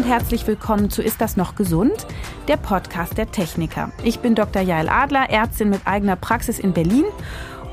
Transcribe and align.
und 0.00 0.06
herzlich 0.06 0.46
willkommen 0.46 0.88
zu 0.88 1.02
Ist 1.02 1.20
das 1.20 1.36
noch 1.36 1.56
gesund? 1.56 2.06
Der 2.48 2.56
Podcast 2.56 3.18
der 3.18 3.30
Techniker. 3.30 3.92
Ich 4.02 4.20
bin 4.20 4.34
Dr. 4.34 4.62
Jael 4.62 4.88
Adler, 4.88 5.28
Ärztin 5.28 5.68
mit 5.68 5.82
eigener 5.84 6.16
Praxis 6.16 6.58
in 6.58 6.72
Berlin 6.72 7.04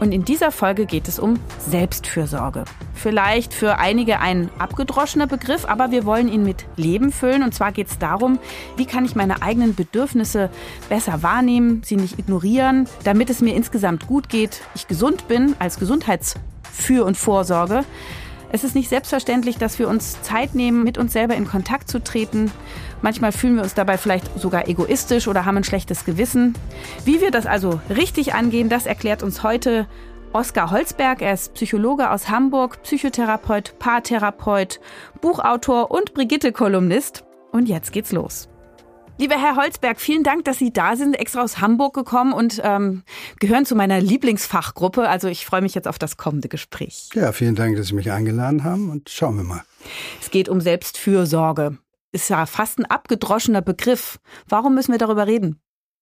und 0.02 0.11
in 0.11 0.25
dieser 0.25 0.52
Folge 0.52 0.86
geht 0.86 1.07
es 1.07 1.20
um 1.20 1.39
Selbstfürsorge. 1.70 2.66
Vielleicht 2.93 3.54
für 3.54 3.78
einige 3.78 4.20
ein 4.20 4.50
abgedroschener 4.60 5.25
Begriff, 5.28 5.64
aber 5.64 5.92
wir 5.92 6.04
wollen 6.04 6.28
ihn 6.28 6.43
mit 6.43 6.66
Leben 6.75 7.14
füllen. 7.14 7.43
Und 7.43 7.54
zwar 7.54 7.71
geht 7.71 7.88
es 7.88 7.98
darum, 7.98 8.39
wie 8.75 8.86
kann 8.86 9.05
ich 9.05 9.16
meine 9.16 9.41
eigenen 9.41 9.73
Bedürfnisse 9.73 10.50
besser 10.89 11.23
wahrnehmen, 11.23 11.82
sie 11.86 11.96
nicht 11.96 12.20
ignorieren, 12.20 12.89
damit 13.05 13.30
es 13.30 13.39
mir 13.39 13.55
insgesamt 13.55 14.05
gut 14.05 14.28
geht, 14.28 14.64
ich 14.75 14.89
gesund 14.89 15.30
bin 15.30 15.55
als 15.60 15.80
Gesundheitsfür- 15.80 17.05
und 17.05 17.16
Vorsorge. 17.16 17.86
Es 18.50 18.64
ist 18.64 18.75
nicht 18.75 18.89
selbstverständlich, 18.89 19.57
dass 19.57 19.78
wir 19.78 19.89
uns 19.89 20.21
Zeit 20.21 20.55
nehmen, 20.55 20.83
mit 20.83 20.97
uns 20.97 21.14
selber 21.14 21.36
in 21.36 21.47
Kontakt 21.47 21.89
zu 21.89 22.01
treten. 22.01 22.51
Manchmal 23.01 23.32
fühlen 23.32 23.55
wir 23.55 23.64
uns 23.64 23.74
dabei 23.74 23.97
vielleicht 23.97 24.39
sogar 24.39 24.68
egoistisch 24.68 25.28
oder 25.28 25.46
haben 25.46 25.57
ein 25.57 25.64
schlechtes 25.64 26.05
Gewissen. 26.05 26.54
Wie 27.04 27.19
wir 27.19 27.32
das 27.32 27.46
also 27.46 27.82
richtig 27.89 28.33
angehen, 28.33 28.69
das 28.69 28.86
erklärt 28.86 29.21
uns 29.21 29.43
heute 29.43 29.86
Oskar 30.33 30.71
Holzberg. 30.71 31.21
Er 31.21 31.33
ist 31.33 31.54
Psychologe 31.55 32.09
aus 32.09 32.30
Hamburg, 32.30 32.81
Psychotherapeut, 32.83 33.80
Paartherapeut, 33.80 34.80
Buchautor 35.22 35.91
und 35.91 36.14
Brigitte-Kolumnist. 36.14 37.25
Und 37.52 37.67
jetzt 37.67 37.91
geht's 37.91 38.11
los. 38.11 38.50
Lieber 39.20 39.36
Herr 39.42 39.56
Holzberg, 39.56 40.00
vielen 40.00 40.22
Dank, 40.22 40.45
dass 40.45 40.59
Sie 40.59 40.72
da 40.72 40.95
sind, 40.95 41.16
extra 41.16 41.42
aus 41.42 41.59
Hamburg 41.59 41.95
gekommen 41.95 42.34
und 42.34 42.62
ähm, 42.64 43.02
gehören 43.39 43.66
zu 43.66 43.73
meiner 43.75 44.00
Lieblingsfachgruppe. 44.00 45.09
Also 45.09 45.28
ich 45.28 45.44
freue 45.44 45.62
mich 45.62 45.73
jetzt 45.73 45.88
auf 45.88 45.98
das 45.98 46.17
kommende 46.17 46.50
Gespräch. 46.50 47.09
Ja, 47.16 47.31
vielen 47.31 47.56
Dank, 47.56 47.78
dass 47.78 47.88
Sie 47.88 47.95
mich 47.95 48.11
eingeladen 48.11 48.64
haben 48.64 48.91
und 48.91 49.09
schauen 49.09 49.38
wir 49.38 49.44
mal. 49.44 49.64
Es 50.22 50.30
geht 50.30 50.50
um 50.50 50.61
Selbstfürsorge. 50.61 51.80
Ist 52.11 52.30
ja 52.30 52.45
fast 52.45 52.78
ein 52.78 52.86
abgedroschener 52.86 53.64
Begriff. 53.64 54.19
Warum 54.47 54.75
müssen 54.75 54.91
wir 54.91 55.00
darüber 55.00 55.25
reden? 55.25 55.59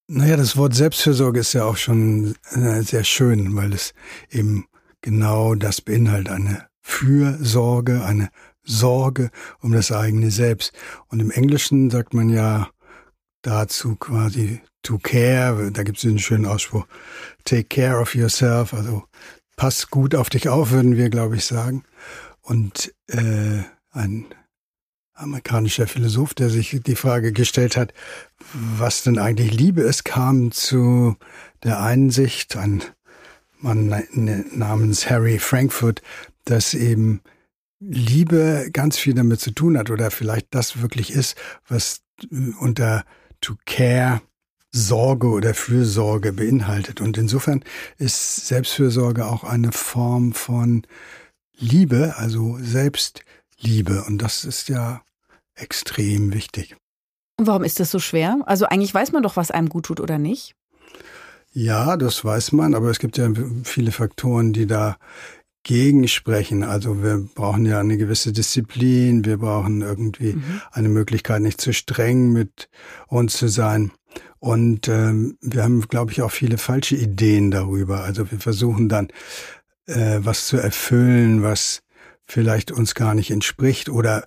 Naja, 0.07 0.35
das 0.35 0.57
Wort 0.57 0.75
Selbstfürsorge 0.75 1.39
ist 1.39 1.53
ja 1.53 1.63
auch 1.63 1.77
schon 1.77 2.35
äh, 2.51 2.81
sehr 2.81 3.05
schön, 3.05 3.55
weil 3.55 3.71
es 3.71 3.93
eben 4.29 4.65
genau 4.99 5.55
das 5.55 5.79
beinhaltet. 5.79 6.33
Eine 6.33 6.67
Fürsorge, 6.81 8.03
eine 8.03 8.29
Sorge 8.65 9.31
um 9.61 9.71
das 9.71 9.91
eigene 9.91 10.31
Selbst. 10.31 10.73
Und 11.07 11.21
im 11.21 11.31
Englischen 11.31 11.89
sagt 11.89 12.13
man 12.13 12.29
ja 12.29 12.69
dazu 13.45 13.95
quasi 13.95 14.61
to 14.81 14.97
care. 14.97 15.71
Da 15.71 15.83
gibt 15.83 15.97
es 15.97 16.05
einen 16.05 16.19
schönen 16.19 16.45
Ausspruch. 16.45 16.85
Take 17.43 17.65
care 17.65 17.99
of 17.99 18.15
yourself. 18.15 18.73
Also 18.73 19.03
pass 19.55 19.89
gut 19.89 20.15
auf 20.15 20.29
dich 20.29 20.49
auf, 20.49 20.71
würden 20.71 20.97
wir, 20.97 21.09
glaube 21.09 21.35
ich, 21.35 21.45
sagen. 21.45 21.83
Und 22.41 22.93
äh, 23.07 23.63
ein 23.91 24.25
amerikanischer 25.13 25.87
Philosoph, 25.87 26.33
der 26.33 26.49
sich 26.49 26.79
die 26.85 26.95
Frage 26.95 27.31
gestellt 27.31 27.77
hat, 27.77 27.93
was 28.53 29.03
denn 29.03 29.17
eigentlich 29.17 29.53
Liebe 29.53 29.81
ist, 29.81 30.03
kam 30.03 30.51
zu 30.51 31.15
der 31.63 31.81
Einsicht, 31.81 32.57
ein 32.57 32.83
Mann 33.59 34.03
namens 34.51 35.09
Harry 35.09 35.39
Frankfurt, 35.39 36.01
dass 36.43 36.73
eben 36.73 37.21
Liebe 37.79 38.69
ganz 38.73 38.97
viel 38.97 39.13
damit 39.13 39.39
zu 39.39 39.51
tun 39.51 39.77
hat 39.77 39.89
oder 39.89 40.11
vielleicht 40.11 40.47
das 40.51 40.81
wirklich 40.81 41.11
ist, 41.11 41.35
was 41.67 42.01
unter 42.59 43.05
to 43.41 43.55
care 43.65 44.21
Sorge 44.71 45.27
oder 45.27 45.53
Fürsorge 45.53 46.33
beinhaltet. 46.33 46.99
Und 46.99 47.17
insofern 47.17 47.63
ist 47.97 48.47
Selbstfürsorge 48.47 49.25
auch 49.25 49.43
eine 49.43 49.71
Form 49.71 50.33
von 50.33 50.85
Liebe, 51.57 52.15
also 52.17 52.57
Selbstliebe. 52.59 54.03
Und 54.03 54.21
das 54.21 54.43
ist 54.43 54.67
ja 54.67 55.01
extrem 55.55 56.33
wichtig. 56.33 56.75
Und 57.37 57.47
warum 57.47 57.63
ist 57.63 57.79
das 57.79 57.91
so 57.91 57.99
schwer? 57.99 58.39
Also 58.45 58.65
eigentlich 58.65 58.93
weiß 58.93 59.13
man 59.13 59.23
doch, 59.23 59.37
was 59.37 59.51
einem 59.51 59.69
gut 59.69 59.85
tut 59.85 60.01
oder 60.01 60.17
nicht. 60.17 60.55
Ja, 61.53 61.95
das 61.95 62.25
weiß 62.25 62.51
man, 62.51 62.75
aber 62.75 62.89
es 62.89 62.99
gibt 62.99 63.17
ja 63.17 63.29
viele 63.63 63.93
Faktoren, 63.93 64.51
die 64.51 64.67
da 64.67 64.97
gegensprechen. 65.65 66.63
Also 66.63 67.03
wir 67.03 67.27
brauchen 67.35 67.65
ja 67.65 67.79
eine 67.79 67.97
gewisse 67.97 68.31
Disziplin, 68.31 69.25
wir 69.25 69.37
brauchen 69.37 69.81
irgendwie 69.81 70.33
mhm. 70.33 70.61
eine 70.71 70.87
Möglichkeit, 70.87 71.41
nicht 71.41 71.59
zu 71.59 71.73
streng 71.73 72.31
mit 72.31 72.69
uns 73.07 73.35
zu 73.35 73.49
sein. 73.49 73.91
Und 74.39 74.87
ähm, 74.87 75.37
wir 75.41 75.63
haben, 75.63 75.81
glaube 75.81 76.11
ich, 76.11 76.21
auch 76.21 76.31
viele 76.31 76.57
falsche 76.57 76.95
Ideen 76.95 77.51
darüber. 77.51 78.03
Also 78.03 78.31
wir 78.31 78.39
versuchen 78.39 78.87
dann 78.87 79.09
äh, 79.87 80.19
was 80.19 80.47
zu 80.47 80.57
erfüllen, 80.57 81.41
was 81.41 81.81
vielleicht 82.25 82.71
uns 82.71 82.93
gar 82.95 83.15
nicht 83.15 83.31
entspricht 83.31 83.89
oder 83.89 84.25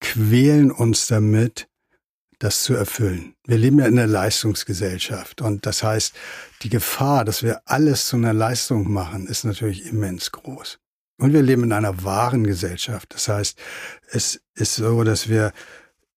quälen 0.00 0.72
uns 0.72 1.06
damit, 1.06 1.68
das 2.42 2.64
zu 2.64 2.74
erfüllen. 2.74 3.34
Wir 3.46 3.56
leben 3.56 3.78
ja 3.78 3.86
in 3.86 3.98
einer 3.98 4.08
Leistungsgesellschaft 4.08 5.40
und 5.40 5.64
das 5.64 5.84
heißt, 5.84 6.14
die 6.62 6.70
Gefahr, 6.70 7.24
dass 7.24 7.44
wir 7.44 7.62
alles 7.66 8.08
zu 8.08 8.16
einer 8.16 8.32
Leistung 8.32 8.92
machen, 8.92 9.28
ist 9.28 9.44
natürlich 9.44 9.86
immens 9.86 10.32
groß. 10.32 10.80
Und 11.18 11.32
wir 11.32 11.42
leben 11.42 11.62
in 11.62 11.72
einer 11.72 12.02
wahren 12.02 12.42
Gesellschaft. 12.44 13.14
Das 13.14 13.28
heißt, 13.28 13.58
es 14.10 14.40
ist 14.54 14.74
so, 14.74 15.04
dass 15.04 15.28
wir 15.28 15.52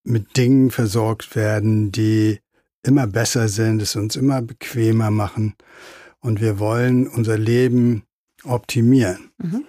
mit 0.04 0.36
Dingen 0.36 0.72
versorgt 0.72 1.36
werden, 1.36 1.92
die 1.92 2.40
immer 2.82 3.06
besser 3.06 3.48
sind, 3.48 3.82
es 3.82 3.96
uns 3.96 4.16
immer 4.16 4.42
bequemer 4.42 5.12
machen 5.12 5.54
und 6.22 6.42
wir 6.42 6.58
wollen 6.58 7.08
unser 7.08 7.38
Leben 7.38 8.04
optimieren. 8.44 9.32
Mhm. 9.38 9.66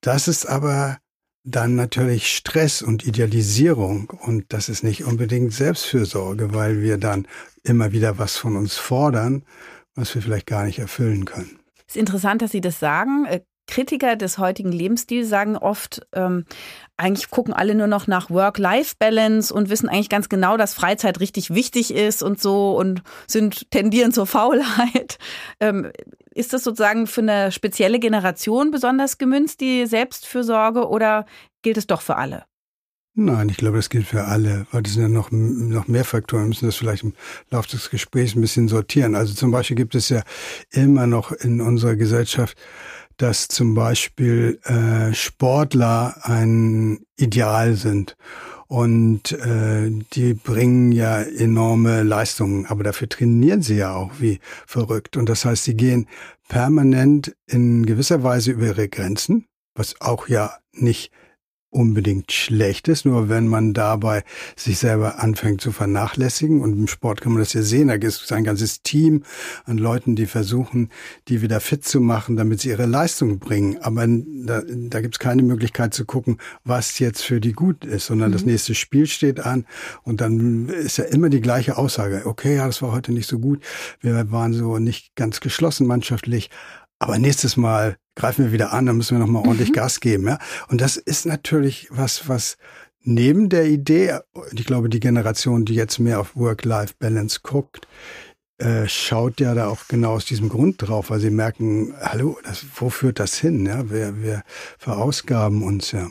Das 0.00 0.26
ist 0.26 0.46
aber 0.46 0.98
dann 1.44 1.74
natürlich 1.74 2.34
Stress 2.34 2.80
und 2.80 3.06
Idealisierung 3.06 4.10
und 4.10 4.52
das 4.52 4.68
ist 4.70 4.82
nicht 4.82 5.04
unbedingt 5.04 5.52
Selbstfürsorge, 5.52 6.54
weil 6.54 6.80
wir 6.80 6.96
dann 6.96 7.28
immer 7.62 7.92
wieder 7.92 8.18
was 8.18 8.36
von 8.36 8.56
uns 8.56 8.76
fordern, 8.76 9.44
was 9.94 10.14
wir 10.14 10.22
vielleicht 10.22 10.46
gar 10.46 10.64
nicht 10.64 10.78
erfüllen 10.78 11.26
können. 11.26 11.58
Es 11.86 11.94
ist 11.94 12.00
interessant, 12.00 12.40
dass 12.40 12.50
Sie 12.50 12.62
das 12.62 12.80
sagen. 12.80 13.26
Kritiker 13.66 14.16
des 14.16 14.38
heutigen 14.38 14.72
Lebensstils 14.72 15.28
sagen 15.28 15.56
oft, 15.56 16.06
ähm, 16.12 16.44
eigentlich 16.96 17.30
gucken 17.30 17.54
alle 17.54 17.74
nur 17.74 17.86
noch 17.86 18.06
nach 18.06 18.30
Work-Life-Balance 18.30 19.52
und 19.52 19.70
wissen 19.70 19.88
eigentlich 19.88 20.08
ganz 20.08 20.28
genau, 20.28 20.56
dass 20.56 20.74
Freizeit 20.74 21.20
richtig 21.20 21.54
wichtig 21.54 21.94
ist 21.94 22.22
und 22.22 22.40
so 22.40 22.76
und 22.76 23.02
sind 23.26 23.70
tendieren 23.70 24.12
zur 24.12 24.26
Faulheit. 24.26 25.18
Ähm, 25.60 25.90
ist 26.34 26.52
das 26.52 26.64
sozusagen 26.64 27.06
für 27.06 27.20
eine 27.20 27.52
spezielle 27.52 27.98
Generation 28.00 28.70
besonders 28.70 29.18
gemünzt, 29.18 29.60
die 29.60 29.86
Selbstfürsorge, 29.86 30.88
oder 30.88 31.26
gilt 31.62 31.76
es 31.76 31.86
doch 31.86 32.00
für 32.02 32.16
alle? 32.16 32.44
Nein, 33.16 33.48
ich 33.48 33.58
glaube, 33.58 33.76
das 33.76 33.90
gilt 33.90 34.06
für 34.08 34.24
alle, 34.24 34.66
weil 34.72 34.82
das 34.82 34.94
sind 34.94 35.02
ja 35.02 35.08
noch, 35.08 35.30
noch 35.30 35.86
mehr 35.86 36.04
Faktoren. 36.04 36.42
Wir 36.42 36.48
müssen 36.48 36.66
das 36.66 36.74
vielleicht 36.74 37.04
im 37.04 37.14
Laufe 37.50 37.68
des 37.68 37.88
Gesprächs 37.88 38.34
ein 38.34 38.40
bisschen 38.40 38.66
sortieren. 38.66 39.14
Also 39.14 39.34
zum 39.34 39.52
Beispiel 39.52 39.76
gibt 39.76 39.94
es 39.94 40.08
ja 40.08 40.24
immer 40.70 41.06
noch 41.06 41.30
in 41.30 41.60
unserer 41.60 41.94
Gesellschaft 41.94 42.58
dass 43.16 43.48
zum 43.48 43.74
Beispiel 43.74 44.60
äh, 44.64 45.14
Sportler 45.14 46.16
ein 46.22 47.00
Ideal 47.16 47.74
sind. 47.74 48.16
Und 48.66 49.32
äh, 49.32 49.90
die 50.14 50.34
bringen 50.34 50.90
ja 50.90 51.20
enorme 51.22 52.02
Leistungen, 52.02 52.66
aber 52.66 52.82
dafür 52.82 53.08
trainieren 53.08 53.62
sie 53.62 53.76
ja 53.76 53.94
auch 53.94 54.12
wie 54.18 54.40
verrückt. 54.66 55.16
Und 55.16 55.28
das 55.28 55.44
heißt, 55.44 55.64
sie 55.64 55.76
gehen 55.76 56.08
permanent 56.48 57.36
in 57.46 57.86
gewisser 57.86 58.22
Weise 58.22 58.52
über 58.52 58.66
ihre 58.66 58.88
Grenzen, 58.88 59.46
was 59.74 60.00
auch 60.00 60.28
ja 60.28 60.56
nicht 60.72 61.12
unbedingt 61.74 62.30
schlecht 62.30 62.88
ist, 62.88 63.04
nur 63.04 63.28
wenn 63.28 63.48
man 63.48 63.74
dabei 63.74 64.22
sich 64.56 64.78
selber 64.78 65.18
anfängt 65.18 65.60
zu 65.60 65.72
vernachlässigen. 65.72 66.60
Und 66.60 66.72
im 66.72 66.86
Sport 66.86 67.20
kann 67.20 67.32
man 67.32 67.42
das 67.42 67.52
ja 67.52 67.62
sehen, 67.62 67.88
da 67.88 67.96
gibt 67.96 68.12
es 68.12 68.32
ein 68.32 68.44
ganzes 68.44 68.82
Team 68.82 69.24
an 69.64 69.78
Leuten, 69.78 70.14
die 70.14 70.26
versuchen, 70.26 70.90
die 71.28 71.42
wieder 71.42 71.60
fit 71.60 71.84
zu 71.84 72.00
machen, 72.00 72.36
damit 72.36 72.60
sie 72.60 72.68
ihre 72.68 72.86
Leistung 72.86 73.40
bringen. 73.40 73.78
Aber 73.82 74.06
da, 74.06 74.62
da 74.66 75.00
gibt 75.00 75.16
es 75.16 75.18
keine 75.18 75.42
Möglichkeit 75.42 75.94
zu 75.94 76.04
gucken, 76.04 76.38
was 76.64 76.98
jetzt 77.00 77.22
für 77.22 77.40
die 77.40 77.52
gut 77.52 77.84
ist, 77.84 78.06
sondern 78.06 78.30
mhm. 78.30 78.34
das 78.34 78.44
nächste 78.44 78.74
Spiel 78.74 79.06
steht 79.06 79.40
an 79.40 79.66
und 80.04 80.20
dann 80.20 80.68
ist 80.68 80.98
ja 80.98 81.04
immer 81.04 81.28
die 81.28 81.40
gleiche 81.40 81.76
Aussage. 81.76 82.22
Okay, 82.24 82.56
ja, 82.56 82.66
das 82.66 82.82
war 82.82 82.92
heute 82.92 83.12
nicht 83.12 83.28
so 83.28 83.40
gut. 83.40 83.62
Wir 84.00 84.30
waren 84.30 84.52
so 84.52 84.78
nicht 84.78 85.16
ganz 85.16 85.40
geschlossen 85.40 85.86
mannschaftlich. 85.86 86.50
Aber 87.04 87.18
nächstes 87.18 87.58
Mal 87.58 87.98
greifen 88.14 88.46
wir 88.46 88.52
wieder 88.52 88.72
an, 88.72 88.86
dann 88.86 88.96
müssen 88.96 89.18
wir 89.18 89.18
nochmal 89.18 89.42
ordentlich 89.42 89.68
mhm. 89.68 89.74
Gas 89.74 90.00
geben. 90.00 90.26
Ja? 90.26 90.38
Und 90.68 90.80
das 90.80 90.96
ist 90.96 91.26
natürlich 91.26 91.88
was, 91.90 92.30
was 92.30 92.56
neben 93.02 93.50
der 93.50 93.66
Idee, 93.66 94.20
ich 94.52 94.64
glaube, 94.64 94.88
die 94.88 95.00
Generation, 95.00 95.66
die 95.66 95.74
jetzt 95.74 95.98
mehr 95.98 96.18
auf 96.18 96.34
Work-Life-Balance 96.34 97.40
guckt, 97.42 97.86
äh, 98.56 98.88
schaut 98.88 99.38
ja 99.38 99.54
da 99.54 99.68
auch 99.68 99.86
genau 99.86 100.12
aus 100.12 100.24
diesem 100.24 100.48
Grund 100.48 100.76
drauf, 100.78 101.10
weil 101.10 101.20
sie 101.20 101.28
merken, 101.28 101.92
hallo, 102.00 102.38
das, 102.42 102.64
wo 102.74 102.88
führt 102.88 103.20
das 103.20 103.36
hin? 103.36 103.66
Ja? 103.66 103.90
Wir, 103.90 104.22
wir 104.22 104.42
verausgaben 104.78 105.62
uns 105.62 105.92
ja. 105.92 106.08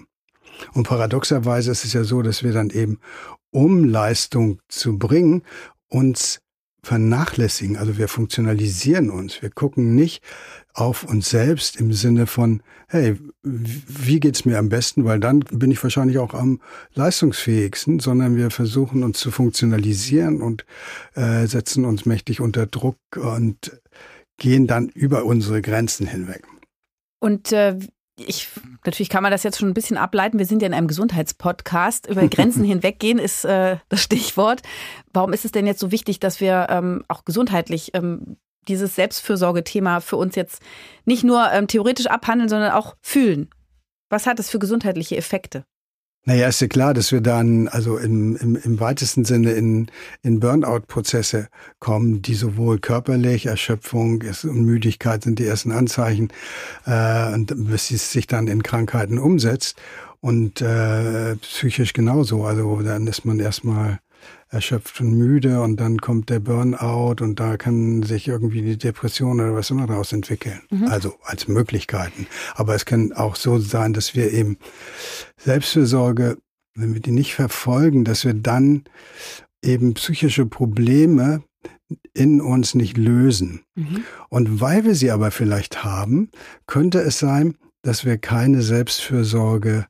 Und 0.73 0.87
paradoxerweise 0.87 1.71
ist 1.71 1.85
es 1.85 1.93
ja 1.93 2.03
so, 2.03 2.21
dass 2.21 2.43
wir 2.43 2.53
dann 2.53 2.69
eben, 2.69 2.99
um 3.49 3.83
Leistung 3.83 4.59
zu 4.67 4.99
bringen, 4.99 5.41
uns 5.87 6.39
vernachlässigen. 6.83 7.77
Also 7.77 7.97
wir 7.97 8.07
funktionalisieren 8.07 9.09
uns. 9.09 9.41
Wir 9.41 9.49
gucken 9.49 9.95
nicht 9.95 10.21
auf 10.73 11.03
uns 11.03 11.29
selbst 11.29 11.75
im 11.79 11.93
Sinne 11.93 12.25
von, 12.25 12.63
hey, 12.87 13.15
wie 13.43 14.19
geht's 14.19 14.45
mir 14.45 14.57
am 14.57 14.69
besten? 14.69 15.05
Weil 15.05 15.19
dann 15.19 15.39
bin 15.39 15.71
ich 15.71 15.81
wahrscheinlich 15.83 16.17
auch 16.17 16.33
am 16.33 16.61
leistungsfähigsten, 16.95 17.99
sondern 17.99 18.35
wir 18.35 18.49
versuchen 18.49 19.03
uns 19.03 19.19
zu 19.19 19.29
funktionalisieren 19.29 20.41
und 20.41 20.65
äh, 21.13 21.45
setzen 21.45 21.85
uns 21.85 22.05
mächtig 22.05 22.41
unter 22.41 22.65
Druck 22.65 22.97
und 23.15 23.79
gehen 24.37 24.65
dann 24.65 24.89
über 24.89 25.25
unsere 25.25 25.61
Grenzen 25.61 26.07
hinweg. 26.07 26.43
Und 27.19 27.51
äh, 27.51 27.77
ich, 28.17 28.49
natürlich 28.85 29.09
kann 29.09 29.23
man 29.23 29.31
das 29.31 29.43
jetzt 29.43 29.59
schon 29.59 29.69
ein 29.69 29.73
bisschen 29.73 29.97
ableiten. 29.97 30.39
Wir 30.39 30.45
sind 30.45 30.61
ja 30.61 30.67
in 30.67 30.73
einem 30.73 30.87
Gesundheitspodcast. 30.87 32.07
Über 32.07 32.27
Grenzen 32.27 32.63
hinweggehen 32.65 33.19
ist 33.19 33.45
äh, 33.45 33.77
das 33.89 34.01
Stichwort. 34.01 34.61
Warum 35.13 35.33
ist 35.33 35.45
es 35.45 35.51
denn 35.51 35.67
jetzt 35.67 35.79
so 35.79 35.91
wichtig, 35.91 36.19
dass 36.19 36.39
wir 36.39 36.67
ähm, 36.69 37.03
auch 37.07 37.25
gesundheitlich 37.25 37.91
ähm, 37.93 38.37
dieses 38.67 38.95
Selbstfürsorge-Thema 38.95 39.99
für 39.99 40.17
uns 40.17 40.35
jetzt 40.35 40.61
nicht 41.05 41.23
nur 41.23 41.51
ähm, 41.51 41.67
theoretisch 41.67 42.07
abhandeln, 42.07 42.49
sondern 42.49 42.71
auch 42.71 42.95
fühlen? 43.01 43.49
Was 44.09 44.27
hat 44.27 44.39
es 44.39 44.49
für 44.49 44.59
gesundheitliche 44.59 45.17
Effekte? 45.17 45.65
Naja, 46.25 46.47
ist 46.47 46.61
ja 46.61 46.67
klar, 46.67 46.93
dass 46.93 47.11
wir 47.11 47.19
dann 47.19 47.67
also 47.67 47.97
im, 47.97 48.37
im, 48.37 48.55
im 48.55 48.79
weitesten 48.79 49.25
Sinne 49.25 49.51
in, 49.51 49.87
in 50.21 50.39
Burnout-Prozesse 50.39 51.49
kommen, 51.79 52.21
die 52.21 52.35
sowohl 52.35 52.79
körperlich, 52.79 53.47
Erschöpfung 53.47 54.23
und 54.43 54.63
Müdigkeit 54.63 55.23
sind 55.23 55.39
die 55.39 55.45
ersten 55.45 55.73
Anzeichen, 55.73 56.29
äh, 56.85 57.33
und 57.33 57.53
bis 57.69 57.91
es 57.91 58.13
sich 58.13 58.25
dann 58.25 58.47
in 58.47 58.63
Krankheiten 58.63 59.19
umsetzt. 59.19 59.77
Und 60.21 60.61
äh, 60.61 61.35
psychisch 61.35 61.91
genauso. 61.91 62.45
Also 62.45 62.81
dann 62.81 63.07
ist 63.07 63.25
man 63.25 63.41
erstmal 63.41 63.99
erschöpft 64.53 65.01
und 65.01 65.17
müde 65.17 65.61
und 65.61 65.79
dann 65.79 65.99
kommt 65.99 66.29
der 66.29 66.39
Burnout 66.39 67.23
und 67.23 67.39
da 67.39 67.57
kann 67.57 68.03
sich 68.03 68.27
irgendwie 68.27 68.61
die 68.61 68.77
Depression 68.77 69.39
oder 69.39 69.55
was 69.55 69.71
immer 69.71 69.87
daraus 69.87 70.13
entwickeln. 70.13 70.61
Mhm. 70.69 70.85
Also 70.85 71.15
als 71.23 71.47
Möglichkeiten. 71.47 72.27
Aber 72.53 72.75
es 72.75 72.85
kann 72.85 73.13
auch 73.13 73.35
so 73.35 73.57
sein, 73.57 73.93
dass 73.93 74.15
wir 74.15 74.31
eben 74.31 74.57
Selbstfürsorge, 75.37 76.37
wenn 76.75 76.93
wir 76.93 77.01
die 77.01 77.11
nicht 77.11 77.33
verfolgen, 77.33 78.05
dass 78.05 78.25
wir 78.25 78.33
dann 78.33 78.83
eben 79.63 79.95
psychische 79.95 80.45
Probleme 80.45 81.43
in 82.13 82.41
uns 82.41 82.75
nicht 82.75 82.97
lösen. 82.97 83.61
Mhm. 83.75 84.03
Und 84.29 84.61
weil 84.61 84.85
wir 84.85 84.95
sie 84.95 85.11
aber 85.11 85.31
vielleicht 85.31 85.83
haben, 85.83 86.29
könnte 86.67 86.99
es 86.99 87.19
sein, 87.19 87.55
dass 87.81 88.05
wir 88.05 88.17
keine 88.17 88.61
Selbstfürsorge 88.61 89.87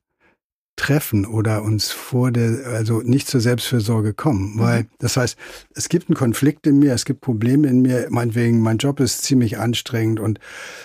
treffen 0.76 1.26
oder 1.26 1.64
uns 1.64 1.92
vor 1.92 2.32
der, 2.32 2.68
also 2.68 3.02
nicht 3.02 3.28
zur 3.28 3.42
Selbstfürsorge 3.42 4.14
kommen. 4.14 4.56
Mhm. 4.56 4.60
Weil, 4.60 4.86
das 5.00 5.18
heißt, 5.18 5.38
es 5.76 5.90
gibt 5.90 6.10
einen 6.10 6.16
Konflikt 6.16 6.66
in 6.66 6.80
mir, 6.80 6.94
es 6.94 7.06
gibt 7.06 7.22
Probleme 7.22 7.68
in 7.68 7.82
mir, 7.82 8.08
meinetwegen, 8.10 8.62
mein 8.62 8.78
Job 8.78 9.00
ist 9.00 9.24
ziemlich 9.24 9.60
anstrengend 9.60 10.20
und 10.20 10.40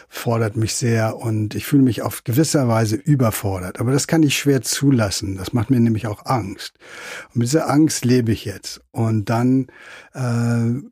fordert 0.08 0.56
mich 0.56 0.74
sehr 0.74 1.16
und 1.16 1.54
ich 1.54 1.66
fühle 1.66 1.82
mich 1.82 2.02
auf 2.02 2.24
gewisser 2.24 2.68
Weise 2.68 2.96
überfordert. 2.96 3.80
Aber 3.80 3.92
das 3.92 4.06
kann 4.06 4.22
ich 4.22 4.36
schwer 4.36 4.62
zulassen. 4.62 5.36
Das 5.36 5.52
macht 5.52 5.70
mir 5.70 5.80
nämlich 5.80 6.06
auch 6.06 6.26
Angst. 6.26 6.74
Und 7.28 7.36
mit 7.36 7.48
dieser 7.48 7.70
Angst 7.70 8.04
lebe 8.04 8.32
ich 8.32 8.44
jetzt. 8.44 8.80
Und 8.90 9.30
dann 9.30 9.68
äh, 10.14 10.82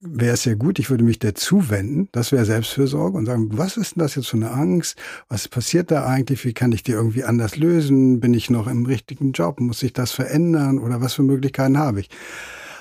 wäre 0.00 0.34
es 0.34 0.44
ja 0.44 0.54
gut, 0.54 0.78
ich 0.78 0.90
würde 0.90 1.04
mich 1.04 1.18
dazu 1.18 1.68
wenden, 1.70 2.08
das 2.12 2.32
wäre 2.32 2.44
Selbstfürsorge 2.44 3.16
und 3.16 3.26
sagen, 3.26 3.56
was 3.58 3.76
ist 3.76 3.96
denn 3.96 4.02
das 4.02 4.14
jetzt 4.14 4.28
für 4.28 4.36
eine 4.36 4.50
Angst? 4.50 4.96
Was 5.28 5.48
passiert 5.48 5.90
da 5.90 6.06
eigentlich? 6.06 6.44
Wie 6.44 6.52
kann 6.52 6.72
ich 6.72 6.82
die 6.82 6.92
irgendwie 6.92 7.24
anders 7.24 7.56
lösen? 7.56 8.20
Bin 8.20 8.34
ich 8.34 8.50
noch 8.50 8.66
im 8.66 8.86
richtigen 8.86 9.32
Job? 9.32 9.60
Muss 9.60 9.80
sich 9.80 9.92
das 9.92 10.12
verändern? 10.12 10.78
Oder 10.78 11.00
was 11.00 11.14
für 11.14 11.22
Möglichkeiten 11.22 11.78
habe 11.78 12.00
ich? 12.00 12.10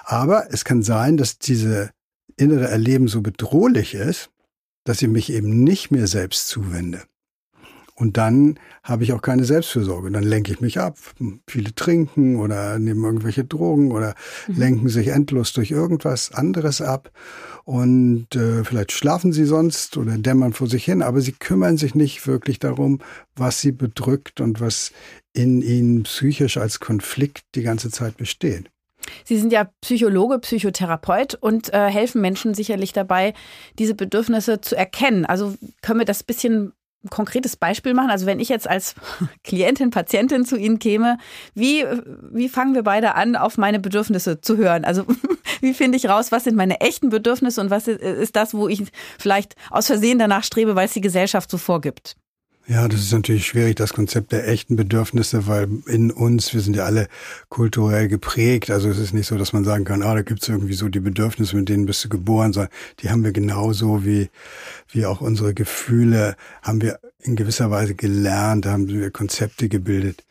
Aber 0.04 0.51
es 0.51 0.66
kann 0.66 0.84
sein, 0.84 1.18
dass 1.18 1.40
diese 1.40 1.92
innere 2.38 2.68
Erleben 2.68 3.07
so 3.07 3.22
bedrohlich 3.22 3.96
ist, 3.96 4.30
dass 4.84 5.01
ich 5.01 5.07
mich 5.07 5.31
eben 5.31 5.63
nicht 5.63 5.92
mehr 5.92 6.07
selbst 6.07 6.48
zuwende. 6.48 7.04
Und 7.95 8.18
dann 8.18 8.60
habe 8.81 9.04
ich 9.04 9.13
auch 9.13 9.22
keine 9.22 9.45
Selbstfürsorge. 9.45 10.10
Dann 10.10 10.24
lenke 10.24 10.51
ich 10.51 10.62
mich 10.62 10.80
ab. 10.80 10.98
Viele 11.48 11.75
trinken 11.75 12.38
oder 12.38 12.80
nehmen 12.80 13.04
irgendwelche 13.04 13.44
Drogen 13.44 13.92
oder 13.92 14.16
mhm. 14.48 14.56
lenken 14.57 14.90
sich 14.90 15.10
endlos 15.10 15.54
durch 15.54 15.72
irgendwas 15.72 16.31
anderes 16.31 16.81
ab. 16.81 17.12
Und 17.66 18.36
äh, 18.36 18.63
vielleicht 18.63 18.92
schlafen 18.92 19.31
sie 19.31 19.45
sonst 19.45 19.95
oder 19.98 20.18
dämmern 20.18 20.54
vor 20.54 20.68
sich 20.68 20.84
hin, 20.84 21.01
aber 21.01 21.22
sie 21.22 21.31
kümmern 21.31 21.78
sich 21.78 21.95
nicht 21.95 22.25
wirklich 22.28 22.60
darum, 22.60 23.00
was 23.36 23.62
sie 23.62 23.72
bedrückt 23.72 24.42
und 24.42 24.60
was 24.60 24.92
in 25.34 25.62
ihnen 25.62 26.04
psychisch 26.04 26.57
als 26.57 26.80
Konflikt 26.80 27.44
die 27.56 27.63
ganze 27.63 27.89
Zeit 27.89 28.18
besteht. 28.18 28.69
Sie 29.24 29.38
sind 29.38 29.51
ja 29.51 29.69
Psychologe, 29.81 30.39
Psychotherapeut 30.39 31.36
und 31.36 31.74
äh, 31.74 31.89
helfen 31.89 32.22
Menschen 32.22 32.54
sicherlich 32.54 32.94
dabei, 32.94 33.34
diese 33.80 33.96
Bedürfnisse 33.96 34.62
zu 34.62 34.75
erkennen. 34.75 35.25
Also 35.25 35.56
können 35.81 36.00
wir 36.00 36.06
das 36.06 36.24
bisschen 36.24 36.74
ein 37.04 37.10
konkretes 37.10 37.56
Beispiel 37.56 37.94
machen? 37.94 38.10
Also 38.10 38.26
wenn 38.26 38.40
ich 38.40 38.50
jetzt 38.50 38.70
als 38.70 38.96
Klientin, 39.44 39.90
Patientin 39.90 40.46
zu 40.46 40.58
Ihnen 40.58 40.80
käme, 40.80 41.18
wie, 41.54 41.86
wie 42.32 42.50
fangen 42.50 42.76
wir 42.76 42.84
beide 42.84 43.16
an, 43.16 43.36
auf 43.36 43.58
meine 43.58 43.80
Bedürfnisse 43.80 44.42
zu 44.42 44.58
hören? 44.58 44.86
Also 44.86 45.06
wie 45.62 45.74
finde 45.74 45.98
ich 45.98 46.10
raus, 46.10 46.32
was 46.32 46.46
sind 46.46 46.56
meine 46.56 46.82
echten 46.82 47.10
Bedürfnisse 47.10 47.62
und 47.62 47.70
was 47.70 47.88
ist 47.88 48.36
das, 48.36 48.54
wo 48.54 48.68
ich 48.68 48.84
vielleicht 49.20 49.56
aus 49.70 49.88
Versehen 49.88 50.20
danach 50.20 50.44
strebe, 50.44 50.76
weil 50.76 50.86
es 50.86 50.94
die 50.94 51.02
Gesellschaft 51.02 51.50
so 51.50 51.58
vorgibt? 51.58 52.16
Ja, 52.65 52.88
das 52.88 53.01
ist 53.01 53.12
natürlich 53.12 53.45
schwierig, 53.45 53.75
das 53.75 53.92
Konzept 53.92 54.31
der 54.31 54.48
echten 54.48 54.77
Bedürfnisse, 54.77 55.48
weil 55.48 55.68
in 55.86 56.12
uns, 56.12 56.54
wir 56.54 56.62
sind 56.62 56.77
ja 56.77 56.86
alle 56.86 57.10
kulturell 57.50 58.07
geprägt. 58.07 58.71
Also 58.71 58.89
es 58.89 59.00
ist 59.00 59.13
nicht 59.13 59.27
so, 59.27 59.38
dass 59.38 59.51
man 59.51 59.65
sagen 59.65 59.83
kann, 59.83 60.01
ah, 60.01 60.13
da 60.13 60.21
gibt's 60.21 60.48
irgendwie 60.48 60.74
so 60.74 60.88
die 60.88 61.01
Bedürfnisse, 61.01 61.57
mit 61.57 61.68
denen 61.68 61.86
bist 61.86 62.06
du 62.06 62.10
geboren, 62.10 62.54
sondern 62.54 62.71
die 63.00 63.10
haben 63.10 63.25
wir 63.25 63.33
genauso 63.33 64.06
wie, 64.06 64.30
wie 64.92 65.06
auch 65.06 65.19
unsere 65.19 65.54
Gefühle, 65.54 66.38
haben 66.62 66.81
wir 66.81 67.00
in 67.19 67.36
gewisser 67.36 67.69
Weise 67.69 67.95
gelernt, 67.95 68.65
haben 68.65 68.88
wir 68.88 69.12
Konzepte 69.12 69.68
gebildet. 69.68 70.24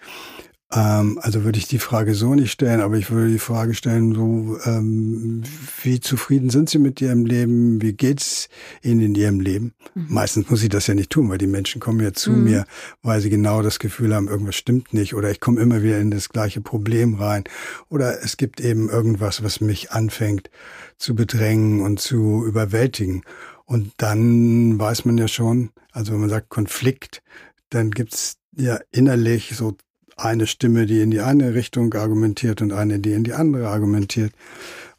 Ähm, 0.75 1.19
also 1.21 1.45
würde 1.45 1.59
ich 1.59 1.69
die 1.69 1.79
Frage 1.79 2.15
so 2.15 2.35
nicht 2.35 2.53
stellen, 2.53 2.81
aber 2.81 2.97
ich 2.97 3.11
würde 3.11 3.31
die 3.31 3.39
Frage 3.39 3.75
stellen, 3.75 4.15
so, 4.15 4.59
ähm, 4.65 5.43
wie 5.83 6.01
zufrieden 6.01 6.49
sind 6.49 6.71
Sie 6.71 6.79
mit 6.79 7.01
Ihrem 7.01 7.27
Leben? 7.27 7.83
Wie 7.83 7.93
geht's 7.93 8.49
Ihnen 8.83 9.01
in 9.01 9.15
Ihrem 9.15 9.41
Leben? 9.41 9.75
Mhm. 9.95 10.07
Meistens 10.09 10.49
muss 10.49 10.63
ich 10.63 10.71
das 10.71 10.87
ja 10.87 10.95
nicht 10.95 11.11
tun, 11.11 11.29
weil 11.29 11.39
die 11.39 11.47
Menschen 11.47 11.81
kommen 11.81 12.01
ja 12.01 12.13
zu 12.15 12.31
mhm. 12.31 12.45
mir, 12.45 12.65
weil 13.03 13.21
sie 13.21 13.29
genau 13.29 13.61
das 13.63 13.79
Gefühl 13.79 14.15
haben, 14.15 14.29
irgendwas 14.29 14.57
stimmt 14.57 14.95
nicht 14.95 15.15
oder 15.15 15.31
ich 15.31 15.41
komme 15.41 15.61
immer 15.61 15.83
wieder 15.83 16.01
in 16.01 16.11
das 16.11 16.31
gleiche 16.31 16.63
Problem 16.63 17.15
rein 17.15 17.45
oder 17.91 18.23
es 18.23 18.39
gibt 18.39 18.61
eben 18.61 18.89
irgendwas, 18.89 19.43
was 19.43 19.61
mich 19.61 19.93
anfängt 19.93 20.51
zu 20.97 21.15
bedrängen 21.15 21.81
und 21.81 22.01
zu 22.01 22.45
überwältigen. 22.47 23.23
Und 23.67 23.93
dann 23.99 24.79
weiß 24.79 25.05
man 25.05 25.19
ja 25.19 25.29
schon, 25.29 25.71
also 25.93 26.13
wenn 26.13 26.21
man 26.21 26.31
sagt 26.31 26.49
Konflikt, 26.49 27.23
dann 27.69 27.91
gibt's 27.91 28.37
ja 28.57 28.79
innerlich 28.91 29.55
so 29.55 29.77
eine 30.17 30.47
Stimme, 30.47 30.87
die 30.87 31.01
in 31.01 31.11
die 31.11 31.21
eine 31.21 31.55
Richtung 31.55 31.93
argumentiert 31.95 32.63
und 32.63 32.73
eine, 32.73 32.99
die 32.99 33.13
in 33.13 33.25
die 33.25 33.33
andere 33.33 33.69
argumentiert. 33.69 34.33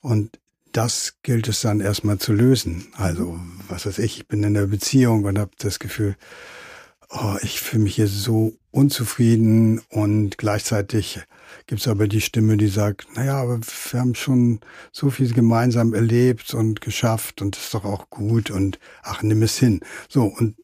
Und 0.01 0.39
das 0.71 1.15
gilt 1.23 1.47
es 1.47 1.61
dann 1.61 1.79
erstmal 1.79 2.17
zu 2.17 2.33
lösen. 2.33 2.87
Also, 2.93 3.39
was 3.69 3.85
weiß 3.85 3.99
ich, 3.99 4.17
ich 4.17 4.27
bin 4.27 4.43
in 4.43 4.55
der 4.55 4.67
Beziehung 4.67 5.23
und 5.23 5.37
habe 5.37 5.51
das 5.59 5.79
Gefühl, 5.79 6.15
oh, 7.09 7.35
ich 7.41 7.61
fühle 7.61 7.83
mich 7.83 7.95
hier 7.95 8.07
so 8.07 8.57
unzufrieden 8.71 9.81
und 9.89 10.37
gleichzeitig 10.37 11.21
gibt 11.67 11.81
es 11.81 11.87
aber 11.87 12.07
die 12.07 12.21
Stimme, 12.21 12.57
die 12.57 12.67
sagt, 12.67 13.07
naja, 13.15 13.37
aber 13.37 13.59
wir 13.61 13.99
haben 13.99 14.15
schon 14.15 14.59
so 14.91 15.11
viel 15.11 15.31
gemeinsam 15.33 15.93
erlebt 15.93 16.53
und 16.53 16.81
geschafft 16.81 17.41
und 17.41 17.55
ist 17.55 17.73
doch 17.73 17.85
auch 17.85 18.09
gut 18.09 18.49
und 18.49 18.79
ach, 19.03 19.21
nimm 19.21 19.43
es 19.43 19.57
hin. 19.57 19.81
So, 20.09 20.23
und 20.23 20.55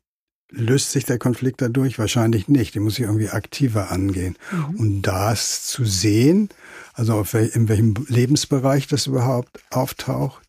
löst 0.52 0.92
sich 0.92 1.06
der 1.06 1.20
Konflikt 1.20 1.62
dadurch? 1.62 2.00
Wahrscheinlich 2.00 2.48
nicht. 2.48 2.76
Den 2.76 2.84
muss 2.84 3.00
ich 3.00 3.06
irgendwie 3.06 3.30
aktiver 3.30 3.92
angehen. 3.92 4.36
Mhm. 4.52 4.76
Und 4.76 5.02
das 5.04 5.64
zu 5.66 5.86
sehen, 5.86 6.50
also 6.94 7.24
wel 7.32 7.48
in 7.48 7.70
welchem 7.70 7.94
Lebensbereich 8.08 8.88
das 8.88 9.08
überhaupt 9.08 9.60
auftaucht 9.70 10.42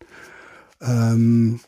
ähm, 0.81 1.59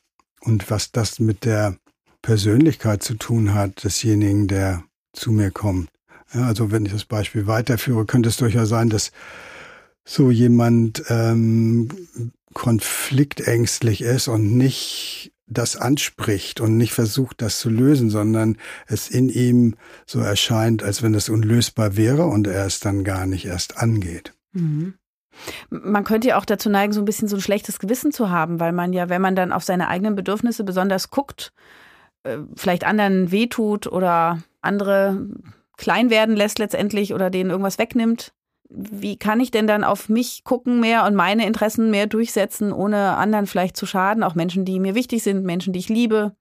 und 0.42 0.70
was 0.70 0.92
das 0.92 1.20
mit 1.20 1.46
der 1.46 1.78
Persönlichkeit 2.22 3.04
zu 3.04 3.16
tun 3.16 3.54
hat 3.54 3.84
desjenigen, 3.84 4.48
der 4.48 4.84
zu 5.14 5.32
mir 5.32 5.52
kommt. 5.52 5.90
Ja, 6.34 6.46
also 6.48 6.72
wenn 6.72 6.86
ich 6.86 6.92
das 6.92 7.06
Beispiel 7.06 7.48
weiterführe, 7.48 8.06
könnte 8.06 8.30
es 8.30 8.38
durchaus 8.38 8.70
sein, 8.70 8.90
dass 8.90 9.12
so 10.06 10.32
jemand 10.32 11.04
ähm, 11.10 11.90
konfliktängstlich 12.54 14.02
ist 14.02 14.28
und 14.28 14.58
nicht 14.58 15.33
das 15.46 15.76
anspricht 15.76 16.62
und 16.62 16.78
nicht 16.78 16.94
versucht, 16.94 17.42
das 17.42 17.60
zu 17.60 17.70
lösen, 17.70 18.10
sondern 18.10 18.58
es 18.88 19.10
in 19.10 19.30
ihm 19.30 19.76
so 20.06 20.20
erscheint, 20.20 20.84
als 20.84 21.04
wenn 21.04 21.14
es 21.14 21.30
unlösbar 21.30 21.98
wäre 21.98 22.26
und 22.26 22.48
er 22.48 22.66
es 22.66 22.80
dann 22.80 23.04
gar 23.04 23.26
nicht 23.26 23.46
erst 23.46 23.78
angeht. 23.78 24.34
Mhm. 24.54 24.96
Man 25.70 26.04
könnte 26.04 26.30
ja 26.30 26.38
auch 26.38 26.46
dazu 26.46 26.70
neigen, 26.70 26.94
so 26.94 27.02
ein 27.02 27.06
bisschen 27.06 27.28
so 27.28 27.36
ein 27.38 27.42
schlechtes 27.42 27.80
Gewissen 27.80 28.12
zu 28.12 28.30
haben, 28.30 28.60
weil 28.60 28.72
man 28.72 28.94
ja, 28.94 29.10
wenn 29.10 29.22
man 29.22 29.36
dann 29.36 29.52
auf 29.52 29.64
seine 29.64 29.88
eigenen 29.88 30.16
Bedürfnisse 30.16 30.64
besonders 30.64 31.10
guckt, 31.10 31.54
äh, 32.24 32.38
vielleicht 32.56 32.84
anderen 32.86 33.32
wehtut 33.32 33.88
oder 33.88 34.44
andere 34.62 35.28
klein 35.78 36.10
werden 36.10 36.36
lässt 36.36 36.60
letztendlich 36.60 37.14
oder 37.14 37.30
denen 37.30 37.50
irgendwas 37.50 37.80
wegnimmt, 37.80 38.32
wie 38.76 39.18
kann 39.18 39.40
ich 39.40 39.52
denn 39.52 39.68
dann 39.68 39.84
auf 39.84 40.10
mich 40.10 40.44
gucken 40.44 40.80
mehr 40.80 41.06
und 41.06 41.16
meine 41.16 41.46
Interessen 41.46 41.92
mehr 41.92 42.08
durchsetzen, 42.08 42.72
ohne 42.72 43.18
anderen 43.18 43.46
vielleicht 43.46 43.78
zu 43.78 43.86
schaden, 43.86 44.24
auch 44.24 44.36
Menschen, 44.36 44.66
die 44.66 44.80
mir 44.80 44.96
wichtig 44.96 45.24
sind, 45.24 45.44
Menschen, 45.44 45.74
die 45.74 45.80
ich 45.80 45.90
liebe? 45.90 46.36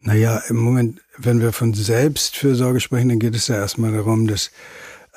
Naja, 0.00 0.42
im 0.48 0.56
Moment, 0.56 1.00
wenn 1.16 1.40
wir 1.40 1.52
von 1.52 1.74
Selbstfürsorge 1.74 2.80
sprechen, 2.80 3.08
dann 3.08 3.18
geht 3.18 3.34
es 3.34 3.48
ja 3.48 3.56
erstmal 3.56 3.92
darum, 3.92 4.28
dass 4.28 4.50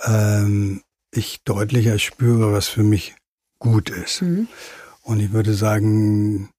ähm, 0.05 0.81
ich 1.11 1.43
deutlicher 1.43 1.99
spüre, 1.99 2.53
was 2.53 2.67
für 2.67 2.83
mich 2.83 3.15
gut 3.59 3.89
ist. 3.89 4.21
Mhm. 4.21 4.47
Und 5.03 5.19
ich 5.19 5.31
würde 5.31 5.53
sagen, 5.53 6.49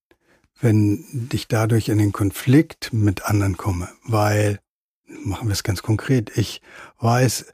wenn 0.61 1.28
ich 1.32 1.49
dadurch 1.49 1.88
in 1.88 1.99
den 1.99 2.12
Konflikt 2.12 2.92
mit 2.92 3.25
anderen 3.25 3.56
komme, 3.56 3.88
weil, 4.04 4.61
machen 5.25 5.49
wir 5.49 5.52
es 5.52 5.62
ganz 5.62 5.82
konkret, 5.82 6.37
ich 6.37 6.61
weiß, 6.99 7.47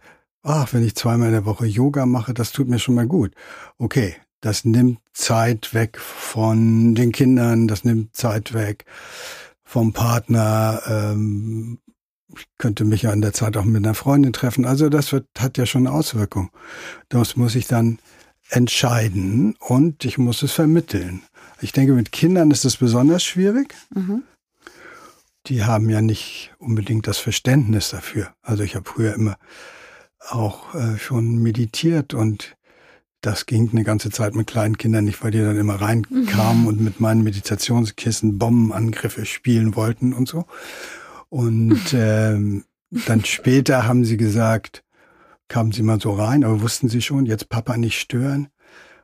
ach, 0.46 0.72
wenn 0.72 0.84
ich 0.84 0.94
zweimal 0.94 1.28
in 1.28 1.34
der 1.34 1.44
Woche 1.44 1.66
Yoga 1.66 2.06
mache, 2.06 2.32
das 2.32 2.52
tut 2.52 2.68
mir 2.68 2.78
schon 2.78 2.94
mal 2.94 3.06
gut. 3.06 3.32
Okay, 3.78 4.16
das 4.40 4.64
nimmt 4.64 5.00
Zeit 5.12 5.74
weg 5.74 5.98
von 5.98 6.94
den 6.94 7.12
Kindern, 7.12 7.68
das 7.68 7.84
nimmt 7.84 8.14
Zeit 8.14 8.54
weg 8.54 8.84
vom 9.64 9.92
Partner. 9.92 10.80
Ähm, 10.86 11.78
ich 12.36 12.46
könnte 12.58 12.84
mich 12.84 13.02
ja 13.02 13.12
in 13.12 13.22
der 13.22 13.32
Zeit 13.32 13.56
auch 13.56 13.64
mit 13.64 13.84
einer 13.84 13.94
Freundin 13.94 14.32
treffen. 14.32 14.64
Also 14.64 14.88
das 14.88 15.12
wird, 15.12 15.26
hat 15.38 15.58
ja 15.58 15.66
schon 15.66 15.86
eine 15.86 15.96
Auswirkung. 15.96 16.50
Das 17.08 17.36
muss 17.36 17.54
ich 17.54 17.66
dann 17.66 17.98
entscheiden 18.50 19.56
und 19.58 20.04
ich 20.04 20.18
muss 20.18 20.42
es 20.42 20.52
vermitteln. 20.52 21.22
Ich 21.60 21.72
denke, 21.72 21.94
mit 21.94 22.12
Kindern 22.12 22.50
ist 22.50 22.64
es 22.64 22.76
besonders 22.76 23.24
schwierig. 23.24 23.74
Mhm. 23.94 24.22
Die 25.46 25.64
haben 25.64 25.88
ja 25.88 26.02
nicht 26.02 26.54
unbedingt 26.58 27.06
das 27.06 27.18
Verständnis 27.18 27.90
dafür. 27.90 28.34
Also 28.42 28.62
ich 28.62 28.76
habe 28.76 28.88
früher 28.88 29.14
immer 29.14 29.38
auch 30.28 30.74
äh, 30.74 30.98
schon 30.98 31.42
meditiert 31.42 32.14
und 32.14 32.56
das 33.20 33.46
ging 33.46 33.70
eine 33.70 33.82
ganze 33.82 34.10
Zeit 34.10 34.34
mit 34.34 34.46
kleinen 34.46 34.78
Kindern 34.78 35.04
nicht, 35.04 35.22
weil 35.22 35.32
die 35.32 35.40
dann 35.40 35.58
immer 35.58 35.80
reinkamen 35.80 36.62
mhm. 36.62 36.66
und 36.66 36.80
mit 36.80 37.00
meinen 37.00 37.22
Meditationskissen 37.22 38.38
Bombenangriffe 38.38 39.26
spielen 39.26 39.74
wollten 39.74 40.12
und 40.12 40.28
so. 40.28 40.44
Und 41.28 41.80
ähm, 41.92 42.64
dann 42.90 43.24
später 43.24 43.86
haben 43.86 44.04
sie 44.04 44.16
gesagt, 44.16 44.84
kamen 45.48 45.72
sie 45.72 45.82
mal 45.82 46.00
so 46.00 46.12
rein, 46.12 46.44
aber 46.44 46.60
wussten 46.60 46.88
sie 46.88 47.02
schon, 47.02 47.26
jetzt 47.26 47.48
Papa 47.48 47.76
nicht 47.76 47.98
stören. 47.98 48.48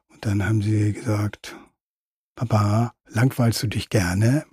Und 0.09 0.25
dann 0.25 0.47
haben 0.47 0.63
sie 0.63 0.93
gesagt, 0.93 1.57
Papa, 2.37 2.95
langweilst 3.09 3.63
du 3.63 3.67
dich 3.67 3.89
gerne? 3.89 4.45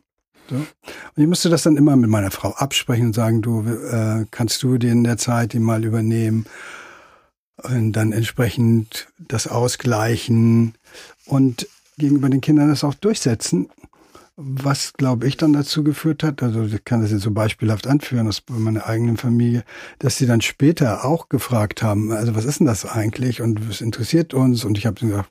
So. 0.50 0.56
Und 0.56 0.68
ich 1.16 1.28
musste 1.28 1.50
das 1.50 1.64
dann 1.64 1.78
immer 1.78 1.96
mit 1.96 2.10
meiner 2.10 2.32
Frau 2.32 2.50
absprechen 2.52 3.08
und 3.08 3.14
sagen, 3.14 3.42
du, 3.42 3.62
äh, 3.62 4.26
kannst 4.32 4.64
du 4.64 4.78
dir 4.78 4.92
in 4.92 5.04
der 5.04 5.18
Zeit 5.18 5.54
die 5.54 5.60
mal 5.60 5.86
übernehmen? 5.86 6.46
Und 7.62 7.92
dann 7.94 8.14
entsprechend 8.14 9.08
das 9.18 9.48
ausgleichen 9.48 10.76
und 11.26 11.68
gegenüber 11.98 12.30
den 12.30 12.42
Kindern 12.42 12.70
das 12.70 12.86
auch 12.86 12.94
durchsetzen. 12.94 13.70
Was, 14.38 14.94
glaube 14.94 15.28
ich, 15.28 15.36
dann 15.36 15.52
dazu 15.52 15.84
geführt 15.84 16.24
hat, 16.24 16.42
also 16.42 16.64
ich 16.64 16.86
kann 16.86 17.02
das 17.02 17.12
jetzt 17.12 17.24
so 17.24 17.32
beispielhaft 17.32 17.88
anführen 17.88 18.30
aus 18.30 18.42
meiner 18.48 18.88
eigenen 18.88 19.18
Familie, 19.18 19.66
dass 20.00 20.16
sie 20.16 20.28
dann 20.28 20.40
später 20.40 21.04
auch 21.04 21.28
gefragt 21.28 21.84
haben, 21.84 22.14
also 22.14 22.34
was 22.36 22.46
ist 22.46 22.60
denn 22.60 22.68
das 22.68 22.86
eigentlich 22.86 23.42
und 23.42 23.68
was 23.68 23.82
interessiert 23.82 24.34
uns? 24.34 24.64
Und 24.64 24.78
ich 24.78 24.86
habe 24.86 25.06
gesagt, 25.06 25.30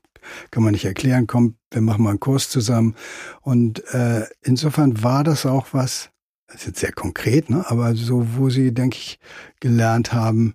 kann 0.51 0.63
man 0.63 0.73
nicht 0.73 0.85
erklären, 0.85 1.27
komm, 1.27 1.57
wir 1.71 1.81
machen 1.81 2.03
mal 2.03 2.11
einen 2.11 2.21
Kurs 2.21 2.51
zusammen. 2.51 2.95
Und 3.41 3.85
äh, 3.93 4.27
insofern 4.43 5.03
war 5.03 5.25
das 5.25 5.47
auch 5.47 5.69
was, 5.73 6.11
das 6.47 6.63
ist 6.63 6.67
jetzt 6.67 6.81
sehr 6.81 6.93
konkret, 6.93 7.51
ne? 7.51 7.65
aber 7.69 7.95
so, 7.95 8.27
wo 8.37 8.51
sie, 8.51 8.73
denke 8.73 8.97
ich, 8.97 9.19
gelernt 9.61 10.13
haben, 10.13 10.55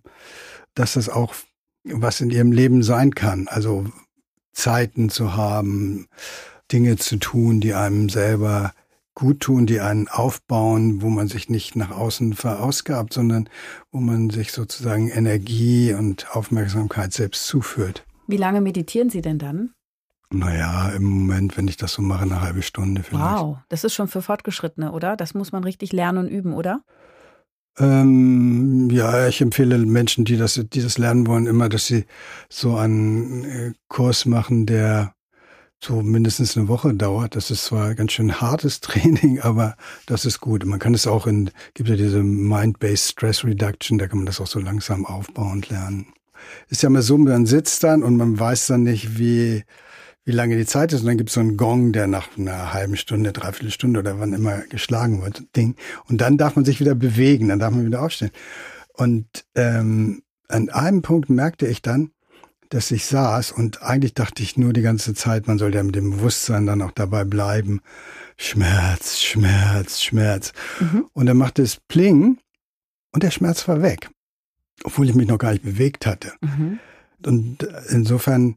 dass 0.74 0.94
das 0.94 1.10
auch 1.10 1.36
was 1.84 2.22
in 2.22 2.32
ihrem 2.32 2.51
Leben 2.51 2.82
sein 2.82 3.13
kann. 3.13 3.48
Also 3.48 3.86
Zeiten 4.53 5.10
zu 5.10 5.36
haben, 5.36 6.08
Dinge 6.72 6.98
zu 6.98 7.18
tun, 7.18 7.60
die 7.60 7.74
einem 7.74 8.10
selber 8.10 8.74
gut 9.15 9.42
tun, 9.42 9.65
die 9.68 9.80
einen 9.80 10.08
aufbauen, 10.08 11.01
wo 11.01 11.10
man 11.10 11.27
sich 11.27 11.50
nicht 11.50 11.75
nach 11.75 11.92
außen 11.92 12.34
verausgabt, 12.34 13.13
sondern 13.13 13.50
wo 13.92 14.00
man 14.00 14.30
sich 14.30 14.51
sozusagen 14.51 15.10
Energie 15.10 15.94
und 15.94 16.36
Aufmerksamkeit 16.36 17.13
selbst 17.13 17.46
zuführt. 17.46 18.06
Wie 18.27 18.38
lange 18.38 18.62
meditieren 18.62 19.10
Sie 19.10 19.22
denn 19.22 19.39
dann? 19.39 19.74
Naja, 20.32 20.89
im 20.89 21.03
Moment, 21.03 21.58
wenn 21.58 21.68
ich 21.68 21.77
das 21.77 21.94
so 21.94 22.01
mache, 22.01 22.24
eine 22.24 22.42
halbe 22.42 22.63
Stunde 22.63 23.03
vielleicht. 23.03 23.24
Wow, 23.24 23.58
das 23.70 23.84
ist 23.84 23.94
schon 23.94 24.08
für 24.08 24.22
Fortgeschrittene, 24.22 24.92
oder? 24.92 25.15
Das 25.15 25.36
muss 25.36 25.51
man 25.51 25.63
richtig 25.63 25.94
lernen 25.94 26.18
und 26.18 26.27
üben, 26.27 26.53
oder? 26.53 26.84
Ähm, 27.77 28.89
ja, 28.92 29.27
ich 29.27 29.42
empfehle 29.42 29.77
Menschen, 29.77 30.25
die 30.25 30.38
das, 30.38 30.56
die 30.56 30.82
das 30.82 30.98
lernen 30.98 31.27
wollen, 31.27 31.46
immer, 31.48 31.70
dass 31.70 31.88
sie 31.88 32.06
so 32.50 32.75
einen 32.75 33.44
äh, 33.46 33.74
Kurs 33.88 34.25
machen, 34.25 34.65
der 34.65 35.13
so 35.84 36.01
mindestens 36.01 36.56
eine 36.56 36.68
Woche 36.68 36.94
dauert. 36.94 37.36
Das 37.36 37.51
ist 37.51 37.65
zwar 37.65 37.94
ganz 37.94 38.13
schön 38.13 38.42
hartes 38.42 38.80
Training, 38.82 39.39
aber 39.42 39.75
das 40.06 40.25
ist 40.25 40.39
gut. 40.39 40.65
Man 40.65 40.80
kann 40.80 40.94
es 40.94 41.08
auch 41.08 41.27
in, 41.27 41.51
gibt 41.74 41.89
ja 41.89 41.96
diese 41.96 42.24
Mind-Based 42.24 43.12
Stress 43.12 43.44
Reduction, 43.44 43.98
da 43.98 44.08
kann 44.08 44.20
man 44.20 44.25
das 44.25 44.39
auch 44.39 44.48
so 44.48 44.60
langsam 44.60 45.06
aufbauen 45.06 45.51
und 45.53 45.70
lernen. 45.70 46.08
Ist 46.70 46.84
ja 46.84 46.88
immer 46.88 47.02
so, 47.02 47.18
man 47.18 47.46
sitzt 47.46 47.84
dann 47.84 48.04
und 48.04 48.18
man 48.18 48.40
weiß 48.40 48.68
dann 48.68 48.84
nicht, 48.84 49.18
wie, 49.18 49.64
wie 50.26 50.32
lange 50.32 50.58
die 50.58 50.66
Zeit 50.66 50.94
ist. 50.94 51.02
Und 51.02 51.08
dann 51.08 51.18
gibt 51.18 51.30
es 51.30 51.36
so 51.36 51.40
einen 51.40 51.58
Gong, 51.58 51.92
der 51.92 52.08
nach 52.08 52.38
einer 52.38 52.74
halben 52.74 52.98
Stunde, 52.98 53.32
dreiviertel 53.32 53.72
Stunde 53.72 54.00
oder 54.00 54.20
wann 54.20 54.34
immer 54.34 54.60
geschlagen 54.70 55.22
wird, 55.22 55.44
Ding. 55.56 55.76
Und 56.08 56.22
dann 56.22 56.38
darf 56.38 56.56
man 56.56 56.66
sich 56.66 56.80
wieder 56.80 56.96
bewegen, 56.96 57.50
dann 57.50 57.60
darf 57.60 57.74
man 57.74 57.86
wieder 57.86 58.02
aufstehen. 58.02 58.32
Und 58.94 59.28
ähm, 59.56 60.22
an 60.48 60.70
einem 60.70 61.02
Punkt 61.02 61.30
merkte 61.30 61.68
ich 61.68 61.82
dann, 61.82 62.12
dass 62.70 62.90
ich 62.90 63.06
saß 63.06 63.52
und 63.52 63.84
eigentlich 63.84 64.16
dachte 64.16 64.42
ich 64.42 64.58
nur 64.58 64.74
die 64.74 64.82
ganze 64.82 65.14
Zeit, 65.14 65.48
man 65.48 65.60
soll 65.60 65.76
ja 65.76 65.84
mit 65.84 65.96
dem 65.96 66.10
Bewusstsein 66.10 66.66
dann 66.66 66.82
auch 66.82 66.92
dabei 66.92 67.24
bleiben. 67.24 67.82
Schmerz, 68.36 69.22
Schmerz, 69.22 70.02
Schmerz. 70.02 70.54
Mhm. 70.80 71.06
Und 71.14 71.28
dann 71.28 71.38
machte 71.38 71.62
es 71.62 71.78
Pling 71.88 72.40
und 73.12 73.22
der 73.22 73.30
Schmerz 73.30 73.68
war 73.68 73.84
weg, 73.84 74.10
obwohl 74.84 75.10
ich 75.10 75.15
mich 75.15 75.27
noch 75.27 75.38
gar 75.38 75.51
nicht 75.51 75.63
bewegt 75.63 76.06
hatte. 76.06 76.34
Mhm. 76.42 76.80
Und 77.25 77.63
insofern 77.89 78.56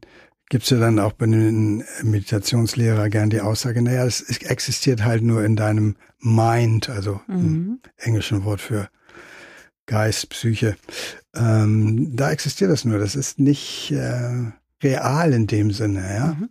gibt's 0.49 0.69
ja 0.69 0.79
dann 0.79 0.99
auch 0.99 1.13
bei 1.13 1.25
den 1.25 1.83
Meditationslehrer 2.03 3.09
gern 3.09 3.29
die 3.29 3.41
Aussage, 3.41 3.81
naja, 3.81 4.05
es 4.05 4.21
existiert 4.21 5.03
halt 5.03 5.23
nur 5.23 5.43
in 5.43 5.55
deinem 5.55 5.95
Mind, 6.19 6.89
also 6.89 7.21
mhm. 7.27 7.35
im 7.35 7.79
englischen 7.97 8.43
Wort 8.43 8.61
für 8.61 8.89
Geist, 9.85 10.29
Psyche. 10.29 10.75
Ähm, 11.33 12.15
da 12.15 12.31
existiert 12.31 12.71
das 12.71 12.83
nur. 12.83 12.99
Das 12.99 13.15
ist 13.15 13.39
nicht 13.39 13.91
äh, 13.91 14.51
real 14.83 15.33
in 15.33 15.47
dem 15.47 15.71
Sinne, 15.71 16.01
ja. 16.13 16.27
Mhm. 16.33 16.49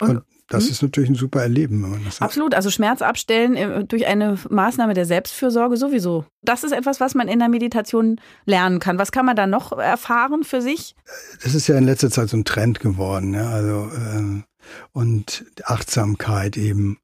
Und, 0.00 0.10
Und 0.10 0.24
das 0.48 0.64
hm? 0.64 0.70
ist 0.70 0.82
natürlich 0.82 1.10
ein 1.10 1.14
super 1.14 1.42
Erleben, 1.42 1.82
wenn 1.82 1.90
man 1.90 2.04
das. 2.04 2.22
Absolut. 2.22 2.54
Also 2.54 2.70
Schmerz 2.70 3.02
abstellen 3.02 3.54
äh, 3.54 3.84
durch 3.84 4.06
eine 4.06 4.38
Maßnahme 4.48 4.94
der 4.94 5.04
Selbstfürsorge 5.04 5.76
sowieso. 5.76 6.24
Das 6.42 6.64
ist 6.64 6.72
etwas, 6.72 7.00
was 7.00 7.14
man 7.14 7.28
in 7.28 7.38
der 7.38 7.50
Meditation 7.50 8.18
lernen 8.46 8.80
kann. 8.80 8.98
Was 8.98 9.12
kann 9.12 9.26
man 9.26 9.36
da 9.36 9.46
noch 9.46 9.72
erfahren 9.72 10.44
für 10.44 10.62
sich? 10.62 10.96
Das 11.42 11.54
ist 11.54 11.68
ja 11.68 11.76
in 11.76 11.84
letzter 11.84 12.10
Zeit 12.10 12.30
so 12.30 12.38
ein 12.38 12.46
Trend 12.46 12.80
geworden. 12.80 13.34
Ja? 13.34 13.50
Also, 13.50 13.90
äh, 13.94 14.40
und 14.92 15.44
Achtsamkeit 15.64 16.56
eben. 16.56 16.96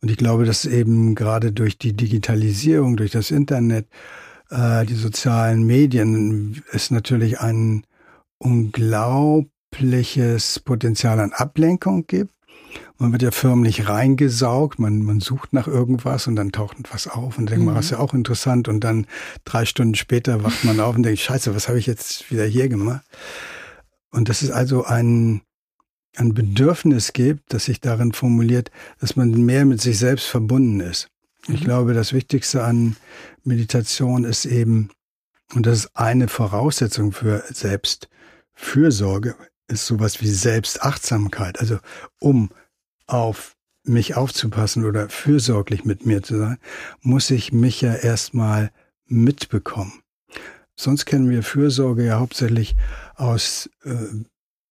Und 0.00 0.10
ich 0.10 0.16
glaube, 0.16 0.44
dass 0.44 0.64
eben 0.64 1.14
gerade 1.14 1.52
durch 1.52 1.78
die 1.78 1.92
Digitalisierung, 1.92 2.96
durch 2.96 3.12
das 3.12 3.30
Internet, 3.30 3.86
äh, 4.50 4.84
die 4.86 4.94
sozialen 4.94 5.62
Medien, 5.64 6.64
es 6.72 6.90
natürlich 6.90 7.38
ein 7.40 7.84
unglaubliches 8.38 10.58
Potenzial 10.60 11.20
an 11.20 11.32
Ablenkung 11.32 12.06
gibt 12.06 12.32
man 12.98 13.12
wird 13.12 13.22
ja 13.22 13.30
förmlich 13.30 13.88
reingesaugt, 13.88 14.78
man, 14.78 15.02
man 15.02 15.20
sucht 15.20 15.52
nach 15.52 15.68
irgendwas 15.68 16.26
und 16.26 16.36
dann 16.36 16.52
taucht 16.52 16.76
was 16.90 17.06
auf 17.06 17.38
und 17.38 17.48
denkt 17.48 17.60
mhm. 17.60 17.66
man, 17.66 17.74
das 17.76 17.86
ist 17.86 17.90
ja 17.92 17.98
auch 17.98 18.14
interessant 18.14 18.68
und 18.68 18.80
dann 18.80 19.06
drei 19.44 19.64
Stunden 19.64 19.94
später 19.94 20.42
wacht 20.42 20.64
man 20.64 20.80
auf 20.80 20.96
und 20.96 21.04
denkt, 21.04 21.20
scheiße, 21.20 21.54
was 21.54 21.68
habe 21.68 21.78
ich 21.78 21.86
jetzt 21.86 22.30
wieder 22.30 22.44
hier 22.44 22.68
gemacht? 22.68 23.04
Und 24.10 24.28
das 24.28 24.42
ist 24.42 24.50
also 24.50 24.84
ein, 24.84 25.42
ein 26.16 26.34
Bedürfnis 26.34 27.12
gibt, 27.12 27.52
das 27.52 27.66
sich 27.66 27.80
darin 27.80 28.12
formuliert, 28.12 28.70
dass 29.00 29.16
man 29.16 29.30
mehr 29.30 29.64
mit 29.64 29.80
sich 29.80 29.98
selbst 29.98 30.26
verbunden 30.26 30.80
ist. 30.80 31.08
Mhm. 31.46 31.54
Ich 31.54 31.60
glaube, 31.62 31.94
das 31.94 32.12
Wichtigste 32.12 32.64
an 32.64 32.96
Meditation 33.44 34.24
ist 34.24 34.44
eben, 34.44 34.90
und 35.54 35.66
das 35.66 35.80
ist 35.80 35.96
eine 35.96 36.28
Voraussetzung 36.28 37.12
für 37.12 37.44
Selbstfürsorge, 37.52 39.36
ist 39.68 39.86
sowas 39.86 40.20
wie 40.20 40.28
Selbstachtsamkeit. 40.28 41.60
Also 41.60 41.78
um 42.18 42.50
auf 43.08 43.56
mich 43.84 44.16
aufzupassen 44.16 44.84
oder 44.84 45.08
fürsorglich 45.08 45.84
mit 45.84 46.06
mir 46.06 46.22
zu 46.22 46.38
sein, 46.38 46.58
muss 47.00 47.30
ich 47.30 47.52
mich 47.52 47.80
ja 47.80 47.94
erstmal 47.94 48.70
mitbekommen. 49.06 50.02
Sonst 50.76 51.06
kennen 51.06 51.28
wir 51.28 51.42
Fürsorge 51.42 52.04
ja 52.04 52.20
hauptsächlich 52.20 52.76
aus 53.16 53.68
äh, 53.82 53.94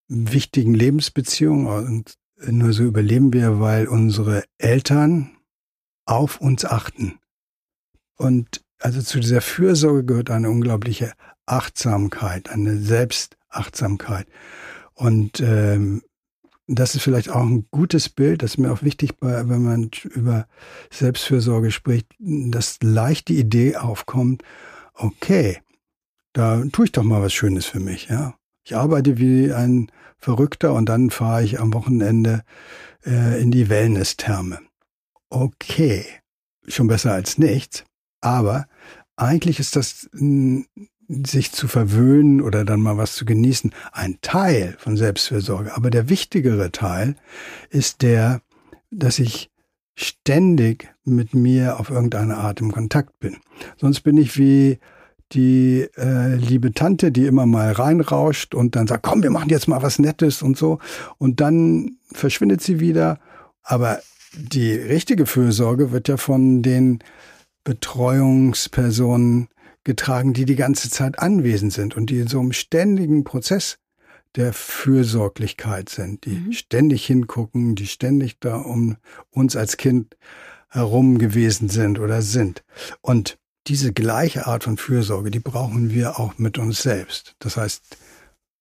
wichtigen 0.07 0.73
Lebensbeziehungen 0.73 1.67
und 1.67 2.13
nur 2.45 2.71
so 2.71 2.83
überleben 2.83 3.33
wir, 3.33 3.59
weil 3.59 3.87
unsere 3.87 4.43
Eltern 4.57 5.31
auf 6.05 6.39
uns 6.39 6.65
achten. 6.65 7.19
Und 8.15 8.61
also 8.79 9.01
zu 9.01 9.19
dieser 9.19 9.41
Fürsorge 9.41 10.05
gehört 10.05 10.29
eine 10.29 10.49
unglaubliche 10.49 11.13
Achtsamkeit, 11.45 12.49
eine 12.49 12.77
Selbst 12.77 13.37
Achtsamkeit. 13.49 14.27
Und 14.93 15.39
ähm, 15.39 16.03
das 16.67 16.95
ist 16.95 17.01
vielleicht 17.01 17.29
auch 17.29 17.41
ein 17.41 17.65
gutes 17.71 18.09
Bild, 18.09 18.43
das 18.43 18.51
ist 18.51 18.57
mir 18.57 18.71
auch 18.71 18.83
wichtig, 18.83 19.13
wenn 19.21 19.63
man 19.63 19.89
über 20.03 20.47
Selbstfürsorge 20.91 21.71
spricht, 21.71 22.07
dass 22.19 22.79
leicht 22.81 23.29
die 23.29 23.39
Idee 23.39 23.77
aufkommt, 23.77 24.43
okay, 24.93 25.61
da 26.33 26.63
tue 26.71 26.85
ich 26.85 26.91
doch 26.91 27.03
mal 27.03 27.21
was 27.21 27.33
Schönes 27.33 27.65
für 27.65 27.79
mich, 27.79 28.09
ja. 28.09 28.35
Ich 28.63 28.75
arbeite 28.75 29.17
wie 29.17 29.53
ein 29.53 29.89
Verrückter 30.17 30.73
und 30.73 30.89
dann 30.89 31.09
fahre 31.09 31.41
ich 31.41 31.59
am 31.59 31.73
Wochenende 31.73 32.43
äh, 33.05 33.41
in 33.41 33.49
die 33.49 33.69
Wellness-Therme. 33.69 34.59
Okay, 35.29 36.05
schon 36.67 36.87
besser 36.87 37.13
als 37.13 37.37
nichts, 37.37 37.85
aber 38.19 38.67
eigentlich 39.15 39.59
ist 39.59 39.77
das 39.77 40.09
sich 41.07 41.51
zu 41.51 41.67
verwöhnen 41.67 42.41
oder 42.41 42.65
dann 42.65 42.81
mal 42.81 42.97
was 42.97 43.15
zu 43.15 43.25
genießen, 43.25 43.73
ein 43.93 44.17
Teil 44.21 44.75
von 44.79 44.97
Selbstfürsorge. 44.97 45.75
Aber 45.75 45.89
der 45.89 46.09
wichtigere 46.09 46.71
Teil 46.71 47.15
ist 47.69 48.01
der, 48.01 48.41
dass 48.91 49.19
ich 49.19 49.49
ständig 49.95 50.93
mit 51.05 51.33
mir 51.33 51.79
auf 51.79 51.89
irgendeine 51.89 52.37
Art 52.37 52.59
im 52.61 52.71
Kontakt 52.71 53.19
bin. 53.19 53.37
Sonst 53.77 54.01
bin 54.01 54.17
ich 54.17 54.37
wie 54.37 54.79
die 55.33 55.87
äh, 55.97 56.35
liebe 56.35 56.73
Tante, 56.73 57.11
die 57.11 57.25
immer 57.25 57.45
mal 57.45 57.71
reinrauscht 57.71 58.55
und 58.55 58.75
dann 58.75 58.87
sagt, 58.87 59.03
komm, 59.03 59.23
wir 59.23 59.31
machen 59.31 59.49
jetzt 59.49 59.67
mal 59.67 59.81
was 59.81 59.99
Nettes 59.99 60.41
und 60.41 60.57
so. 60.57 60.79
Und 61.17 61.41
dann 61.41 61.97
verschwindet 62.13 62.61
sie 62.61 62.79
wieder. 62.79 63.19
Aber 63.63 63.99
die 64.33 64.71
richtige 64.71 65.25
Fürsorge 65.25 65.91
wird 65.91 66.07
ja 66.07 66.17
von 66.17 66.61
den 66.61 66.99
Betreuungspersonen 67.63 69.49
getragen, 69.87 70.33
die 70.33 70.43
die 70.43 70.57
ganze 70.57 70.89
Zeit 70.89 71.17
anwesend 71.17 71.71
sind 71.71 71.95
und 71.95 72.09
die 72.09 72.19
in 72.19 72.27
so 72.27 72.41
einem 72.41 72.51
ständigen 72.51 73.23
Prozess 73.23 73.79
der 74.35 74.51
Fürsorglichkeit 74.51 75.87
sind, 75.87 76.25
die 76.25 76.35
mhm. 76.35 76.51
ständig 76.51 77.05
hingucken, 77.05 77.75
die 77.75 77.87
ständig 77.87 78.37
da 78.41 78.57
um 78.57 78.97
uns 79.31 79.55
als 79.55 79.77
Kind 79.77 80.17
herum 80.69 81.17
gewesen 81.17 81.69
sind 81.69 81.99
oder 81.99 82.21
sind. 82.21 82.65
Und 83.01 83.39
diese 83.67 83.93
gleiche 83.93 84.45
Art 84.45 84.65
von 84.65 84.75
Fürsorge, 84.75 85.31
die 85.31 85.39
brauchen 85.39 85.89
wir 85.89 86.19
auch 86.19 86.37
mit 86.37 86.57
uns 86.57 86.81
selbst. 86.81 87.35
Das 87.39 87.55
heißt, 87.55 87.81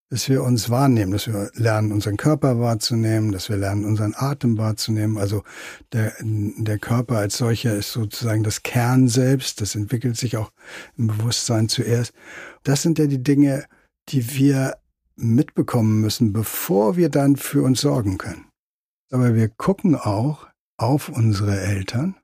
dass 0.08 0.28
wir 0.28 0.42
uns 0.44 0.70
wahrnehmen, 0.70 1.12
dass 1.12 1.26
wir 1.26 1.50
lernen, 1.54 1.90
unseren 1.90 2.16
Körper 2.16 2.60
wahrzunehmen, 2.60 3.32
dass 3.32 3.48
wir 3.48 3.56
lernen, 3.56 3.84
unseren 3.84 4.14
Atem 4.16 4.56
wahrzunehmen. 4.56 5.18
Also 5.18 5.42
der, 5.92 6.12
der 6.20 6.78
Körper 6.78 7.18
als 7.18 7.38
solcher 7.38 7.74
ist 7.74 7.92
sozusagen 7.92 8.44
das 8.44 8.62
Kern 8.62 9.08
selbst, 9.08 9.60
das 9.60 9.74
entwickelt 9.74 10.16
sich 10.16 10.36
auch 10.36 10.52
im 10.96 11.08
Bewusstsein 11.08 11.68
zuerst. 11.68 12.12
Das 12.62 12.82
sind 12.82 12.98
ja 12.98 13.06
die 13.06 13.22
Dinge, 13.22 13.64
die 14.08 14.34
wir 14.34 14.76
mitbekommen 15.16 16.00
müssen, 16.00 16.32
bevor 16.32 16.96
wir 16.96 17.08
dann 17.08 17.36
für 17.36 17.62
uns 17.62 17.80
sorgen 17.80 18.18
können. 18.18 18.46
Aber 19.10 19.34
wir 19.34 19.48
gucken 19.48 19.96
auch 19.96 20.46
auf 20.76 21.08
unsere 21.08 21.58
Eltern 21.60 22.16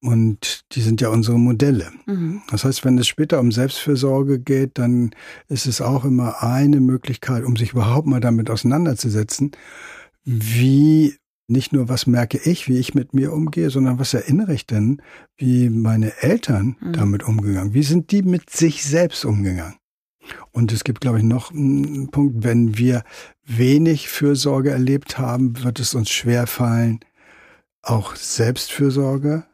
und 0.00 0.64
die 0.72 0.80
sind 0.80 1.00
ja 1.00 1.08
unsere 1.08 1.38
Modelle. 1.38 1.90
Mhm. 2.06 2.42
Das 2.50 2.64
heißt, 2.64 2.84
wenn 2.84 2.98
es 2.98 3.08
später 3.08 3.40
um 3.40 3.50
Selbstfürsorge 3.50 4.38
geht, 4.38 4.78
dann 4.78 5.10
ist 5.48 5.66
es 5.66 5.80
auch 5.80 6.04
immer 6.04 6.42
eine 6.42 6.80
Möglichkeit, 6.80 7.44
um 7.44 7.56
sich 7.56 7.72
überhaupt 7.72 8.06
mal 8.06 8.20
damit 8.20 8.48
auseinanderzusetzen, 8.50 9.52
wie 10.24 11.16
nicht 11.48 11.72
nur, 11.72 11.88
was 11.88 12.06
merke 12.06 12.38
ich, 12.38 12.68
wie 12.68 12.78
ich 12.78 12.94
mit 12.94 13.14
mir 13.14 13.32
umgehe, 13.32 13.70
sondern 13.70 13.98
was 13.98 14.12
erinnere 14.12 14.52
ich 14.52 14.66
denn, 14.66 15.00
wie 15.36 15.70
meine 15.70 16.12
Eltern 16.22 16.76
mhm. 16.80 16.92
damit 16.92 17.22
umgegangen? 17.24 17.74
Wie 17.74 17.82
sind 17.82 18.12
die 18.12 18.22
mit 18.22 18.50
sich 18.50 18.84
selbst 18.84 19.24
umgegangen? 19.24 19.76
Und 20.52 20.72
es 20.72 20.84
gibt, 20.84 21.00
glaube 21.00 21.18
ich, 21.18 21.24
noch 21.24 21.50
einen 21.50 22.10
Punkt, 22.10 22.44
wenn 22.44 22.76
wir 22.76 23.02
wenig 23.46 24.10
Fürsorge 24.10 24.70
erlebt 24.70 25.18
haben, 25.18 25.64
wird 25.64 25.80
es 25.80 25.94
uns 25.94 26.10
schwer 26.10 26.46
fallen, 26.46 27.00
auch 27.82 28.14
Selbstfürsorge 28.14 29.47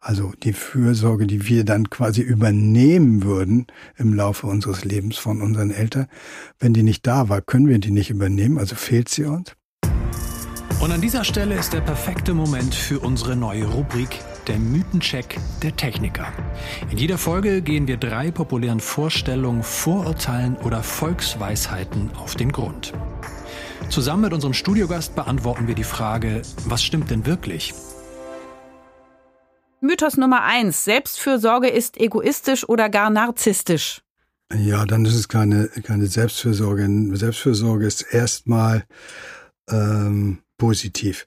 also 0.00 0.32
die 0.42 0.54
Fürsorge, 0.54 1.26
die 1.26 1.46
wir 1.46 1.64
dann 1.64 1.90
quasi 1.90 2.22
übernehmen 2.22 3.22
würden 3.22 3.66
im 3.96 4.14
Laufe 4.14 4.46
unseres 4.46 4.84
Lebens 4.84 5.18
von 5.18 5.42
unseren 5.42 5.70
Eltern. 5.70 6.06
Wenn 6.58 6.72
die 6.72 6.82
nicht 6.82 7.06
da 7.06 7.28
war, 7.28 7.42
können 7.42 7.68
wir 7.68 7.78
die 7.78 7.90
nicht 7.90 8.10
übernehmen, 8.10 8.58
also 8.58 8.74
fehlt 8.74 9.08
sie 9.08 9.24
uns. 9.24 9.52
Und 10.80 10.92
an 10.92 11.02
dieser 11.02 11.24
Stelle 11.24 11.56
ist 11.56 11.74
der 11.74 11.82
perfekte 11.82 12.32
Moment 12.32 12.74
für 12.74 13.00
unsere 13.00 13.36
neue 13.36 13.66
Rubrik, 13.66 14.18
der 14.46 14.58
Mythencheck 14.58 15.38
der 15.62 15.76
Techniker. 15.76 16.32
In 16.90 16.96
jeder 16.96 17.18
Folge 17.18 17.60
gehen 17.60 17.86
wir 17.86 17.98
drei 17.98 18.30
populären 18.30 18.80
Vorstellungen, 18.80 19.62
Vorurteilen 19.62 20.56
oder 20.56 20.82
Volksweisheiten 20.82 22.10
auf 22.16 22.34
den 22.34 22.50
Grund. 22.50 22.94
Zusammen 23.90 24.22
mit 24.22 24.32
unserem 24.32 24.54
Studiogast 24.54 25.14
beantworten 25.14 25.68
wir 25.68 25.74
die 25.74 25.84
Frage, 25.84 26.40
was 26.64 26.82
stimmt 26.82 27.10
denn 27.10 27.26
wirklich? 27.26 27.74
Mythos 29.80 30.16
Nummer 30.16 30.42
eins. 30.42 30.84
Selbstfürsorge 30.84 31.68
ist 31.68 31.98
egoistisch 31.98 32.68
oder 32.68 32.88
gar 32.90 33.10
narzisstisch. 33.10 34.02
Ja, 34.54 34.84
dann 34.84 35.04
ist 35.04 35.14
es 35.14 35.28
keine, 35.28 35.68
keine 35.68 36.06
Selbstfürsorge. 36.06 36.88
Selbstfürsorge 37.16 37.86
ist 37.86 38.02
erstmal 38.02 38.84
ähm, 39.70 40.38
positiv. 40.58 41.26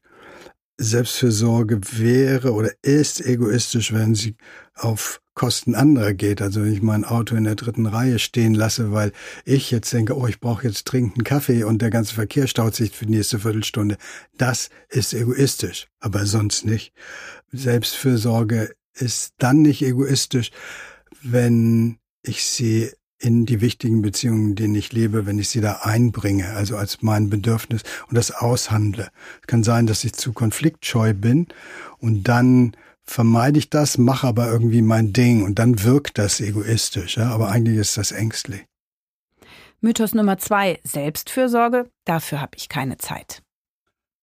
Selbstfürsorge 0.78 1.80
wäre 1.98 2.54
oder 2.54 2.72
ist 2.82 3.26
egoistisch, 3.26 3.94
wenn 3.94 4.16
sie 4.16 4.36
auf 4.76 5.22
Kosten 5.36 5.74
anderer 5.74 6.14
geht. 6.14 6.42
Also 6.42 6.62
wenn 6.62 6.74
ich 6.74 6.82
mein 6.82 7.06
Auto 7.06 7.36
in 7.36 7.44
der 7.46 7.56
dritten 7.56 7.86
Reihe 7.86 8.20
stehen 8.20 8.54
lasse, 8.54 8.92
weil 8.92 9.14
ich 9.46 9.72
jetzt 9.72 9.92
denke, 9.94 10.18
oh, 10.18 10.28
ich 10.28 10.40
brauche 10.40 10.68
jetzt 10.68 10.84
dringend 10.86 11.26
Kaffee 11.26 11.64
und 11.64 11.82
der 11.82 11.90
ganze 11.90 12.14
Verkehr 12.14 12.48
staut 12.48 12.76
sich 12.76 12.92
für 12.92 13.06
die 13.06 13.16
nächste 13.16 13.40
Viertelstunde. 13.40 13.98
Das 14.38 14.70
ist 14.90 15.14
egoistisch, 15.14 15.88
aber 16.00 16.26
sonst 16.26 16.66
nicht. 16.66 16.94
Selbstfürsorge 17.54 18.74
ist 18.94 19.34
dann 19.38 19.62
nicht 19.62 19.82
egoistisch, 19.82 20.52
wenn 21.22 21.98
ich 22.24 22.46
sie 22.46 22.92
in 23.20 23.46
die 23.46 23.62
wichtigen 23.62 24.02
Beziehungen, 24.02 24.56
denen 24.56 24.76
ich 24.76 24.92
lebe, 24.92 25.26
wenn 25.26 25.40
ich 25.40 25.48
sie 25.48 25.62
da 25.62 25.80
einbringe, 25.84 26.50
also 26.52 26.76
als 26.76 27.02
mein 27.02 27.30
Bedürfnis 27.30 27.84
und 28.10 28.18
das 28.18 28.32
aushandle. 28.32 29.10
Es 29.42 29.48
kann 29.48 29.64
sein, 29.64 29.88
dass 29.88 30.04
ich 30.04 30.14
zu 30.14 30.34
konfliktscheu 30.34 31.14
bin 31.14 31.48
und 32.00 32.24
dann 32.24 32.76
vermeide 33.06 33.60
ich 33.60 33.70
das, 33.70 33.98
mache 33.98 34.28
aber 34.28 34.52
irgendwie 34.52 34.82
mein 34.82 35.14
Ding 35.14 35.44
und 35.44 35.60
dann 35.60 35.84
wirkt 35.84 36.18
das 36.18 36.42
egoistisch, 36.42 37.18
ja, 37.18 37.30
aber 37.30 37.50
eigentlich 37.50 37.78
ist 37.78 37.98
das 37.98 38.12
ängstlich. 38.12 38.66
Mythos 39.80 40.14
Nummer 40.14 40.38
zwei, 40.38 40.80
Selbstfürsorge, 40.84 41.90
dafür 42.06 42.42
habe 42.42 42.58
ich 42.58 42.70
keine 42.70 42.98
Zeit. 42.98 43.42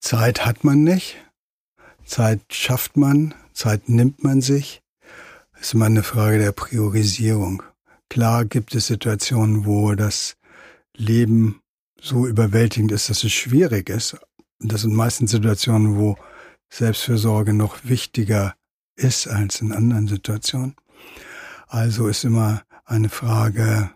Zeit 0.00 0.44
hat 0.46 0.64
man 0.64 0.82
nicht, 0.82 1.16
Zeit 2.04 2.40
schafft 2.50 2.96
man, 2.96 3.34
Zeit 3.52 3.88
nimmt 3.88 4.24
man 4.24 4.40
sich. 4.40 4.82
Das 5.52 5.62
ist 5.62 5.74
immer 5.74 5.86
eine 5.86 6.02
Frage 6.02 6.38
der 6.38 6.52
Priorisierung. 6.52 7.62
Klar 8.08 8.44
gibt 8.44 8.74
es 8.74 8.86
Situationen, 8.86 9.66
wo 9.66 9.94
das 9.94 10.36
Leben 10.96 11.60
so 12.00 12.26
überwältigend 12.26 12.92
ist, 12.92 13.10
dass 13.10 13.24
es 13.24 13.32
schwierig 13.32 13.88
ist. 13.88 14.16
Das 14.58 14.82
sind 14.82 14.94
meistens 14.94 15.30
Situationen, 15.30 15.96
wo 15.96 16.16
Selbstfürsorge 16.70 17.52
noch 17.52 17.84
wichtiger 17.84 18.54
ist 18.96 19.28
als 19.28 19.60
in 19.60 19.72
anderen 19.72 20.08
Situationen. 20.08 20.76
Also 21.66 22.08
ist 22.08 22.24
immer 22.24 22.62
eine 22.84 23.08
Frage, 23.08 23.90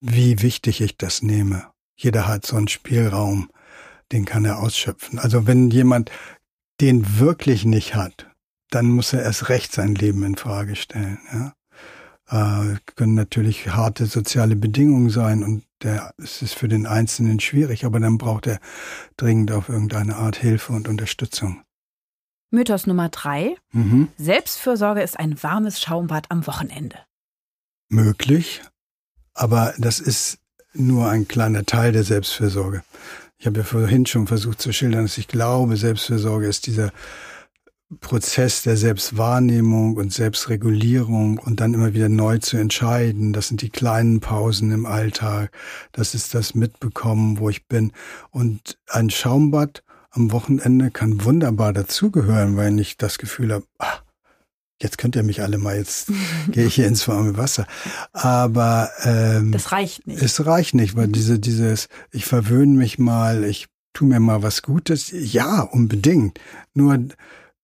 wie 0.00 0.42
wichtig 0.42 0.80
ich 0.80 0.96
das 0.96 1.22
nehme. 1.22 1.66
Jeder 1.96 2.28
hat 2.28 2.46
so 2.46 2.56
einen 2.56 2.68
Spielraum, 2.68 3.50
den 4.12 4.24
kann 4.24 4.44
er 4.44 4.58
ausschöpfen. 4.58 5.18
Also 5.18 5.46
wenn 5.46 5.70
jemand 5.70 6.10
den 6.80 7.18
wirklich 7.18 7.64
nicht 7.64 7.94
hat, 7.94 8.28
dann 8.70 8.86
muss 8.86 9.12
er 9.12 9.22
erst 9.22 9.48
recht 9.48 9.72
sein 9.72 9.94
Leben 9.94 10.22
in 10.22 10.36
Frage 10.36 10.76
stellen. 10.76 11.18
Ja? 11.32 11.54
Äh, 12.28 12.76
können 12.96 13.14
natürlich 13.14 13.68
harte 13.68 14.06
soziale 14.06 14.56
Bedingungen 14.56 15.10
sein 15.10 15.44
und 15.44 15.64
der, 15.82 16.12
es 16.16 16.42
ist 16.42 16.54
für 16.54 16.68
den 16.68 16.86
Einzelnen 16.86 17.38
schwierig, 17.38 17.84
aber 17.84 18.00
dann 18.00 18.18
braucht 18.18 18.46
er 18.46 18.58
dringend 19.16 19.52
auf 19.52 19.68
irgendeine 19.68 20.16
Art 20.16 20.36
Hilfe 20.36 20.72
und 20.72 20.88
Unterstützung. 20.88 21.62
Mythos 22.50 22.86
Nummer 22.86 23.08
drei. 23.10 23.56
Mhm. 23.72 24.08
Selbstfürsorge 24.16 25.02
ist 25.02 25.18
ein 25.18 25.42
warmes 25.42 25.80
Schaumbad 25.80 26.30
am 26.30 26.46
Wochenende. 26.46 26.98
Möglich, 27.88 28.62
aber 29.34 29.74
das 29.78 30.00
ist 30.00 30.38
nur 30.72 31.08
ein 31.08 31.28
kleiner 31.28 31.64
Teil 31.64 31.92
der 31.92 32.04
Selbstfürsorge. 32.04 32.82
Ich 33.46 33.48
habe 33.48 33.60
ja 33.60 33.64
vorhin 33.64 34.06
schon 34.06 34.26
versucht 34.26 34.60
zu 34.60 34.72
schildern, 34.72 35.04
dass 35.04 35.18
ich 35.18 35.28
glaube, 35.28 35.76
Selbstfürsorge 35.76 36.48
ist 36.48 36.66
dieser 36.66 36.90
Prozess 38.00 38.64
der 38.64 38.76
Selbstwahrnehmung 38.76 39.96
und 39.98 40.12
Selbstregulierung 40.12 41.38
und 41.38 41.60
dann 41.60 41.72
immer 41.72 41.94
wieder 41.94 42.08
neu 42.08 42.38
zu 42.38 42.56
entscheiden. 42.56 43.32
Das 43.32 43.46
sind 43.46 43.62
die 43.62 43.70
kleinen 43.70 44.18
Pausen 44.18 44.72
im 44.72 44.84
Alltag. 44.84 45.52
Das 45.92 46.16
ist 46.16 46.34
das 46.34 46.56
Mitbekommen, 46.56 47.38
wo 47.38 47.48
ich 47.48 47.68
bin. 47.68 47.92
Und 48.32 48.78
ein 48.88 49.10
Schaumbad 49.10 49.84
am 50.10 50.32
Wochenende 50.32 50.90
kann 50.90 51.22
wunderbar 51.22 51.72
dazugehören, 51.72 52.56
weil 52.56 52.80
ich 52.80 52.96
das 52.96 53.16
Gefühl 53.16 53.52
habe, 53.52 53.64
ah, 53.78 54.00
jetzt 54.80 54.98
könnt 54.98 55.16
ihr 55.16 55.22
mich 55.22 55.42
alle 55.42 55.58
mal, 55.58 55.76
jetzt 55.76 56.10
gehe 56.50 56.66
ich 56.66 56.74
hier 56.74 56.86
ins 56.86 57.06
warme 57.08 57.36
Wasser. 57.36 57.66
Aber 58.12 58.90
ähm, 59.04 59.52
das 59.52 59.72
reicht 59.72 60.06
nicht. 60.06 60.22
Es 60.22 60.44
reicht 60.44 60.74
nicht, 60.74 60.96
weil 60.96 61.08
diese, 61.08 61.38
dieses, 61.38 61.88
ich 62.10 62.24
verwöhne 62.24 62.76
mich 62.76 62.98
mal, 62.98 63.44
ich 63.44 63.66
tu 63.92 64.04
mir 64.04 64.20
mal 64.20 64.42
was 64.42 64.62
Gutes, 64.62 65.10
ja, 65.12 65.62
unbedingt. 65.62 66.38
Nur, 66.74 66.98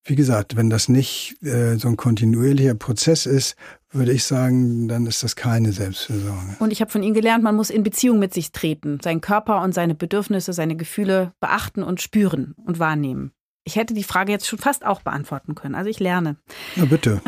wie 0.03 0.15
gesagt, 0.15 0.55
wenn 0.55 0.69
das 0.69 0.89
nicht 0.89 1.35
äh, 1.43 1.77
so 1.77 1.87
ein 1.87 1.97
kontinuierlicher 1.97 2.73
Prozess 2.73 3.27
ist, 3.27 3.55
würde 3.91 4.11
ich 4.11 4.23
sagen, 4.23 4.87
dann 4.87 5.05
ist 5.05 5.21
das 5.21 5.35
keine 5.35 5.71
Selbstfürsorge. 5.71 6.55
Und 6.57 6.71
ich 6.71 6.81
habe 6.81 6.89
von 6.89 7.03
Ihnen 7.03 7.13
gelernt, 7.13 7.43
man 7.43 7.55
muss 7.55 7.69
in 7.69 7.83
Beziehung 7.83 8.17
mit 8.17 8.33
sich 8.33 8.51
treten, 8.51 8.99
seinen 9.03 9.21
Körper 9.21 9.61
und 9.61 9.75
seine 9.75 9.93
Bedürfnisse, 9.93 10.51
seine 10.51 10.75
Gefühle 10.75 11.33
beachten 11.39 11.83
und 11.83 12.01
spüren 12.01 12.55
und 12.65 12.79
wahrnehmen. 12.79 13.31
Ich 13.65 13.77
hätte 13.77 13.93
die 13.93 14.03
Frage 14.03 14.31
jetzt 14.31 14.45
schon 14.45 14.59
fast 14.59 14.85
auch 14.85 15.01
beantworten 15.01 15.55
können. 15.55 15.73
Also 15.75 15.89
ich 15.89 15.99
lerne. 15.99 16.35
Ja, 16.75 16.83
bitte. 16.83 17.21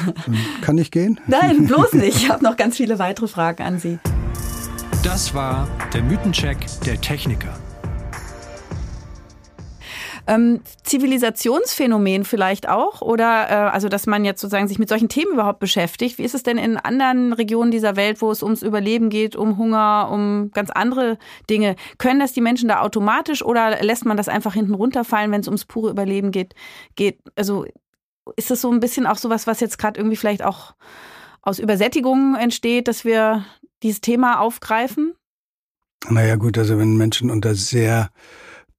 Kann 0.62 0.78
ich 0.78 0.90
gehen? 0.90 1.20
Nein, 1.26 1.66
bloß 1.66 1.92
nicht. 1.94 2.16
Ich 2.16 2.30
habe 2.30 2.42
noch 2.42 2.56
ganz 2.56 2.78
viele 2.78 2.98
weitere 2.98 3.28
Fragen 3.28 3.62
an 3.62 3.78
Sie. 3.78 3.98
Das 5.02 5.34
war 5.34 5.68
der 5.92 6.02
Mythencheck 6.02 6.56
der 6.86 6.98
Techniker. 7.00 7.58
Ähm, 10.26 10.60
Zivilisationsphänomen 10.82 12.24
vielleicht 12.24 12.68
auch 12.68 13.02
oder 13.02 13.50
äh, 13.50 13.54
also 13.54 13.88
dass 13.88 14.06
man 14.06 14.24
jetzt 14.24 14.40
sozusagen 14.40 14.68
sich 14.68 14.78
mit 14.78 14.88
solchen 14.88 15.10
Themen 15.10 15.32
überhaupt 15.34 15.58
beschäftigt. 15.58 16.16
Wie 16.16 16.22
ist 16.22 16.34
es 16.34 16.42
denn 16.42 16.56
in 16.56 16.78
anderen 16.78 17.34
Regionen 17.34 17.70
dieser 17.70 17.96
Welt, 17.96 18.22
wo 18.22 18.30
es 18.30 18.42
ums 18.42 18.62
Überleben 18.62 19.10
geht, 19.10 19.36
um 19.36 19.58
Hunger, 19.58 20.08
um 20.10 20.50
ganz 20.52 20.70
andere 20.70 21.18
Dinge? 21.50 21.76
Können 21.98 22.20
das 22.20 22.32
die 22.32 22.40
Menschen 22.40 22.68
da 22.68 22.80
automatisch 22.80 23.44
oder 23.44 23.82
lässt 23.82 24.06
man 24.06 24.16
das 24.16 24.28
einfach 24.28 24.54
hinten 24.54 24.74
runterfallen, 24.74 25.30
wenn 25.30 25.42
es 25.42 25.48
ums 25.48 25.66
pure 25.66 25.90
Überleben 25.90 26.30
geht? 26.30 26.54
Geht 26.96 27.18
also 27.36 27.66
ist 28.36 28.50
das 28.50 28.62
so 28.62 28.72
ein 28.72 28.80
bisschen 28.80 29.06
auch 29.06 29.18
sowas, 29.18 29.46
was 29.46 29.60
jetzt 29.60 29.78
gerade 29.78 30.00
irgendwie 30.00 30.16
vielleicht 30.16 30.42
auch 30.42 30.74
aus 31.42 31.58
Übersättigung 31.58 32.34
entsteht, 32.36 32.88
dass 32.88 33.04
wir 33.04 33.44
dieses 33.82 34.00
Thema 34.00 34.40
aufgreifen? 34.40 35.14
Naja 36.08 36.36
gut, 36.36 36.56
also 36.56 36.78
wenn 36.78 36.96
Menschen 36.96 37.30
unter 37.30 37.54
sehr 37.54 38.10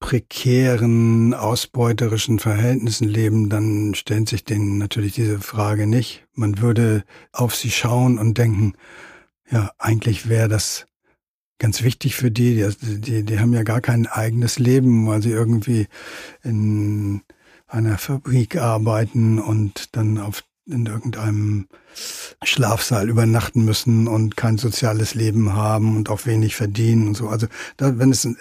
prekären, 0.05 1.33
ausbeuterischen 1.33 2.37
Verhältnissen 2.37 3.07
leben, 3.07 3.49
dann 3.49 3.95
stellt 3.95 4.29
sich 4.29 4.43
denen 4.43 4.77
natürlich 4.77 5.13
diese 5.13 5.39
Frage 5.39 5.87
nicht. 5.87 6.27
Man 6.35 6.59
würde 6.61 7.03
auf 7.31 7.55
sie 7.55 7.71
schauen 7.71 8.19
und 8.19 8.37
denken, 8.37 8.73
ja, 9.49 9.71
eigentlich 9.79 10.29
wäre 10.29 10.47
das 10.47 10.85
ganz 11.57 11.81
wichtig 11.81 12.15
für 12.15 12.29
die. 12.29 12.63
Die, 12.81 13.01
die. 13.01 13.23
die 13.23 13.39
haben 13.39 13.51
ja 13.51 13.63
gar 13.63 13.81
kein 13.81 14.05
eigenes 14.05 14.59
Leben, 14.59 15.07
weil 15.07 15.23
sie 15.23 15.31
irgendwie 15.31 15.87
in 16.43 17.23
einer 17.65 17.97
Fabrik 17.97 18.57
arbeiten 18.57 19.39
und 19.39 19.95
dann 19.95 20.19
auf 20.19 20.43
in 20.67 20.85
irgendeinem 20.85 21.67
Schlafsaal 22.43 23.09
übernachten 23.09 23.65
müssen 23.65 24.07
und 24.07 24.35
kein 24.35 24.57
soziales 24.57 25.15
Leben 25.15 25.53
haben 25.53 25.95
und 25.95 26.09
auch 26.09 26.25
wenig 26.25 26.55
verdienen 26.55 27.09
und 27.09 27.15
so. 27.15 27.29
Also 27.29 27.47
da, 27.77 27.97
wenn 27.97 28.11
es 28.11 28.25
in, 28.25 28.37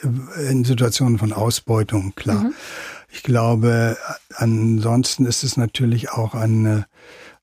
in 0.49 0.65
Situationen 0.65 1.19
von 1.19 1.33
Ausbeutung, 1.33 2.15
klar. 2.15 2.45
Mhm. 2.45 2.55
Ich 3.13 3.23
glaube, 3.23 3.97
ansonsten 4.35 5.25
ist 5.25 5.45
es 5.45 5.57
natürlich 5.57 6.11
auch 6.11 6.35
eine 6.35 6.87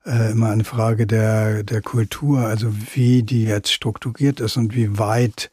äh, 0.06 0.32
immer 0.32 0.50
eine 0.50 0.64
Frage 0.64 1.08
der, 1.08 1.64
der 1.64 1.82
Kultur, 1.82 2.40
also 2.40 2.74
wie 2.94 3.24
die 3.24 3.46
jetzt 3.46 3.72
strukturiert 3.72 4.40
ist 4.40 4.58
und 4.58 4.76
wie 4.76 4.98
weit 4.98 5.52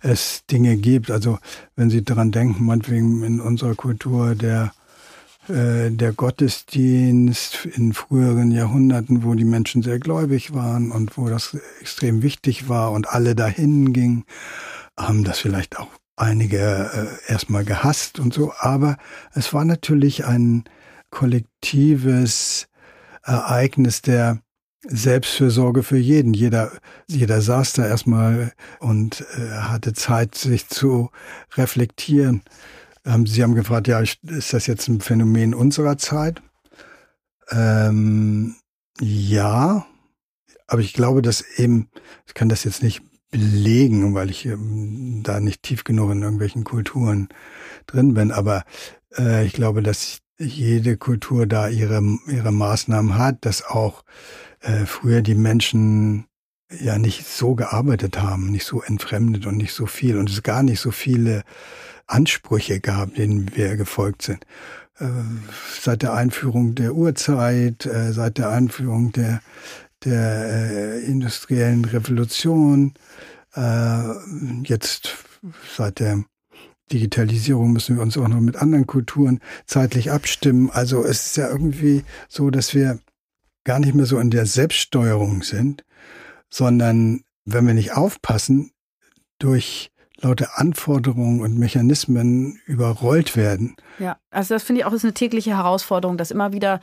es 0.00 0.46
Dinge 0.46 0.76
gibt. 0.76 1.10
Also 1.10 1.38
wenn 1.76 1.90
Sie 1.90 2.04
daran 2.04 2.32
denken, 2.32 2.64
meinetwegen 2.64 3.22
in 3.22 3.40
unserer 3.40 3.74
Kultur 3.74 4.34
der 4.34 4.72
der 5.50 6.12
Gottesdienst 6.12 7.66
in 7.66 7.92
früheren 7.92 8.50
Jahrhunderten, 8.50 9.24
wo 9.24 9.34
die 9.34 9.44
Menschen 9.44 9.82
sehr 9.82 9.98
gläubig 9.98 10.54
waren 10.54 10.92
und 10.92 11.16
wo 11.16 11.28
das 11.28 11.56
extrem 11.80 12.22
wichtig 12.22 12.68
war 12.68 12.92
und 12.92 13.08
alle 13.08 13.34
dahin 13.34 13.92
gingen, 13.92 14.24
haben 14.96 15.24
das 15.24 15.40
vielleicht 15.40 15.78
auch 15.78 15.88
einige 16.16 17.18
äh, 17.28 17.32
erstmal 17.32 17.64
gehasst 17.64 18.20
und 18.20 18.34
so, 18.34 18.52
aber 18.58 18.96
es 19.32 19.52
war 19.52 19.64
natürlich 19.64 20.26
ein 20.26 20.64
kollektives 21.10 22.68
Ereignis 23.22 24.02
der 24.02 24.40
Selbstfürsorge 24.86 25.82
für 25.82 25.98
jeden. 25.98 26.32
Jeder, 26.32 26.72
jeder 27.06 27.42
saß 27.42 27.74
da 27.74 27.86
erstmal 27.86 28.52
und 28.78 29.24
äh, 29.36 29.50
hatte 29.50 29.92
Zeit, 29.92 30.34
sich 30.34 30.68
zu 30.68 31.10
reflektieren. 31.54 32.42
Ähm, 33.04 33.26
Sie 33.26 33.42
haben 33.42 33.54
gefragt, 33.54 33.88
ja, 33.88 34.00
ist 34.00 34.52
das 34.52 34.66
jetzt 34.66 34.88
ein 34.88 35.00
Phänomen 35.00 35.54
unserer 35.54 35.98
Zeit? 35.98 36.42
Ähm, 37.50 38.56
ja, 39.00 39.86
aber 40.66 40.80
ich 40.82 40.92
glaube, 40.92 41.22
dass 41.22 41.42
eben, 41.58 41.88
ich 42.26 42.34
kann 42.34 42.48
das 42.48 42.64
jetzt 42.64 42.82
nicht 42.82 43.02
belegen, 43.30 44.14
weil 44.14 44.30
ich 44.30 44.46
ähm, 44.46 45.22
da 45.22 45.40
nicht 45.40 45.62
tief 45.62 45.84
genug 45.84 46.10
in 46.12 46.22
irgendwelchen 46.22 46.64
Kulturen 46.64 47.28
drin 47.86 48.14
bin, 48.14 48.32
aber 48.32 48.64
äh, 49.16 49.44
ich 49.46 49.52
glaube, 49.52 49.82
dass 49.82 50.18
jede 50.38 50.96
Kultur 50.96 51.46
da 51.46 51.68
ihre, 51.68 52.02
ihre 52.26 52.52
Maßnahmen 52.52 53.16
hat, 53.18 53.44
dass 53.44 53.64
auch 53.64 54.04
äh, 54.60 54.86
früher 54.86 55.22
die 55.22 55.34
Menschen 55.34 56.26
ja 56.78 56.98
nicht 56.98 57.26
so 57.26 57.54
gearbeitet 57.54 58.20
haben, 58.20 58.50
nicht 58.50 58.64
so 58.64 58.82
entfremdet 58.82 59.46
und 59.46 59.56
nicht 59.56 59.72
so 59.72 59.86
viel 59.86 60.16
und 60.16 60.30
es 60.30 60.42
gar 60.42 60.62
nicht 60.62 60.80
so 60.80 60.90
viele 60.90 61.42
Ansprüche 62.10 62.80
gab, 62.80 63.14
denen 63.14 63.54
wir 63.54 63.76
gefolgt 63.76 64.22
sind. 64.22 64.44
Äh, 64.98 65.06
seit 65.80 66.02
der 66.02 66.12
Einführung 66.12 66.74
der 66.74 66.94
Urzeit, 66.94 67.86
äh, 67.86 68.12
seit 68.12 68.38
der 68.38 68.50
Einführung 68.50 69.12
der, 69.12 69.40
der 70.04 70.46
äh, 70.46 71.04
industriellen 71.04 71.84
Revolution, 71.84 72.94
jetzt 74.62 75.16
seit 75.76 75.98
der 75.98 76.22
Digitalisierung 76.92 77.72
müssen 77.72 77.96
wir 77.96 78.02
uns 78.02 78.16
auch 78.16 78.28
noch 78.28 78.38
mit 78.38 78.54
anderen 78.54 78.86
Kulturen 78.86 79.40
zeitlich 79.66 80.12
abstimmen. 80.12 80.70
Also 80.70 81.04
es 81.04 81.26
ist 81.26 81.36
ja 81.36 81.48
irgendwie 81.48 82.04
so, 82.28 82.50
dass 82.50 82.76
wir 82.76 83.00
gar 83.64 83.80
nicht 83.80 83.96
mehr 83.96 84.06
so 84.06 84.20
in 84.20 84.30
der 84.30 84.46
Selbststeuerung 84.46 85.42
sind, 85.42 85.84
sondern 86.48 87.22
wenn 87.44 87.66
wir 87.66 87.74
nicht 87.74 87.96
aufpassen, 87.96 88.70
durch 89.40 89.90
lauter 90.22 90.58
Anforderungen 90.58 91.40
und 91.40 91.58
Mechanismen 91.58 92.60
überrollt 92.66 93.36
werden. 93.36 93.76
Ja, 93.98 94.16
also 94.30 94.54
das 94.54 94.62
finde 94.62 94.80
ich 94.80 94.86
auch 94.86 94.92
ist 94.92 95.04
eine 95.04 95.14
tägliche 95.14 95.56
Herausforderung, 95.56 96.16
dass 96.16 96.30
immer 96.30 96.52
wieder 96.52 96.80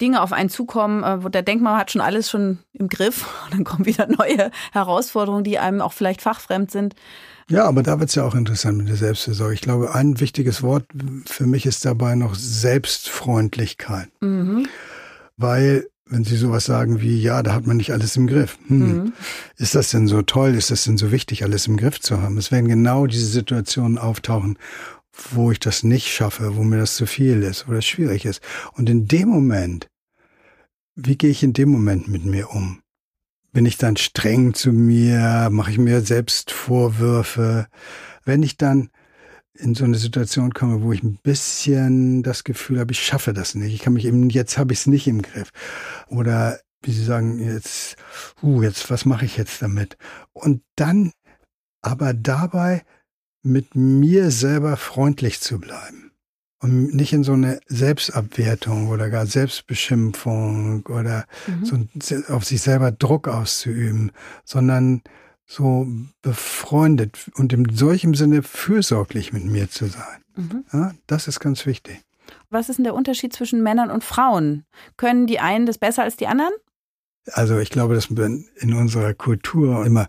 Dinge 0.00 0.22
auf 0.22 0.32
einen 0.32 0.50
zukommen, 0.50 1.02
äh, 1.02 1.22
wo 1.22 1.28
der 1.28 1.42
denkt, 1.42 1.62
man 1.62 1.78
hat 1.78 1.90
schon 1.90 2.00
alles 2.00 2.30
schon 2.30 2.58
im 2.72 2.88
Griff 2.88 3.26
und 3.44 3.54
dann 3.54 3.64
kommen 3.64 3.86
wieder 3.86 4.06
neue 4.06 4.50
Herausforderungen, 4.72 5.44
die 5.44 5.58
einem 5.58 5.80
auch 5.80 5.92
vielleicht 5.92 6.22
fachfremd 6.22 6.70
sind. 6.70 6.94
Ja, 7.48 7.64
aber 7.64 7.82
da 7.82 8.00
wird 8.00 8.08
es 8.08 8.16
ja 8.16 8.24
auch 8.24 8.34
interessant 8.34 8.78
mit 8.78 8.88
der 8.88 8.96
Selbstversorgung. 8.96 9.54
Ich 9.54 9.60
glaube, 9.60 9.94
ein 9.94 10.18
wichtiges 10.18 10.62
Wort 10.62 10.84
für 11.26 11.46
mich 11.46 11.64
ist 11.64 11.84
dabei 11.84 12.16
noch 12.16 12.34
Selbstfreundlichkeit. 12.34 14.08
Mhm. 14.20 14.66
Weil 15.36 15.86
wenn 16.08 16.24
Sie 16.24 16.36
sowas 16.36 16.64
sagen 16.64 17.00
wie, 17.00 17.20
ja, 17.20 17.42
da 17.42 17.52
hat 17.52 17.66
man 17.66 17.76
nicht 17.76 17.92
alles 17.92 18.16
im 18.16 18.26
Griff. 18.26 18.58
Hm. 18.68 18.78
Mhm. 18.78 19.12
Ist 19.56 19.74
das 19.74 19.90
denn 19.90 20.06
so 20.06 20.22
toll? 20.22 20.54
Ist 20.54 20.70
das 20.70 20.84
denn 20.84 20.98
so 20.98 21.10
wichtig, 21.10 21.42
alles 21.42 21.66
im 21.66 21.76
Griff 21.76 22.00
zu 22.00 22.22
haben? 22.22 22.38
Es 22.38 22.52
werden 22.52 22.68
genau 22.68 23.06
diese 23.06 23.26
Situationen 23.26 23.98
auftauchen, 23.98 24.58
wo 25.30 25.50
ich 25.50 25.58
das 25.58 25.82
nicht 25.82 26.08
schaffe, 26.08 26.56
wo 26.56 26.62
mir 26.62 26.78
das 26.78 26.94
zu 26.94 27.06
viel 27.06 27.42
ist, 27.42 27.68
wo 27.68 27.72
das 27.72 27.84
schwierig 27.84 28.24
ist. 28.24 28.40
Und 28.74 28.88
in 28.88 29.08
dem 29.08 29.28
Moment, 29.28 29.88
wie 30.94 31.16
gehe 31.16 31.30
ich 31.30 31.42
in 31.42 31.52
dem 31.52 31.70
Moment 31.70 32.08
mit 32.08 32.24
mir 32.24 32.50
um? 32.50 32.80
Bin 33.52 33.66
ich 33.66 33.76
dann 33.76 33.96
streng 33.96 34.54
zu 34.54 34.70
mir? 34.72 35.48
Mache 35.50 35.72
ich 35.72 35.78
mir 35.78 36.02
selbst 36.02 36.52
Vorwürfe? 36.52 37.66
Wenn 38.24 38.42
ich 38.42 38.56
dann 38.56 38.90
in 39.58 39.74
so 39.74 39.84
eine 39.84 39.96
Situation 39.96 40.52
komme, 40.52 40.82
wo 40.82 40.92
ich 40.92 41.02
ein 41.02 41.18
bisschen 41.22 42.22
das 42.22 42.44
Gefühl 42.44 42.80
habe, 42.80 42.92
ich 42.92 43.04
schaffe 43.04 43.32
das 43.32 43.54
nicht. 43.54 43.74
Ich 43.74 43.80
kann 43.80 43.92
mich 43.92 44.04
eben, 44.04 44.30
jetzt 44.30 44.58
habe 44.58 44.72
ich 44.72 44.80
es 44.80 44.86
nicht 44.86 45.06
im 45.06 45.22
Griff. 45.22 45.50
Oder 46.08 46.60
wie 46.82 46.92
Sie 46.92 47.04
sagen, 47.04 47.38
jetzt, 47.38 47.96
uh, 48.42 48.62
jetzt, 48.62 48.90
was 48.90 49.04
mache 49.04 49.24
ich 49.24 49.36
jetzt 49.36 49.60
damit? 49.62 49.96
Und 50.32 50.62
dann 50.76 51.12
aber 51.82 52.14
dabei 52.14 52.84
mit 53.42 53.74
mir 53.74 54.30
selber 54.30 54.76
freundlich 54.76 55.40
zu 55.40 55.58
bleiben. 55.58 56.12
Und 56.58 56.94
nicht 56.94 57.12
in 57.12 57.22
so 57.22 57.34
eine 57.34 57.60
Selbstabwertung 57.66 58.88
oder 58.88 59.10
gar 59.10 59.26
Selbstbeschimpfung 59.26 60.86
oder 60.86 61.26
mhm. 61.46 61.64
so 62.00 62.32
auf 62.32 62.44
sich 62.44 62.62
selber 62.62 62.90
Druck 62.92 63.28
auszuüben, 63.28 64.10
sondern 64.44 65.02
so 65.46 65.86
befreundet 66.22 67.30
und 67.36 67.52
in 67.52 67.68
solchem 67.74 68.14
Sinne 68.14 68.42
fürsorglich 68.42 69.32
mit 69.32 69.44
mir 69.44 69.70
zu 69.70 69.86
sein. 69.86 70.24
Mhm. 70.34 70.64
Ja, 70.72 70.94
das 71.06 71.28
ist 71.28 71.40
ganz 71.40 71.66
wichtig. 71.66 72.02
Was 72.50 72.68
ist 72.68 72.76
denn 72.76 72.84
der 72.84 72.94
Unterschied 72.94 73.32
zwischen 73.32 73.62
Männern 73.62 73.90
und 73.90 74.04
Frauen? 74.04 74.64
Können 74.96 75.26
die 75.26 75.38
einen 75.38 75.66
das 75.66 75.78
besser 75.78 76.02
als 76.02 76.16
die 76.16 76.26
anderen? 76.26 76.52
Also 77.32 77.58
ich 77.58 77.70
glaube, 77.70 77.94
dass 77.94 78.06
in 78.06 78.74
unserer 78.74 79.12
Kultur 79.12 79.84
immer 79.84 80.08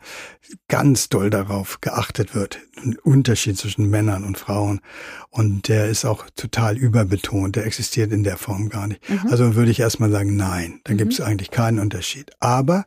ganz 0.67 1.09
doll 1.09 1.31
darauf 1.31 1.81
geachtet 1.81 2.35
wird, 2.35 2.59
ein 2.75 2.95
Unterschied 2.99 3.57
zwischen 3.57 3.89
Männern 3.89 4.23
und 4.23 4.37
Frauen. 4.37 4.81
Und 5.29 5.67
der 5.67 5.87
ist 5.87 6.05
auch 6.05 6.25
total 6.35 6.77
überbetont. 6.77 7.55
Der 7.55 7.65
existiert 7.65 8.11
in 8.11 8.23
der 8.23 8.37
Form 8.37 8.69
gar 8.69 8.85
nicht. 8.85 9.09
Mhm. 9.09 9.31
Also 9.31 9.55
würde 9.55 9.71
ich 9.71 9.79
erstmal 9.79 10.11
sagen, 10.11 10.35
nein, 10.35 10.79
da 10.83 10.93
mhm. 10.93 10.97
gibt 10.97 11.13
es 11.13 11.21
eigentlich 11.21 11.49
keinen 11.49 11.79
Unterschied. 11.79 12.31
Aber 12.39 12.85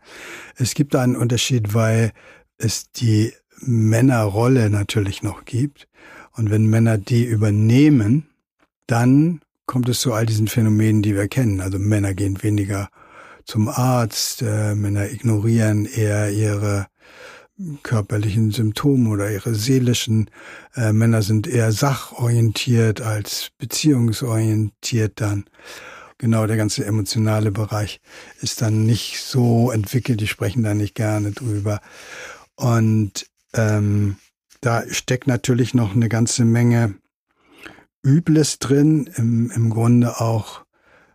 es 0.55 0.75
gibt 0.75 0.95
einen 0.95 1.17
Unterschied, 1.17 1.75
weil 1.75 2.13
es 2.61 2.91
die 2.93 3.33
Männerrolle 3.61 4.71
natürlich 4.71 5.23
noch 5.23 5.45
gibt. 5.45 5.89
Und 6.33 6.51
wenn 6.51 6.67
Männer 6.67 6.99
die 6.99 7.25
übernehmen, 7.25 8.27
dann 8.87 9.41
kommt 9.67 9.89
es 9.89 10.01
zu 10.01 10.13
all 10.13 10.27
diesen 10.27 10.49
Phänomenen, 10.49 11.03
die 11.03 11.15
wir 11.15 11.29
kennen. 11.29 11.61
Also 11.61 11.79
Männer 11.79 12.15
gehen 12.15 12.43
weniger 12.43 12.89
zum 13.45 13.69
Arzt, 13.69 14.43
äh, 14.43 14.75
Männer 14.75 15.11
ignorieren 15.11 15.87
eher 15.87 16.31
ihre 16.31 16.87
körperlichen 17.83 18.51
Symptome 18.51 19.11
oder 19.11 19.31
ihre 19.31 19.55
seelischen. 19.55 20.31
Äh, 20.75 20.93
Männer 20.93 21.23
sind 21.23 21.47
eher 21.47 21.73
sachorientiert 21.73 23.01
als 23.01 23.51
beziehungsorientiert 23.59 25.21
dann. 25.21 25.45
Genau, 26.19 26.47
der 26.47 26.57
ganze 26.57 26.85
emotionale 26.85 27.51
Bereich 27.51 28.01
ist 28.43 28.61
dann 28.61 28.85
nicht 28.85 29.21
so 29.23 29.71
entwickelt, 29.71 30.21
die 30.21 30.27
sprechen 30.27 30.63
da 30.63 30.75
nicht 30.75 30.95
gerne 30.95 31.33
drüber. 31.33 31.81
Und 32.61 33.27
ähm, 33.55 34.17
da 34.61 34.83
steckt 34.91 35.27
natürlich 35.27 35.73
noch 35.73 35.95
eine 35.95 36.09
ganze 36.09 36.45
Menge 36.45 36.95
Übles 38.03 38.59
drin, 38.59 39.09
im, 39.17 39.51
im 39.51 39.71
Grunde 39.71 40.21
auch, 40.21 40.65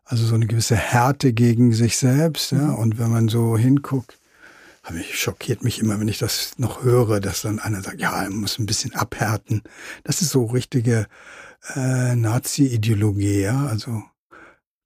also 0.04 0.26
so 0.26 0.36
eine 0.36 0.48
gewisse 0.48 0.76
Härte 0.76 1.34
gegen 1.34 1.74
sich 1.74 1.98
selbst. 1.98 2.52
Ja? 2.52 2.58
Mhm. 2.58 2.76
Und 2.76 3.00
wenn 3.00 3.12
man 3.12 3.28
so 3.28 3.58
hinguckt, 3.58 4.18
mich 4.92 5.20
schockiert 5.20 5.64
mich 5.64 5.80
immer, 5.80 6.00
wenn 6.00 6.08
ich 6.08 6.20
das 6.20 6.54
noch 6.58 6.84
höre, 6.84 7.20
dass 7.20 7.42
dann 7.42 7.60
einer 7.60 7.82
sagt, 7.82 8.00
ja, 8.00 8.24
er 8.24 8.30
muss 8.30 8.60
ein 8.60 8.68
bisschen 8.68 8.94
abhärten. 8.94 9.64
Das 10.04 10.22
ist 10.22 10.30
so 10.30 10.46
richtige 10.46 11.08
äh, 11.76 12.16
Nazi-Ideologie, 12.16 13.42
ja, 13.42 13.66
also 13.66 14.04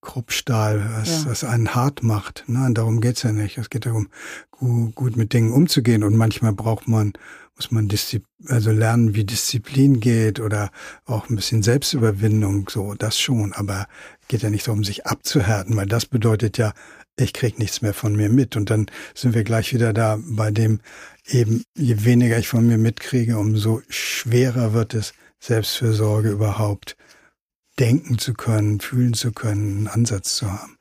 Kruppstahl, 0.01 0.83
was, 0.97 1.23
ja. 1.23 1.29
was 1.29 1.43
einen 1.43 1.75
hart 1.75 2.03
macht. 2.03 2.45
Nein, 2.47 2.73
darum 2.73 3.01
geht's 3.01 3.23
ja 3.23 3.31
nicht. 3.31 3.57
Es 3.57 3.69
geht 3.69 3.85
darum, 3.85 4.07
gut, 4.51 4.95
gut 4.95 5.17
mit 5.17 5.33
Dingen 5.33 5.51
umzugehen. 5.51 6.03
Und 6.03 6.15
manchmal 6.15 6.53
braucht 6.53 6.87
man 6.87 7.13
muss 7.59 7.71
man 7.71 7.89
Diszi 7.89 8.23
also 8.47 8.71
lernen, 8.71 9.15
wie 9.15 9.25
Disziplin 9.25 9.99
geht 9.99 10.39
oder 10.39 10.71
auch 11.05 11.29
ein 11.29 11.35
bisschen 11.35 11.61
Selbstüberwindung, 11.61 12.69
so, 12.69 12.93
das 12.93 13.19
schon. 13.19 13.51
Aber 13.51 13.87
geht 14.29 14.43
ja 14.43 14.49
nicht 14.49 14.65
darum, 14.65 14.85
sich 14.85 15.05
abzuhärten, 15.05 15.75
weil 15.75 15.85
das 15.85 16.05
bedeutet 16.05 16.57
ja, 16.57 16.71
ich 17.17 17.33
krieg 17.33 17.59
nichts 17.59 17.81
mehr 17.81 17.93
von 17.93 18.15
mir 18.15 18.29
mit. 18.29 18.55
Und 18.55 18.69
dann 18.69 18.85
sind 19.13 19.35
wir 19.35 19.43
gleich 19.43 19.73
wieder 19.73 19.91
da 19.91 20.19
bei 20.21 20.51
dem 20.51 20.79
eben, 21.27 21.63
je 21.75 22.05
weniger 22.05 22.39
ich 22.39 22.47
von 22.47 22.65
mir 22.65 22.77
mitkriege, 22.77 23.37
umso 23.37 23.81
schwerer 23.89 24.71
wird 24.71 24.93
es, 24.93 25.13
Selbstfürsorge 25.41 26.29
überhaupt 26.29 26.95
denken 27.79 28.17
zu 28.17 28.33
können, 28.33 28.79
fühlen 28.79 29.13
zu 29.13 29.31
können, 29.31 29.77
einen 29.77 29.87
Ansatz 29.87 30.35
zu 30.35 30.51
haben. 30.51 30.77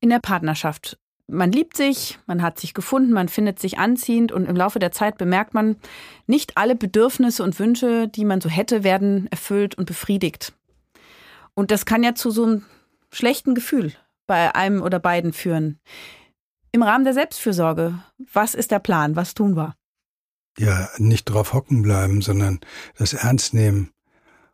In 0.00 0.10
der 0.10 0.20
Partnerschaft 0.20 0.98
man 1.26 1.52
liebt 1.52 1.76
sich, 1.76 2.18
man 2.26 2.42
hat 2.42 2.58
sich 2.58 2.74
gefunden, 2.74 3.12
man 3.12 3.28
findet 3.28 3.58
sich 3.58 3.78
anziehend 3.78 4.32
und 4.32 4.46
im 4.46 4.56
Laufe 4.56 4.78
der 4.78 4.92
Zeit 4.92 5.16
bemerkt 5.16 5.54
man, 5.54 5.76
nicht 6.26 6.56
alle 6.56 6.76
Bedürfnisse 6.76 7.42
und 7.42 7.58
Wünsche, 7.58 8.08
die 8.08 8.24
man 8.24 8.40
so 8.40 8.48
hätte, 8.48 8.84
werden 8.84 9.26
erfüllt 9.30 9.74
und 9.76 9.86
befriedigt. 9.86 10.52
Und 11.54 11.70
das 11.70 11.86
kann 11.86 12.02
ja 12.02 12.14
zu 12.14 12.30
so 12.30 12.44
einem 12.44 12.64
schlechten 13.10 13.54
Gefühl 13.54 13.94
bei 14.26 14.54
einem 14.54 14.82
oder 14.82 14.98
beiden 14.98 15.32
führen. 15.32 15.78
Im 16.72 16.82
Rahmen 16.82 17.04
der 17.04 17.14
Selbstfürsorge, 17.14 17.98
was 18.32 18.54
ist 18.54 18.70
der 18.70 18.80
Plan? 18.80 19.16
Was 19.16 19.34
tun 19.34 19.56
wir? 19.56 19.74
Ja, 20.58 20.88
nicht 20.98 21.24
drauf 21.24 21.52
hocken 21.52 21.82
bleiben, 21.82 22.20
sondern 22.20 22.60
das 22.96 23.12
ernst 23.12 23.54
nehmen 23.54 23.90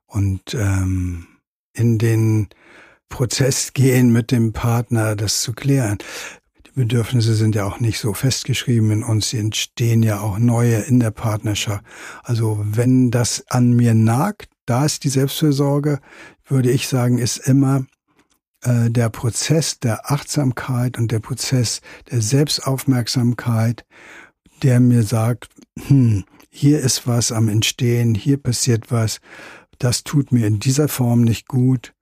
und 0.07 0.55
ähm, 0.55 1.27
in 1.81 1.99
den 1.99 2.49
Prozess 3.09 3.73
gehen 3.73 4.13
mit 4.13 4.31
dem 4.31 4.53
Partner, 4.53 5.17
das 5.17 5.41
zu 5.43 5.53
klären. 5.53 5.99
Die 6.67 6.73
Bedürfnisse 6.73 7.35
sind 7.35 7.55
ja 7.55 7.65
auch 7.65 7.81
nicht 7.81 7.99
so 7.99 8.15
festgeschrieben 8.15 8.91
in 8.91 9.03
uns, 9.03 9.31
sie 9.31 9.39
entstehen 9.39 10.03
ja 10.03 10.21
auch 10.21 10.39
neue 10.39 10.77
in 10.77 11.01
der 11.01 11.11
Partnerschaft. 11.11 11.83
Also 12.23 12.61
wenn 12.63 13.11
das 13.11 13.45
an 13.49 13.73
mir 13.73 13.95
nagt, 13.95 14.51
da 14.67 14.85
ist 14.85 15.03
die 15.03 15.09
Selbstfürsorge, 15.09 15.99
würde 16.47 16.71
ich 16.71 16.87
sagen, 16.87 17.19
ist 17.19 17.39
immer 17.39 17.87
äh, 18.63 18.91
der 18.91 19.09
Prozess 19.09 19.81
der 19.81 20.13
Achtsamkeit 20.13 20.99
und 20.99 21.11
der 21.11 21.19
Prozess 21.19 21.81
der 22.11 22.21
Selbstaufmerksamkeit, 22.21 23.85
der 24.63 24.79
mir 24.79 25.03
sagt, 25.03 25.49
hm, 25.89 26.25
hier 26.51 26.81
ist 26.81 27.07
was 27.07 27.33
am 27.33 27.49
Entstehen, 27.49 28.15
hier 28.15 28.37
passiert 28.37 28.91
was, 28.91 29.21
das 29.81 30.05
tut 30.05 30.31
mir 30.31 30.47
in 30.47 30.61
dieser 30.61 30.87
Form 30.87 31.23
nicht 31.23 31.49
gut 31.49 31.93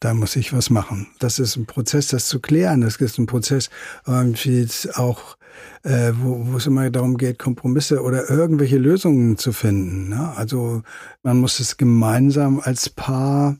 da 0.00 0.14
muss 0.14 0.36
ich 0.36 0.52
was 0.52 0.70
machen. 0.70 1.08
Das 1.18 1.38
ist 1.38 1.56
ein 1.56 1.66
Prozess, 1.66 2.08
das 2.08 2.28
zu 2.28 2.40
klären. 2.40 2.82
Das 2.82 2.96
ist 2.96 3.18
ein 3.18 3.26
Prozess, 3.26 3.68
irgendwie 4.06 4.66
auch, 4.94 5.36
äh, 5.82 6.12
wo, 6.14 6.52
wo 6.52 6.56
es 6.56 6.66
immer 6.66 6.88
darum 6.90 7.16
geht, 7.16 7.38
Kompromisse 7.38 8.02
oder 8.02 8.30
irgendwelche 8.30 8.78
Lösungen 8.78 9.38
zu 9.38 9.52
finden. 9.52 10.10
Ne? 10.10 10.32
Also 10.36 10.82
man 11.22 11.38
muss 11.38 11.58
es 11.58 11.76
gemeinsam 11.76 12.60
als 12.60 12.88
Paar 12.90 13.56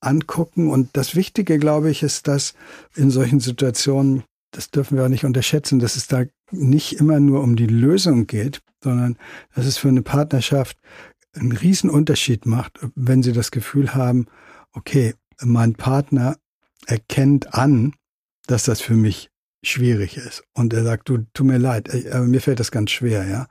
angucken. 0.00 0.70
Und 0.70 0.90
das 0.92 1.16
Wichtige, 1.16 1.58
glaube 1.58 1.90
ich, 1.90 2.02
ist, 2.02 2.28
dass 2.28 2.54
in 2.94 3.10
solchen 3.10 3.40
Situationen, 3.40 4.22
das 4.52 4.70
dürfen 4.70 4.96
wir 4.96 5.04
auch 5.04 5.08
nicht 5.08 5.24
unterschätzen, 5.24 5.80
dass 5.80 5.96
es 5.96 6.06
da 6.06 6.24
nicht 6.52 7.00
immer 7.00 7.18
nur 7.18 7.42
um 7.42 7.56
die 7.56 7.66
Lösung 7.66 8.26
geht, 8.26 8.60
sondern 8.84 9.16
dass 9.54 9.66
es 9.66 9.78
für 9.78 9.88
eine 9.88 10.02
Partnerschaft 10.02 10.76
einen 11.34 11.52
riesen 11.52 11.90
Unterschied 11.90 12.46
macht, 12.46 12.78
wenn 12.94 13.22
sie 13.22 13.32
das 13.32 13.50
Gefühl 13.50 13.94
haben, 13.94 14.26
okay, 14.72 15.14
mein 15.40 15.74
Partner 15.74 16.36
erkennt 16.86 17.54
an, 17.54 17.94
dass 18.46 18.64
das 18.64 18.80
für 18.80 18.94
mich 18.94 19.30
schwierig 19.62 20.16
ist. 20.16 20.42
Und 20.54 20.72
er 20.72 20.82
sagt, 20.82 21.08
du, 21.08 21.18
tu 21.32 21.44
mir 21.44 21.58
leid, 21.58 21.88
äh, 21.88 22.20
mir 22.20 22.40
fällt 22.40 22.60
das 22.60 22.70
ganz 22.70 22.90
schwer, 22.90 23.26
ja. 23.26 23.46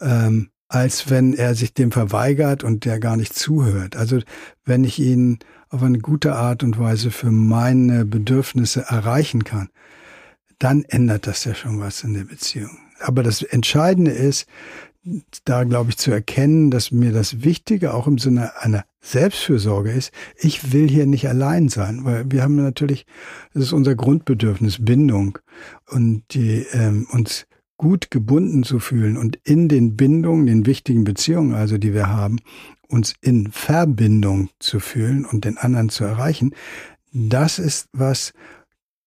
Ähm, 0.00 0.50
als 0.68 1.10
wenn 1.10 1.34
er 1.34 1.54
sich 1.54 1.74
dem 1.74 1.92
verweigert 1.92 2.64
und 2.64 2.84
der 2.84 2.98
gar 2.98 3.16
nicht 3.16 3.34
zuhört. 3.34 3.96
Also 3.96 4.20
wenn 4.64 4.82
ich 4.82 4.98
ihn 4.98 5.38
auf 5.68 5.82
eine 5.82 5.98
gute 5.98 6.34
Art 6.34 6.62
und 6.62 6.78
Weise 6.78 7.10
für 7.10 7.30
meine 7.30 8.04
Bedürfnisse 8.04 8.86
erreichen 8.88 9.44
kann, 9.44 9.68
dann 10.58 10.82
ändert 10.84 11.26
das 11.26 11.44
ja 11.44 11.54
schon 11.54 11.80
was 11.80 12.02
in 12.02 12.14
der 12.14 12.24
Beziehung. 12.24 12.78
Aber 13.00 13.22
das 13.22 13.42
Entscheidende 13.42 14.12
ist, 14.12 14.46
da, 15.44 15.64
glaube 15.64 15.90
ich, 15.90 15.98
zu 15.98 16.10
erkennen, 16.10 16.70
dass 16.70 16.90
mir 16.90 17.12
das 17.12 17.44
Wichtige 17.44 17.94
auch 17.94 18.06
im 18.06 18.18
Sinne 18.18 18.52
einer 18.62 18.84
Selbstfürsorge 19.00 19.90
ist, 19.90 20.12
ich 20.36 20.72
will 20.72 20.88
hier 20.88 21.06
nicht 21.06 21.28
allein 21.28 21.68
sein, 21.68 22.04
weil 22.04 22.30
wir 22.30 22.42
haben 22.42 22.56
natürlich, 22.56 23.04
das 23.52 23.64
ist 23.64 23.72
unser 23.72 23.94
Grundbedürfnis, 23.94 24.84
Bindung. 24.84 25.38
Und 25.86 26.22
die, 26.30 26.64
ähm, 26.72 27.06
uns 27.10 27.46
gut 27.76 28.10
gebunden 28.10 28.62
zu 28.62 28.78
fühlen 28.78 29.16
und 29.16 29.38
in 29.44 29.68
den 29.68 29.96
Bindungen, 29.96 30.46
den 30.46 30.64
wichtigen 30.64 31.04
Beziehungen, 31.04 31.54
also 31.54 31.76
die 31.76 31.92
wir 31.92 32.08
haben, 32.08 32.38
uns 32.88 33.14
in 33.20 33.50
Verbindung 33.50 34.50
zu 34.58 34.80
fühlen 34.80 35.24
und 35.24 35.44
den 35.44 35.58
anderen 35.58 35.88
zu 35.88 36.04
erreichen, 36.04 36.54
das 37.12 37.58
ist 37.58 37.88
was 37.92 38.32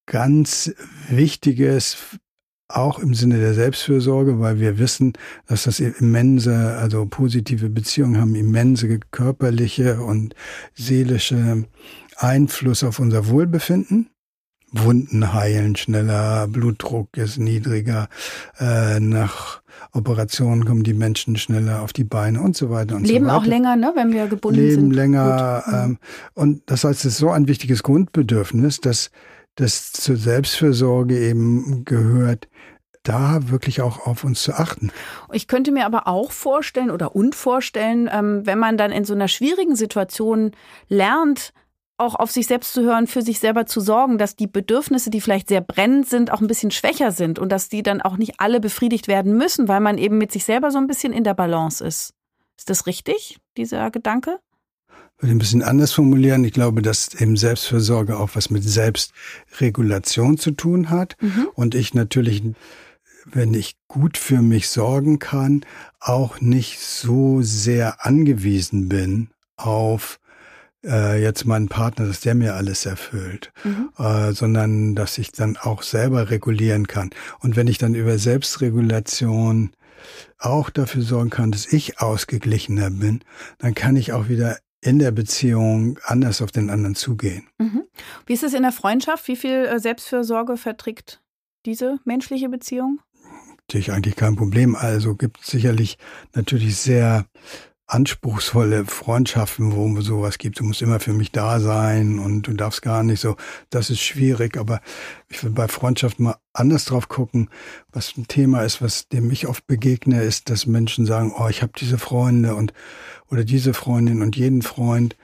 ganz 0.05 0.73
Wichtiges 1.09 2.19
auch 2.69 2.99
im 2.99 3.13
Sinne 3.13 3.39
der 3.39 3.53
Selbstfürsorge, 3.53 4.39
weil 4.39 4.59
wir 4.59 4.77
wissen, 4.77 5.13
dass 5.47 5.63
das 5.63 5.79
immense, 5.79 6.77
also 6.77 7.05
positive 7.05 7.69
Beziehungen 7.69 8.19
haben, 8.19 8.35
immense 8.35 8.99
körperliche 9.11 10.01
und 10.01 10.35
seelische 10.75 11.65
Einfluss 12.17 12.83
auf 12.83 12.99
unser 12.99 13.29
Wohlbefinden. 13.29 14.09
Wunden 14.73 15.33
heilen 15.33 15.77
schneller, 15.77 16.45
Blutdruck 16.47 17.15
ist 17.15 17.37
niedriger, 17.37 18.09
äh, 18.59 18.99
nach 18.99 19.61
Operationen 19.93 20.65
kommen 20.65 20.83
die 20.83 20.93
Menschen 20.93 21.37
schneller 21.37 21.81
auf 21.81 21.93
die 21.93 22.03
Beine 22.03 22.41
und 22.41 22.57
so 22.57 22.69
weiter 22.69 22.97
und 22.97 23.07
Leben 23.07 23.25
so 23.25 23.31
weiter. 23.31 23.37
auch 23.37 23.45
länger, 23.45 23.77
ne, 23.77 23.93
wenn 23.95 24.11
wir 24.11 24.27
gebunden 24.27 24.59
Leben 24.59 24.71
sind. 24.71 24.81
Leben 24.89 24.95
länger. 24.95 25.63
Ähm, 25.71 25.97
und 26.33 26.63
das 26.65 26.83
heißt, 26.83 27.05
es 27.05 27.13
ist 27.13 27.17
so 27.17 27.29
ein 27.29 27.47
wichtiges 27.47 27.81
Grundbedürfnis, 27.81 28.81
dass 28.81 29.09
das 29.57 29.91
zur 29.91 30.15
Selbstfürsorge 30.15 31.19
eben 31.19 31.83
gehört, 31.83 32.47
da 33.03 33.49
wirklich 33.49 33.81
auch 33.81 34.05
auf 34.05 34.23
uns 34.23 34.43
zu 34.43 34.53
achten. 34.53 34.91
Ich 35.31 35.47
könnte 35.47 35.71
mir 35.71 35.85
aber 35.85 36.07
auch 36.07 36.31
vorstellen 36.31 36.91
oder 36.91 37.15
und 37.15 37.35
vorstellen, 37.35 38.09
ähm, 38.11 38.45
wenn 38.45 38.59
man 38.59 38.77
dann 38.77 38.91
in 38.91 39.05
so 39.05 39.13
einer 39.13 39.27
schwierigen 39.27 39.75
Situation 39.75 40.51
lernt, 40.89 41.53
auch 41.97 42.15
auf 42.15 42.29
sich 42.29 42.45
selbst 42.45 42.73
zu 42.73 42.83
hören, 42.83 43.07
für 43.07 43.23
sich 43.23 43.39
selber 43.39 43.65
zu 43.65 43.79
sorgen, 43.79 44.19
dass 44.19 44.35
die 44.35 44.45
Bedürfnisse, 44.45 45.09
die 45.09 45.21
vielleicht 45.21 45.47
sehr 45.47 45.61
brennend 45.61 46.07
sind, 46.07 46.31
auch 46.31 46.41
ein 46.41 46.47
bisschen 46.47 46.69
schwächer 46.69 47.11
sind 47.11 47.39
und 47.39 47.51
dass 47.51 47.69
die 47.69 47.81
dann 47.81 48.01
auch 48.01 48.17
nicht 48.17 48.39
alle 48.39 48.59
befriedigt 48.59 49.07
werden 49.07 49.35
müssen, 49.35 49.67
weil 49.67 49.79
man 49.79 49.97
eben 49.97 50.17
mit 50.17 50.31
sich 50.31 50.45
selber 50.45 50.69
so 50.69 50.77
ein 50.77 50.87
bisschen 50.87 51.11
in 51.11 51.23
der 51.23 51.33
Balance 51.33 51.83
ist. 51.83 52.13
Ist 52.57 52.69
das 52.69 52.85
richtig, 52.85 53.39
dieser 53.55 53.89
Gedanke? 53.89 54.39
Würde 55.19 55.35
ein 55.35 55.39
bisschen 55.39 55.63
anders 55.63 55.93
formulieren. 55.93 56.43
Ich 56.43 56.53
glaube, 56.53 56.81
dass 56.81 57.13
eben 57.15 57.37
Selbstfürsorge 57.37 58.17
auch 58.17 58.31
was 58.33 58.49
mit 58.49 58.63
Selbstregulation 58.63 60.37
zu 60.37 60.51
tun 60.51 60.89
hat. 60.89 61.15
Mhm. 61.19 61.47
Und 61.53 61.75
ich 61.75 61.93
natürlich, 61.93 62.43
wenn 63.25 63.53
ich 63.53 63.77
gut 63.87 64.17
für 64.17 64.41
mich 64.41 64.69
sorgen 64.69 65.19
kann, 65.19 65.65
auch 65.99 66.39
nicht 66.39 66.79
so 66.79 67.41
sehr 67.41 68.05
angewiesen 68.05 68.89
bin 68.89 69.29
auf 69.55 70.19
äh, 70.83 71.21
jetzt 71.21 71.45
meinen 71.45 71.67
Partner, 71.67 72.05
dass 72.05 72.21
der 72.21 72.35
mir 72.35 72.53
alles 72.53 72.85
erfüllt, 72.85 73.51
mhm. 73.63 73.89
äh, 73.97 74.31
sondern 74.33 74.93
dass 74.93 75.17
ich 75.17 75.31
dann 75.31 75.57
auch 75.57 75.81
selber 75.81 76.29
regulieren 76.29 76.87
kann. 76.87 77.09
Und 77.39 77.55
wenn 77.55 77.67
ich 77.67 77.79
dann 77.79 77.95
über 77.95 78.19
Selbstregulation 78.19 79.71
auch 80.37 80.69
dafür 80.69 81.01
sorgen 81.01 81.31
kann, 81.31 81.51
dass 81.51 81.65
ich 81.65 81.99
ausgeglichener 81.99 82.91
bin, 82.91 83.21
dann 83.57 83.73
kann 83.73 83.95
ich 83.95 84.13
auch 84.13 84.29
wieder 84.29 84.57
in 84.81 84.99
der 84.99 85.11
Beziehung 85.11 85.99
anders 86.03 86.41
auf 86.41 86.51
den 86.51 86.69
anderen 86.69 86.95
zugehen. 86.95 87.47
Mhm. 87.57 87.83
Wie 88.25 88.33
ist 88.33 88.43
es 88.43 88.53
in 88.53 88.63
der 88.63 88.71
Freundschaft? 88.71 89.27
Wie 89.27 89.35
viel 89.35 89.65
äh, 89.65 89.79
Selbstfürsorge 89.79 90.57
verträgt 90.57 91.21
diese 91.65 91.99
menschliche 92.05 92.49
Beziehung? 92.49 92.99
Natürlich 93.67 93.91
eigentlich 93.91 94.15
kein 94.15 94.35
Problem. 94.35 94.75
Also 94.75 95.15
gibt 95.15 95.41
es 95.41 95.47
sicherlich 95.47 95.97
natürlich 96.33 96.77
sehr 96.77 97.25
anspruchsvolle 97.87 98.85
Freundschaften, 98.85 99.71
wo 99.73 99.97
es 99.97 100.05
sowas 100.05 100.37
gibt. 100.37 100.59
Du 100.59 100.65
musst 100.65 100.81
immer 100.81 100.99
für 100.99 101.13
mich 101.13 101.31
da 101.31 101.61
sein 101.61 102.19
und 102.19 102.43
du 102.43 102.53
darfst 102.53 102.81
gar 102.81 103.01
nicht 103.01 103.21
so. 103.21 103.37
Das 103.69 103.89
ist 103.89 104.01
schwierig, 104.01 104.57
aber 104.57 104.81
ich 105.29 105.41
will 105.43 105.51
bei 105.51 105.69
Freundschaften 105.69 106.25
mal 106.25 106.35
anders 106.51 106.83
drauf 106.85 107.07
gucken. 107.07 107.49
Was 107.91 108.17
ein 108.17 108.27
Thema 108.27 108.63
ist, 108.63 108.81
was 108.81 109.07
dem 109.07 109.31
ich 109.31 109.47
oft 109.47 109.65
begegne, 109.67 110.21
ist, 110.21 110.49
dass 110.49 110.65
Menschen 110.65 111.05
sagen, 111.05 111.33
oh, 111.37 111.47
ich 111.47 111.61
habe 111.61 111.71
diese 111.77 111.97
Freunde 111.97 112.55
und 112.55 112.73
oder 113.29 113.45
diese 113.45 113.73
Freundin 113.73 114.21
und 114.21 114.35
jeden 114.35 114.63
Freund. 114.63 115.15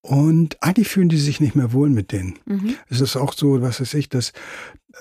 Und 0.00 0.62
eigentlich 0.62 0.88
fühlen 0.88 1.10
die 1.10 1.18
sich 1.18 1.40
nicht 1.40 1.54
mehr 1.54 1.74
wohl 1.74 1.90
mit 1.90 2.12
denen. 2.12 2.38
Mhm. 2.46 2.76
Es 2.88 3.02
ist 3.02 3.16
auch 3.16 3.34
so, 3.34 3.60
was 3.60 3.80
weiß 3.80 3.92
ich, 3.94 4.08
dass 4.08 4.32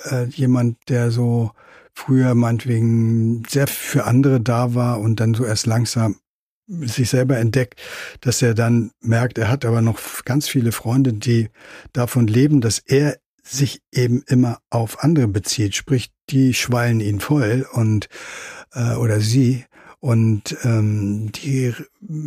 äh, 0.04 0.26
jemand, 0.26 0.78
der 0.90 1.12
so 1.12 1.52
früher 1.94 2.36
meinetwegen 2.36 3.44
sehr 3.48 3.68
für 3.68 4.04
andere 4.04 4.42
da 4.42 4.76
war 4.76 5.00
und 5.00 5.22
dann 5.22 5.34
so 5.34 5.46
erst 5.46 5.66
langsam 5.66 6.18
sich 6.70 7.10
selber 7.10 7.38
entdeckt, 7.38 7.82
dass 8.22 8.42
er 8.42 8.54
dann 8.54 8.92
merkt, 9.02 9.38
er 9.38 9.50
hat 9.50 9.66
aber 9.66 9.82
noch 9.82 10.00
ganz 10.26 10.48
viele 10.48 10.72
Freunde, 10.72 11.14
die 11.14 11.50
davon 11.94 12.28
leben, 12.28 12.62
dass 12.62 12.80
er 12.80 13.18
sich 13.42 13.82
eben 13.92 14.24
immer 14.28 14.60
auf 14.70 15.04
andere 15.04 15.28
bezieht, 15.28 15.76
sprich, 15.76 16.12
die 16.30 16.54
schwallen 16.54 17.00
ihn 17.00 17.20
voll 17.20 17.68
und 17.72 18.08
äh, 18.74 18.94
oder 18.96 19.20
sie 19.20 19.66
und 20.02 20.56
ähm, 20.64 21.30
die 21.34 21.74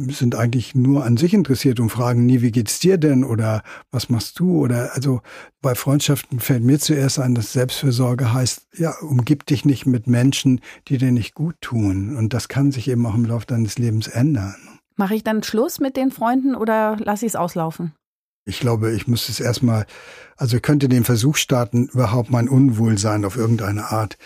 sind 0.09 0.35
eigentlich 0.35 0.75
nur 0.75 1.05
an 1.05 1.17
sich 1.17 1.33
interessiert 1.33 1.81
und 1.81 1.89
fragen 1.89 2.27
nie, 2.27 2.43
wie 2.43 2.51
geht's 2.51 2.81
dir 2.81 2.99
denn 2.99 3.25
oder 3.25 3.63
was 3.91 4.11
machst 4.11 4.39
du? 4.39 4.59
Oder 4.59 4.95
also 4.95 5.23
bei 5.63 5.75
Freundschaften 5.75 6.39
fällt 6.41 6.63
mir 6.63 6.79
zuerst 6.79 7.19
ein, 7.19 7.35
dass 7.35 7.55
Selbstfürsorge 7.55 8.35
heißt, 8.35 8.67
ja, 8.77 8.95
umgib 9.01 9.47
dich 9.47 9.65
nicht 9.65 9.87
mit 9.87 10.07
Menschen, 10.07 10.61
die 10.89 10.99
dir 10.99 11.13
nicht 11.13 11.35
gut 11.35 11.57
tun. 11.63 12.15
Und 12.15 12.35
das 12.35 12.49
kann 12.49 12.73
sich 12.73 12.89
eben 12.89 13.07
auch 13.07 13.15
im 13.15 13.25
Laufe 13.25 13.47
deines 13.47 13.79
Lebens 13.79 14.07
ändern. 14.07 14.57
Mache 14.97 15.15
ich 15.15 15.25
dann 15.25 15.43
Schluss 15.43 15.81
mit 15.81 15.97
den 15.97 16.11
Freunden 16.11 16.55
oder 16.55 16.99
lasse 17.01 17.25
ich 17.25 17.33
es 17.33 17.37
auslaufen? 17.37 17.95
Ich 18.45 18.61
glaube, 18.61 18.93
ich 18.93 19.07
muss 19.07 19.31
es 19.31 19.41
erstmal, 19.41 19.87
also 20.37 20.57
ich 20.57 20.63
könnte 20.63 20.91
den 20.91 21.05
Versuch 21.05 21.37
starten, 21.37 21.87
überhaupt 21.87 22.31
mein 22.31 22.51
Unwohlsein 22.51 23.25
auf 23.25 23.37
irgendeine 23.37 23.93
Art 23.93 24.19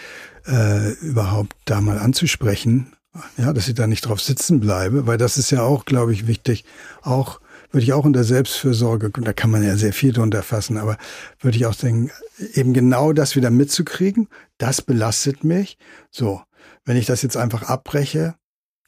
äh, 0.46 0.94
überhaupt 0.94 1.54
da 1.66 1.80
mal 1.80 1.98
anzusprechen 1.98 2.95
ja, 3.36 3.52
dass 3.52 3.68
ich 3.68 3.74
da 3.74 3.86
nicht 3.86 4.02
drauf 4.02 4.20
sitzen 4.20 4.60
bleibe, 4.60 5.06
weil 5.06 5.18
das 5.18 5.38
ist 5.38 5.50
ja 5.50 5.62
auch, 5.62 5.84
glaube 5.84 6.12
ich, 6.12 6.26
wichtig. 6.26 6.64
Auch 7.02 7.40
würde 7.70 7.84
ich 7.84 7.92
auch 7.92 8.04
unter 8.04 8.24
Selbstfürsorge, 8.24 9.10
da 9.10 9.32
kann 9.32 9.50
man 9.50 9.62
ja 9.62 9.76
sehr 9.76 9.92
viel 9.92 10.12
drunter 10.12 10.42
fassen, 10.42 10.78
aber 10.78 10.96
würde 11.40 11.56
ich 11.56 11.66
auch 11.66 11.74
denken, 11.74 12.10
eben 12.54 12.72
genau 12.72 13.12
das 13.12 13.36
wieder 13.36 13.50
mitzukriegen, 13.50 14.28
das 14.58 14.82
belastet 14.82 15.44
mich. 15.44 15.78
So, 16.10 16.40
wenn 16.84 16.96
ich 16.96 17.06
das 17.06 17.22
jetzt 17.22 17.36
einfach 17.36 17.64
abbreche, 17.64 18.34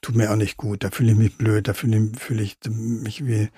tut 0.00 0.14
mir 0.14 0.30
auch 0.30 0.36
nicht 0.36 0.56
gut, 0.56 0.84
da 0.84 0.90
fühle 0.90 1.12
ich 1.12 1.18
mich 1.18 1.36
blöd, 1.36 1.68
da 1.68 1.74
fühle 1.74 1.98
ich, 1.98 2.18
fühle 2.18 2.42
ich 2.42 2.56
mich 2.70 3.26
wie 3.26 3.50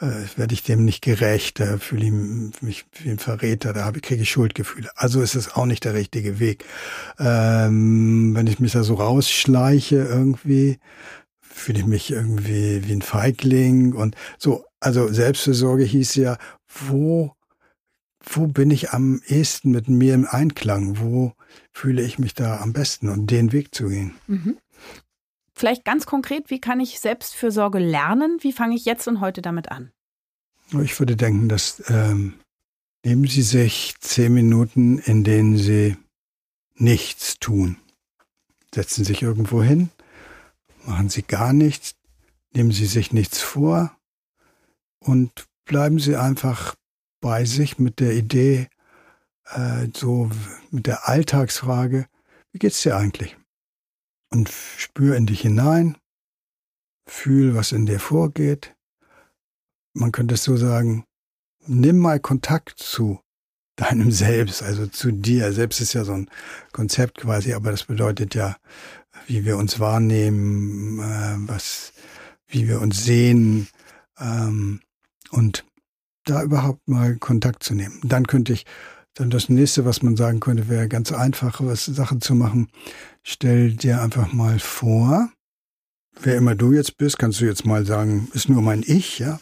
äh, 0.00 0.38
werde 0.38 0.54
ich 0.54 0.62
dem 0.62 0.84
nicht 0.84 1.02
gerecht, 1.02 1.60
da 1.60 1.78
fühle 1.78 2.06
ich 2.06 2.62
mich 2.62 2.86
wie 3.02 3.10
ein 3.10 3.18
Verräter, 3.18 3.72
da 3.72 3.84
habe, 3.84 4.00
kriege 4.00 4.22
ich 4.22 4.30
Schuldgefühle. 4.30 4.90
Also 4.94 5.22
ist 5.22 5.34
es 5.34 5.54
auch 5.54 5.66
nicht 5.66 5.84
der 5.84 5.94
richtige 5.94 6.38
Weg. 6.38 6.64
Ähm, 7.18 8.34
wenn 8.34 8.46
ich 8.46 8.60
mich 8.60 8.72
da 8.72 8.82
so 8.82 8.94
rausschleiche 8.94 9.96
irgendwie, 9.96 10.78
fühle 11.40 11.80
ich 11.80 11.86
mich 11.86 12.10
irgendwie 12.10 12.86
wie 12.86 12.92
ein 12.92 13.02
Feigling 13.02 13.94
und 13.94 14.14
so. 14.38 14.64
Also 14.80 15.10
Selbstversorge 15.10 15.84
hieß 15.84 16.16
ja, 16.16 16.36
wo, 16.68 17.32
wo 18.22 18.46
bin 18.46 18.70
ich 18.70 18.90
am 18.90 19.22
ehesten 19.26 19.70
mit 19.70 19.88
mir 19.88 20.14
im 20.14 20.26
Einklang? 20.26 20.98
Wo 20.98 21.32
fühle 21.72 22.02
ich 22.02 22.18
mich 22.18 22.34
da 22.34 22.60
am 22.60 22.72
besten 22.72 23.08
und 23.08 23.30
den 23.30 23.52
Weg 23.52 23.74
zu 23.74 23.88
gehen? 23.88 24.14
Mhm. 24.26 24.58
Vielleicht 25.58 25.86
ganz 25.86 26.04
konkret, 26.04 26.50
wie 26.50 26.60
kann 26.60 26.80
ich 26.80 27.00
Selbstfürsorge 27.00 27.78
lernen? 27.78 28.36
Wie 28.40 28.52
fange 28.52 28.76
ich 28.76 28.84
jetzt 28.84 29.08
und 29.08 29.20
heute 29.20 29.40
damit 29.40 29.70
an? 29.70 29.90
Ich 30.82 30.98
würde 30.98 31.16
denken, 31.16 31.48
dass 31.48 31.82
ähm, 31.88 32.34
nehmen 33.02 33.26
Sie 33.26 33.40
sich 33.40 33.94
zehn 34.00 34.34
Minuten, 34.34 34.98
in 34.98 35.24
denen 35.24 35.56
Sie 35.56 35.96
nichts 36.74 37.38
tun. 37.38 37.78
Setzen 38.74 39.04
sich 39.04 39.22
irgendwo 39.22 39.62
hin, 39.62 39.88
machen 40.84 41.08
Sie 41.08 41.22
gar 41.22 41.54
nichts, 41.54 41.94
nehmen 42.52 42.72
Sie 42.72 42.84
sich 42.84 43.14
nichts 43.14 43.40
vor 43.40 43.96
und 44.98 45.46
bleiben 45.64 45.98
Sie 45.98 46.16
einfach 46.16 46.74
bei 47.22 47.46
sich 47.46 47.78
mit 47.78 47.98
der 48.00 48.12
Idee, 48.12 48.68
äh, 49.46 49.88
so 49.94 50.30
mit 50.70 50.86
der 50.86 51.08
Alltagsfrage, 51.08 52.08
wie 52.52 52.58
geht's 52.58 52.82
dir 52.82 52.96
eigentlich? 52.96 53.38
Und 54.30 54.50
spür 54.50 55.16
in 55.16 55.26
dich 55.26 55.40
hinein, 55.40 55.96
fühl, 57.08 57.54
was 57.54 57.72
in 57.72 57.86
dir 57.86 58.00
vorgeht. 58.00 58.74
Man 59.94 60.12
könnte 60.12 60.34
es 60.34 60.44
so 60.44 60.56
sagen, 60.56 61.04
nimm 61.66 61.98
mal 61.98 62.20
Kontakt 62.20 62.78
zu 62.78 63.20
deinem 63.76 64.10
Selbst, 64.10 64.62
also 64.62 64.86
zu 64.86 65.12
dir. 65.12 65.52
Selbst 65.52 65.80
ist 65.80 65.92
ja 65.92 66.04
so 66.04 66.12
ein 66.12 66.30
Konzept 66.72 67.18
quasi, 67.18 67.52
aber 67.52 67.70
das 67.70 67.84
bedeutet 67.84 68.34
ja, 68.34 68.56
wie 69.26 69.44
wir 69.44 69.56
uns 69.58 69.80
wahrnehmen, 69.80 70.98
äh, 70.98 71.48
was, 71.48 71.92
wie 72.46 72.68
wir 72.68 72.80
uns 72.80 73.04
sehen 73.04 73.68
ähm, 74.18 74.80
und 75.30 75.64
da 76.24 76.42
überhaupt 76.42 76.88
mal 76.88 77.16
Kontakt 77.16 77.62
zu 77.62 77.74
nehmen. 77.74 78.00
Dann 78.02 78.26
könnte 78.26 78.52
ich 78.52 78.66
dann 79.14 79.30
das 79.30 79.48
nächste, 79.48 79.84
was 79.84 80.02
man 80.02 80.16
sagen 80.16 80.40
könnte, 80.40 80.68
wäre 80.68 80.88
ganz 80.88 81.12
einfach, 81.12 81.60
was 81.62 81.86
Sachen 81.86 82.20
zu 82.20 82.34
machen. 82.34 82.68
Stell 83.28 83.72
dir 83.72 84.02
einfach 84.02 84.32
mal 84.32 84.60
vor, 84.60 85.32
wer 86.20 86.36
immer 86.36 86.54
du 86.54 86.72
jetzt 86.72 86.96
bist, 86.96 87.18
kannst 87.18 87.40
du 87.40 87.44
jetzt 87.44 87.66
mal 87.66 87.84
sagen, 87.84 88.30
ist 88.34 88.48
nur 88.48 88.62
mein 88.62 88.84
Ich, 88.86 89.18
ja, 89.18 89.40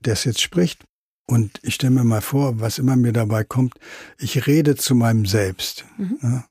der 0.00 0.14
es 0.14 0.24
jetzt 0.24 0.40
spricht. 0.40 0.82
Und 1.24 1.60
ich 1.62 1.76
stelle 1.76 1.92
mir 1.92 2.02
mal 2.02 2.20
vor, 2.20 2.58
was 2.58 2.80
immer 2.80 2.96
mir 2.96 3.12
dabei 3.12 3.44
kommt, 3.44 3.74
ich 4.18 4.48
rede 4.48 4.74
zu 4.74 4.96
meinem 4.96 5.24
Selbst. 5.24 5.84
Mhm. 5.98 6.18
Ja? 6.20 6.44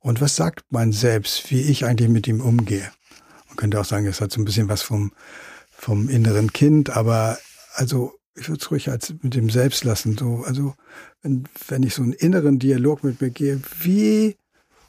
Und 0.00 0.22
was 0.22 0.34
sagt 0.34 0.64
mein 0.70 0.92
Selbst, 0.92 1.50
wie 1.50 1.60
ich 1.60 1.84
eigentlich 1.84 2.08
mit 2.08 2.26
ihm 2.26 2.40
umgehe? 2.40 2.90
Man 3.48 3.56
könnte 3.56 3.78
auch 3.78 3.84
sagen, 3.84 4.06
es 4.06 4.22
hat 4.22 4.32
so 4.32 4.40
ein 4.40 4.46
bisschen 4.46 4.70
was 4.70 4.80
vom, 4.80 5.12
vom 5.72 6.08
inneren 6.08 6.54
Kind, 6.54 6.88
aber 6.88 7.36
also 7.74 8.14
ich 8.34 8.48
würde 8.48 8.62
es 8.62 8.70
ruhig 8.70 8.88
als 8.88 9.12
mit 9.20 9.34
dem 9.34 9.50
Selbst 9.50 9.84
lassen. 9.84 10.16
So, 10.16 10.42
also 10.46 10.74
wenn, 11.20 11.44
wenn 11.68 11.82
ich 11.82 11.92
so 11.92 12.02
einen 12.02 12.14
inneren 12.14 12.58
Dialog 12.58 13.04
mit 13.04 13.20
mir 13.20 13.28
gehe, 13.28 13.60
wie 13.82 14.38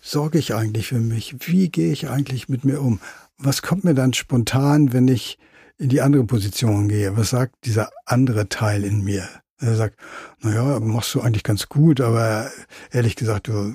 sorge 0.04 0.38
ich 0.38 0.54
eigentlich 0.54 0.88
für 0.88 1.00
mich? 1.00 1.36
Wie 1.48 1.70
gehe 1.70 1.92
ich 1.92 2.10
eigentlich 2.10 2.50
mit 2.50 2.66
mir 2.66 2.82
um? 2.82 3.00
Was 3.38 3.62
kommt 3.62 3.84
mir 3.84 3.96
dann 3.96 4.14
spontan, 4.14 4.94
wenn 4.94 5.08
ich 5.08 5.40
in 5.78 5.90
die 5.90 6.02
andere 6.02 6.26
Position 6.26 6.90
gehe? 6.90 7.18
Was 7.18 7.32
sagt 7.32 7.66
dieser 7.66 7.90
andere 8.06 8.50
Teil 8.50 8.84
in 8.84 9.04
mir? 9.04 9.28
Er 9.60 9.76
sagt, 9.76 9.98
naja, 10.42 10.80
machst 10.82 11.16
du 11.16 11.22
eigentlich 11.22 11.44
ganz 11.44 11.70
gut, 11.70 12.02
aber 12.02 12.52
ehrlich 12.92 13.16
gesagt, 13.16 13.48
du 13.48 13.74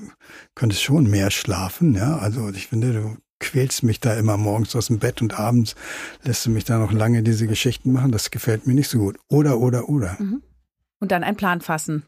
könntest 0.54 0.82
schon 0.82 1.08
mehr 1.08 1.30
schlafen, 1.30 1.94
ja. 1.94 2.18
Also 2.18 2.50
ich 2.50 2.66
finde, 2.66 2.92
du 2.92 3.16
quälst 3.40 3.82
mich 3.82 3.98
da 3.98 4.14
immer 4.14 4.36
morgens 4.36 4.76
aus 4.76 4.88
dem 4.88 4.98
Bett 4.98 5.22
und 5.22 5.38
abends 5.38 5.76
lässt 6.24 6.44
du 6.44 6.50
mich 6.50 6.64
da 6.64 6.78
noch 6.78 6.92
lange 6.92 7.22
diese 7.22 7.46
Geschichten 7.46 7.92
machen. 7.92 8.12
Das 8.12 8.30
gefällt 8.30 8.66
mir 8.66 8.74
nicht 8.74 8.88
so 8.88 8.98
gut. 8.98 9.18
Oder, 9.28 9.58
oder, 9.58 9.88
oder. 9.88 10.16
Mhm. 10.18 10.42
Und 11.00 11.10
dann 11.10 11.24
einen 11.24 11.36
Plan 11.36 11.62
fassen. 11.62 12.04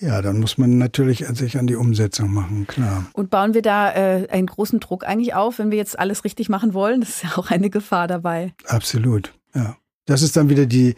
Ja, 0.00 0.22
dann 0.22 0.40
muss 0.40 0.56
man 0.56 0.78
natürlich 0.78 1.26
sich 1.34 1.58
an 1.58 1.66
die 1.66 1.76
Umsetzung 1.76 2.32
machen, 2.32 2.66
klar. 2.66 3.06
Und 3.12 3.28
bauen 3.28 3.52
wir 3.52 3.62
da 3.62 3.92
äh, 3.92 4.28
einen 4.30 4.46
großen 4.46 4.80
Druck 4.80 5.04
eigentlich 5.04 5.34
auf, 5.34 5.58
wenn 5.58 5.70
wir 5.70 5.76
jetzt 5.76 5.98
alles 5.98 6.24
richtig 6.24 6.48
machen 6.48 6.72
wollen? 6.72 7.00
Das 7.00 7.10
ist 7.10 7.22
ja 7.24 7.36
auch 7.36 7.50
eine 7.50 7.68
Gefahr 7.68 8.08
dabei. 8.08 8.54
Absolut, 8.66 9.34
ja. 9.54 9.76
Das 10.06 10.22
ist 10.22 10.36
dann 10.36 10.48
wieder 10.48 10.66
die, 10.66 10.96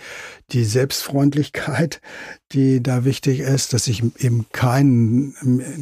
die 0.52 0.64
Selbstfreundlichkeit, 0.64 2.00
die 2.52 2.82
da 2.82 3.04
wichtig 3.04 3.40
ist, 3.40 3.74
dass 3.74 3.86
ich 3.86 4.02
eben 4.22 4.46
keinen 4.52 5.34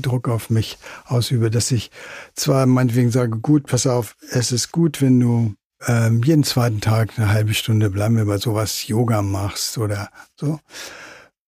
Druck 0.02 0.28
auf 0.28 0.50
mich 0.50 0.78
ausübe, 1.04 1.50
dass 1.50 1.70
ich 1.70 1.92
zwar 2.34 2.66
meinetwegen 2.66 3.12
sage, 3.12 3.38
gut, 3.38 3.66
pass 3.66 3.86
auf, 3.86 4.16
es 4.30 4.50
ist 4.50 4.72
gut, 4.72 5.00
wenn 5.00 5.20
du 5.20 5.54
ähm, 5.86 6.22
jeden 6.24 6.42
zweiten 6.42 6.80
Tag 6.80 7.12
eine 7.16 7.28
halbe 7.28 7.54
Stunde 7.54 7.90
bleiben 7.90 8.16
wir 8.16 8.24
bei 8.24 8.38
sowas 8.38 8.88
Yoga 8.88 9.22
machst 9.22 9.78
oder 9.78 10.10
so. 10.34 10.58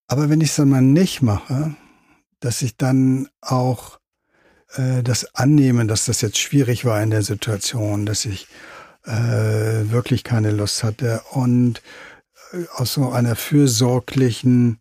Aber 0.09 0.29
wenn 0.29 0.41
ich 0.41 0.51
es 0.51 0.57
dann 0.57 0.69
mal 0.69 0.83
nicht 0.83 1.23
mache, 1.23 1.75
dass 2.41 2.63
ich 2.63 2.77
dann 2.77 3.29
auch 3.41 3.99
äh, 4.75 5.03
das 5.03 5.35
annehme, 5.35 5.87
dass 5.87 6.07
das 6.07 6.21
jetzt 6.21 6.39
schwierig 6.39 6.85
war 6.85 7.03
in 7.03 7.11
der 7.11 7.23
Situation, 7.23 8.07
dass 8.07 8.25
ich 8.25 8.49
äh, 9.05 9.91
wirklich 9.91 10.25
keine 10.25 10.51
Lust 10.51 10.83
hatte 10.85 11.23
und 11.31 11.83
äh, 12.53 12.65
aus 12.75 12.95
so 12.95 13.11
einer 13.11 13.37
fürsorglichen, 13.37 14.79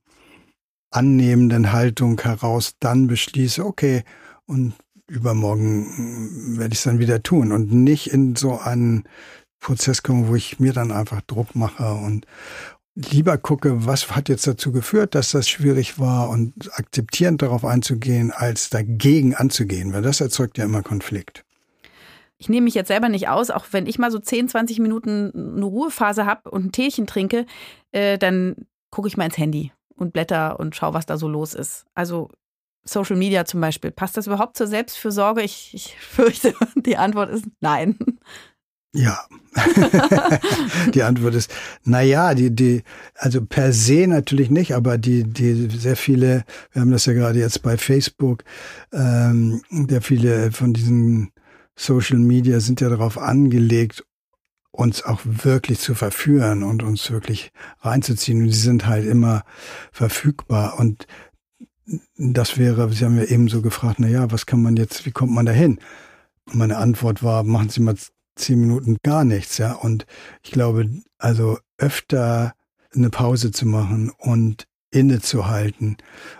annehmenden 0.91 1.71
Haltung 1.71 2.19
heraus 2.19 2.73
dann 2.79 3.07
beschließe, 3.07 3.65
okay, 3.65 4.03
und 4.45 4.73
übermorgen 5.07 6.57
werde 6.57 6.73
ich 6.73 6.79
es 6.79 6.83
dann 6.83 6.99
wieder 6.99 7.23
tun 7.23 7.51
und 7.51 7.71
nicht 7.71 8.11
in 8.11 8.35
so 8.35 8.59
einen 8.59 9.03
Prozess 9.59 10.03
komme, 10.03 10.27
wo 10.27 10.35
ich 10.35 10.59
mir 10.59 10.73
dann 10.73 10.91
einfach 10.91 11.21
Druck 11.21 11.55
mache 11.55 11.93
und 11.93 12.25
lieber 12.95 13.37
gucke, 13.37 13.85
was 13.85 14.13
hat 14.15 14.29
jetzt 14.29 14.47
dazu 14.47 14.71
geführt, 14.71 15.15
dass 15.15 15.31
das 15.31 15.49
schwierig 15.49 15.99
war 15.99 16.29
und 16.29 16.53
akzeptierend 16.73 17.41
darauf 17.41 17.63
einzugehen, 17.65 18.31
als 18.31 18.69
dagegen 18.69 19.35
anzugehen, 19.35 19.93
weil 19.93 20.01
das 20.01 20.21
erzeugt 20.21 20.57
ja 20.57 20.65
immer 20.65 20.83
Konflikt. 20.83 21.45
Ich 22.37 22.49
nehme 22.49 22.65
mich 22.65 22.73
jetzt 22.73 22.87
selber 22.87 23.07
nicht 23.07 23.29
aus, 23.29 23.51
auch 23.51 23.65
wenn 23.71 23.85
ich 23.85 23.99
mal 23.99 24.11
so 24.11 24.17
10, 24.17 24.49
20 24.49 24.79
Minuten 24.79 25.31
eine 25.55 25.65
Ruhephase 25.65 26.25
habe 26.25 26.49
und 26.49 26.65
ein 26.65 26.71
Teechen 26.71 27.05
trinke, 27.05 27.45
äh, 27.91 28.17
dann 28.17 28.55
gucke 28.89 29.07
ich 29.07 29.15
mal 29.15 29.25
ins 29.25 29.37
Handy 29.37 29.71
und 29.95 30.11
blätter 30.11 30.59
und 30.59 30.75
schaue, 30.75 30.93
was 30.93 31.05
da 31.05 31.17
so 31.17 31.27
los 31.27 31.53
ist. 31.53 31.85
Also 31.93 32.29
Social 32.83 33.15
Media 33.15 33.45
zum 33.45 33.61
Beispiel. 33.61 33.91
Passt 33.91 34.17
das 34.17 34.27
überhaupt 34.27 34.57
zur 34.57 34.67
Selbstfürsorge? 34.67 35.41
Ich, 35.43 35.73
ich 35.73 35.95
fürchte, 35.99 36.55
die 36.75 36.97
Antwort 36.97 37.29
ist 37.29 37.45
nein. 37.59 37.97
Ja. 38.93 39.19
die 40.93 41.03
Antwort 41.03 41.35
ist, 41.35 41.53
na 41.83 42.01
ja, 42.01 42.33
die, 42.33 42.55
die, 42.55 42.83
also 43.15 43.45
per 43.45 43.73
se 43.73 44.07
natürlich 44.07 44.49
nicht, 44.49 44.73
aber 44.73 44.97
die, 44.97 45.23
die 45.23 45.67
sehr 45.69 45.97
viele, 45.97 46.45
wir 46.71 46.81
haben 46.81 46.91
das 46.91 47.05
ja 47.05 47.13
gerade 47.13 47.39
jetzt 47.39 47.61
bei 47.61 47.77
Facebook, 47.77 48.43
ähm, 48.93 49.61
der 49.69 50.01
viele 50.01 50.51
von 50.51 50.73
diesen 50.73 51.31
Social 51.75 52.19
Media 52.19 52.59
sind 52.59 52.81
ja 52.81 52.89
darauf 52.89 53.17
angelegt, 53.17 54.05
uns 54.71 55.03
auch 55.03 55.21
wirklich 55.23 55.79
zu 55.79 55.95
verführen 55.95 56.63
und 56.63 56.83
uns 56.83 57.11
wirklich 57.11 57.51
reinzuziehen. 57.79 58.41
Und 58.41 58.47
die 58.47 58.53
sind 58.53 58.87
halt 58.87 59.05
immer 59.05 59.43
verfügbar. 59.91 60.79
Und 60.79 61.07
das 62.17 62.57
wäre, 62.57 62.91
Sie 62.91 63.03
haben 63.03 63.17
ja 63.17 63.25
eben 63.25 63.49
so 63.49 63.61
gefragt, 63.61 63.99
na 63.99 64.07
ja, 64.07 64.31
was 64.31 64.45
kann 64.45 64.61
man 64.61 64.77
jetzt, 64.77 65.05
wie 65.05 65.11
kommt 65.11 65.33
man 65.33 65.45
da 65.45 65.51
hin? 65.51 65.79
Meine 66.45 66.77
Antwort 66.77 67.21
war, 67.23 67.43
machen 67.43 67.69
Sie 67.69 67.81
mal 67.81 67.95
zehn 68.41 68.59
Minuten 68.59 68.97
gar 69.03 69.23
nichts, 69.23 69.57
ja. 69.57 69.73
Und 69.73 70.05
ich 70.43 70.51
glaube, 70.51 70.89
also 71.17 71.57
öfter 71.77 72.53
eine 72.93 73.09
Pause 73.09 73.51
zu 73.51 73.65
machen 73.65 74.11
und 74.17 74.67
innezuhalten 74.91 75.97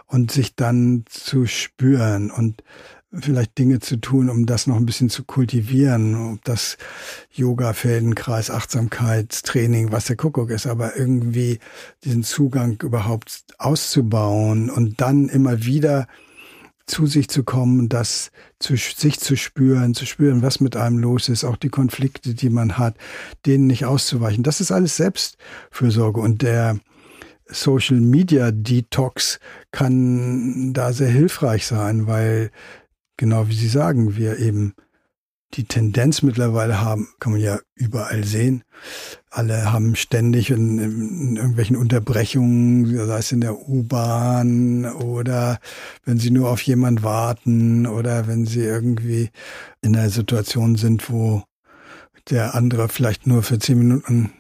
und 0.08 0.32
sich 0.32 0.56
dann 0.56 1.06
zu 1.08 1.46
spüren 1.46 2.30
und 2.32 2.64
vielleicht 3.14 3.58
Dinge 3.58 3.80
zu 3.80 3.98
tun, 3.98 4.30
um 4.30 4.46
das 4.46 4.68
noch 4.68 4.78
ein 4.78 4.86
bisschen 4.86 5.10
zu 5.10 5.24
kultivieren, 5.24 6.34
ob 6.34 6.44
das 6.46 6.78
Yoga, 7.32 7.74
Feldenkreis, 7.74 8.50
Achtsamkeitstraining, 8.50 9.92
was 9.92 10.06
der 10.06 10.16
Kuckuck 10.16 10.50
ist, 10.50 10.68
aber 10.68 10.96
irgendwie 10.96 11.60
diesen 12.04 12.24
Zugang 12.24 12.80
überhaupt 12.82 13.44
auszubauen 13.58 14.70
und 14.70 15.02
dann 15.02 15.28
immer 15.28 15.66
wieder 15.66 16.08
zu 16.86 17.06
sich 17.06 17.30
zu 17.30 17.44
kommen, 17.44 17.90
das 17.90 18.32
zu 18.60 18.76
sich 18.76 19.20
zu 19.20 19.36
spüren, 19.36 19.94
zu 19.94 20.06
spüren, 20.06 20.42
was 20.42 20.60
mit 20.60 20.76
einem 20.76 21.00
los 21.00 21.30
ist, 21.30 21.44
auch 21.44 21.58
die 21.58 21.70
Konflikte, 21.70 22.34
die 22.34 22.50
man 22.50 22.78
hat, 22.78 22.96
denen 23.46 23.68
nicht 23.68 23.86
auszuweichen. 23.86 24.44
Das 24.44 24.62
ist 24.62 24.72
alles 24.72 24.98
Selbstfürsorge 24.98 26.20
und 26.20 26.42
der 26.42 26.80
Social 27.48 28.00
Media 28.00 28.52
Detox 28.52 29.40
kann 29.72 30.74
da 30.74 30.94
sehr 30.94 31.10
hilfreich 31.10 31.66
sein, 31.66 32.08
weil 32.08 32.52
genau 33.18 33.50
wie 33.50 33.56
Sie 33.56 33.68
sagen, 33.68 34.16
wir 34.16 34.40
eben 34.40 34.74
die 35.54 35.66
Tendenz 35.66 36.22
mittlerweile 36.22 36.82
haben, 36.82 37.10
kann 37.20 37.34
man 37.34 37.42
ja 37.42 37.60
überall 37.76 38.24
sehen. 38.24 38.64
Alle 39.34 39.72
haben 39.72 39.96
ständig 39.96 40.50
in, 40.50 40.78
in 40.78 41.36
irgendwelchen 41.38 41.78
Unterbrechungen, 41.78 43.08
sei 43.08 43.18
es 43.18 43.32
in 43.32 43.40
der 43.40 43.58
U-Bahn 43.68 44.86
oder 44.86 45.60
wenn 46.04 46.18
sie 46.18 46.32
nur 46.32 46.50
auf 46.50 46.62
jemand 46.64 47.02
warten 47.02 47.88
oder 47.88 48.28
wenn 48.28 48.46
sie 48.46 48.60
irgendwie 48.60 49.30
in 49.82 49.96
einer 49.96 50.10
Situation 50.10 50.76
sind, 50.76 51.10
wo 51.10 51.44
der 52.30 52.56
andere 52.56 52.90
vielleicht 52.90 53.26
nur 53.26 53.42
für 53.42 53.58
zehn 53.58 53.78
Minuten 53.78 54.34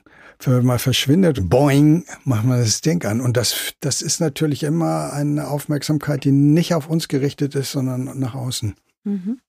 mal 0.46 0.80
verschwindet, 0.80 1.50
boing, 1.50 2.04
machen 2.26 2.50
wir 2.50 2.58
das 2.58 2.82
Ding 2.82 3.06
an. 3.06 3.22
Und 3.22 3.38
das, 3.38 3.74
das 3.80 4.02
ist 4.02 4.20
natürlich 4.20 4.64
immer 4.64 5.14
eine 5.14 5.48
Aufmerksamkeit, 5.48 6.24
die 6.26 6.32
nicht 6.32 6.74
auf 6.74 6.90
uns 6.90 7.08
gerichtet 7.08 7.56
ist, 7.56 7.72
sondern 7.72 8.20
nach 8.20 8.36
außen. 8.36 8.76
Mhm. 9.04 9.40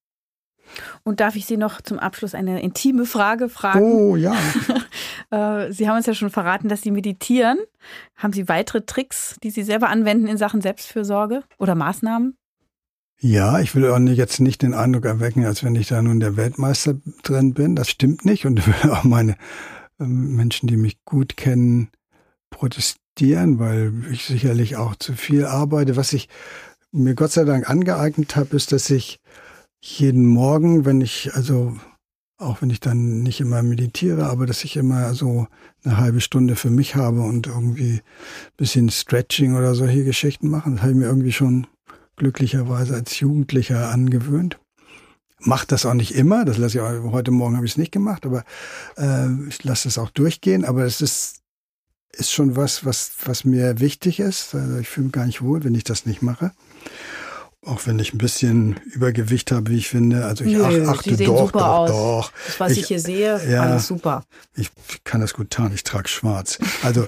Und 1.02 1.20
darf 1.20 1.36
ich 1.36 1.46
Sie 1.46 1.56
noch 1.56 1.80
zum 1.80 1.98
Abschluss 1.98 2.34
eine 2.34 2.62
intime 2.62 3.06
Frage 3.06 3.48
fragen? 3.48 3.80
Oh 3.80 4.16
ja. 4.16 4.34
Äh, 5.30 5.72
Sie 5.72 5.88
haben 5.88 5.96
uns 5.96 6.04
ja 6.04 6.12
schon 6.12 6.28
verraten, 6.28 6.68
dass 6.68 6.82
Sie 6.82 6.90
meditieren. 6.90 7.56
Haben 8.16 8.34
Sie 8.34 8.48
weitere 8.48 8.82
Tricks, 8.82 9.36
die 9.42 9.50
Sie 9.50 9.62
selber 9.62 9.88
anwenden 9.88 10.26
in 10.26 10.36
Sachen 10.36 10.60
Selbstfürsorge 10.60 11.42
oder 11.58 11.74
Maßnahmen? 11.74 12.36
Ja, 13.18 13.60
ich 13.60 13.74
will 13.74 13.88
auch 13.88 13.98
jetzt 14.00 14.40
nicht 14.40 14.62
den 14.62 14.74
Eindruck 14.74 15.04
erwecken, 15.04 15.46
als 15.46 15.62
wenn 15.62 15.76
ich 15.76 15.86
da 15.86 16.02
nun 16.02 16.20
der 16.20 16.36
Weltmeister 16.36 16.96
drin 17.22 17.54
bin. 17.54 17.76
Das 17.76 17.88
stimmt 17.88 18.24
nicht 18.24 18.44
und 18.44 18.66
will 18.66 18.90
auch 18.90 19.04
meine 19.04 19.36
ähm, 20.00 20.34
Menschen, 20.34 20.66
die 20.66 20.76
mich 20.76 21.04
gut 21.04 21.36
kennen, 21.36 21.90
protestieren, 22.50 23.60
weil 23.60 23.92
ich 24.10 24.24
sicherlich 24.24 24.76
auch 24.76 24.96
zu 24.96 25.12
viel 25.12 25.46
arbeite. 25.46 25.96
Was 25.96 26.12
ich 26.12 26.28
mir 26.90 27.14
Gott 27.14 27.30
sei 27.30 27.44
Dank 27.44 27.70
angeeignet 27.70 28.34
habe, 28.34 28.56
ist, 28.56 28.72
dass 28.72 28.90
ich 28.90 29.20
jeden 29.82 30.26
Morgen, 30.26 30.84
wenn 30.84 31.00
ich, 31.00 31.34
also 31.34 31.76
auch 32.38 32.62
wenn 32.62 32.70
ich 32.70 32.80
dann 32.80 33.22
nicht 33.22 33.40
immer 33.40 33.62
meditiere, 33.62 34.26
aber 34.26 34.46
dass 34.46 34.64
ich 34.64 34.76
immer 34.76 35.12
so 35.14 35.48
eine 35.84 35.96
halbe 35.98 36.20
Stunde 36.20 36.56
für 36.56 36.70
mich 36.70 36.94
habe 36.94 37.22
und 37.22 37.48
irgendwie 37.48 38.00
bisschen 38.56 38.90
Stretching 38.90 39.56
oder 39.56 39.74
solche 39.74 40.04
Geschichten 40.04 40.48
machen. 40.48 40.74
Das 40.74 40.82
habe 40.82 40.92
ich 40.92 40.98
mir 40.98 41.06
irgendwie 41.06 41.32
schon 41.32 41.66
glücklicherweise 42.16 42.94
als 42.94 43.18
Jugendlicher 43.18 43.90
angewöhnt. 43.90 44.58
Macht 45.40 45.72
das 45.72 45.84
auch 45.84 45.94
nicht 45.94 46.14
immer, 46.14 46.44
das 46.44 46.58
lasse 46.58 46.78
ich 46.78 46.82
auch, 46.82 47.12
heute 47.12 47.32
Morgen 47.32 47.56
habe 47.56 47.66
ich 47.66 47.72
es 47.72 47.78
nicht 47.78 47.90
gemacht, 47.90 48.24
aber 48.24 48.44
äh, 48.96 49.26
ich 49.48 49.64
lasse 49.64 49.88
es 49.88 49.98
auch 49.98 50.10
durchgehen, 50.10 50.64
aber 50.64 50.84
es 50.84 51.00
ist, 51.00 51.40
ist 52.12 52.30
schon 52.30 52.54
was, 52.54 52.84
was, 52.84 53.12
was 53.24 53.44
mir 53.44 53.80
wichtig 53.80 54.20
ist. 54.20 54.54
Also 54.54 54.78
ich 54.78 54.88
fühle 54.88 55.06
mich 55.06 55.12
gar 55.12 55.26
nicht 55.26 55.42
wohl, 55.42 55.64
wenn 55.64 55.74
ich 55.74 55.82
das 55.82 56.06
nicht 56.06 56.22
mache. 56.22 56.52
Auch 57.64 57.86
wenn 57.86 57.98
ich 58.00 58.12
ein 58.12 58.18
bisschen 58.18 58.80
Übergewicht 58.92 59.52
habe, 59.52 59.70
wie 59.70 59.78
ich 59.78 59.88
finde. 59.88 60.24
Also 60.24 60.44
ich 60.44 60.52
Nö, 60.54 60.84
achte 60.88 61.10
Sie 61.10 61.14
sehen 61.14 61.26
doch, 61.26 61.46
super 61.46 61.58
doch, 61.60 61.66
aus. 61.66 61.90
doch. 61.90 62.32
Das, 62.46 62.60
was 62.60 62.72
ich, 62.72 62.80
ich 62.80 62.86
hier 62.88 62.98
sehe, 63.00 63.48
ja, 63.48 63.62
alles 63.62 63.86
super. 63.86 64.24
Ich 64.56 64.70
kann 65.04 65.20
das 65.20 65.32
gut 65.32 65.50
tarnen, 65.50 65.72
ich 65.72 65.84
trage 65.84 66.08
schwarz. 66.08 66.58
Also, 66.82 67.06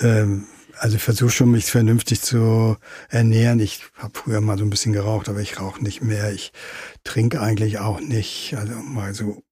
ähm, 0.00 0.46
also 0.78 0.96
ich 0.96 1.02
versuche 1.02 1.30
schon, 1.30 1.52
mich 1.52 1.66
vernünftig 1.66 2.22
zu 2.22 2.76
ernähren. 3.08 3.60
Ich 3.60 3.84
habe 3.96 4.18
früher 4.18 4.40
mal 4.40 4.58
so 4.58 4.64
ein 4.64 4.70
bisschen 4.70 4.92
geraucht, 4.92 5.28
aber 5.28 5.40
ich 5.40 5.60
rauche 5.60 5.80
nicht 5.82 6.02
mehr. 6.02 6.32
Ich 6.32 6.52
trinke 7.04 7.40
eigentlich 7.40 7.78
auch 7.78 8.00
nicht. 8.00 8.56
Also 8.56 8.74
mal 8.74 9.14
so 9.14 9.44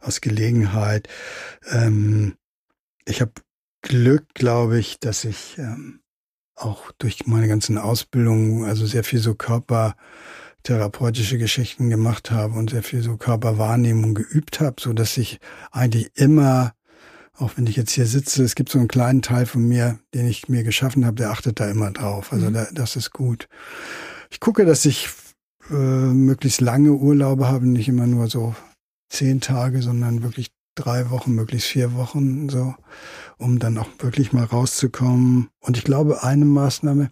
aus 0.00 0.22
Gelegenheit. 0.22 1.08
Ähm, 1.70 2.36
ich 3.04 3.20
habe 3.20 3.32
Glück, 3.82 4.32
glaube 4.32 4.78
ich, 4.78 4.98
dass 4.98 5.24
ich 5.24 5.58
ähm, 5.58 6.00
auch 6.60 6.92
durch 6.98 7.26
meine 7.26 7.48
ganzen 7.48 7.78
Ausbildungen, 7.78 8.64
also 8.64 8.86
sehr 8.86 9.04
viel 9.04 9.20
so 9.20 9.34
körpertherapeutische 9.34 11.38
Geschichten 11.38 11.90
gemacht 11.90 12.30
habe 12.30 12.58
und 12.58 12.70
sehr 12.70 12.82
viel 12.82 13.02
so 13.02 13.16
Körperwahrnehmung 13.16 14.14
geübt 14.14 14.60
habe, 14.60 14.76
so 14.80 14.92
dass 14.92 15.16
ich 15.16 15.40
eigentlich 15.72 16.10
immer, 16.14 16.74
auch 17.34 17.52
wenn 17.56 17.66
ich 17.66 17.76
jetzt 17.76 17.92
hier 17.92 18.06
sitze, 18.06 18.44
es 18.44 18.54
gibt 18.54 18.68
so 18.68 18.78
einen 18.78 18.88
kleinen 18.88 19.22
Teil 19.22 19.46
von 19.46 19.66
mir, 19.66 19.98
den 20.14 20.26
ich 20.26 20.48
mir 20.48 20.62
geschaffen 20.62 21.06
habe, 21.06 21.16
der 21.16 21.30
achtet 21.30 21.60
da 21.60 21.70
immer 21.70 21.90
drauf. 21.90 22.32
Also 22.32 22.50
mhm. 22.50 22.54
da, 22.54 22.68
das 22.72 22.96
ist 22.96 23.12
gut. 23.12 23.48
Ich 24.30 24.40
gucke, 24.40 24.64
dass 24.64 24.84
ich 24.84 25.08
äh, 25.70 25.74
möglichst 25.74 26.60
lange 26.60 26.92
Urlaube 26.92 27.48
habe, 27.48 27.66
nicht 27.66 27.88
immer 27.88 28.06
nur 28.06 28.28
so 28.28 28.54
zehn 29.08 29.40
Tage, 29.40 29.82
sondern 29.82 30.22
wirklich 30.22 30.52
drei 30.74 31.10
Wochen, 31.10 31.34
möglichst 31.34 31.68
vier 31.68 31.94
Wochen 31.94 32.48
so 32.48 32.74
um 33.40 33.58
dann 33.58 33.78
auch 33.78 33.88
wirklich 33.98 34.32
mal 34.32 34.44
rauszukommen. 34.44 35.48
Und 35.60 35.76
ich 35.76 35.84
glaube, 35.84 36.22
eine 36.22 36.44
Maßnahme, 36.44 37.10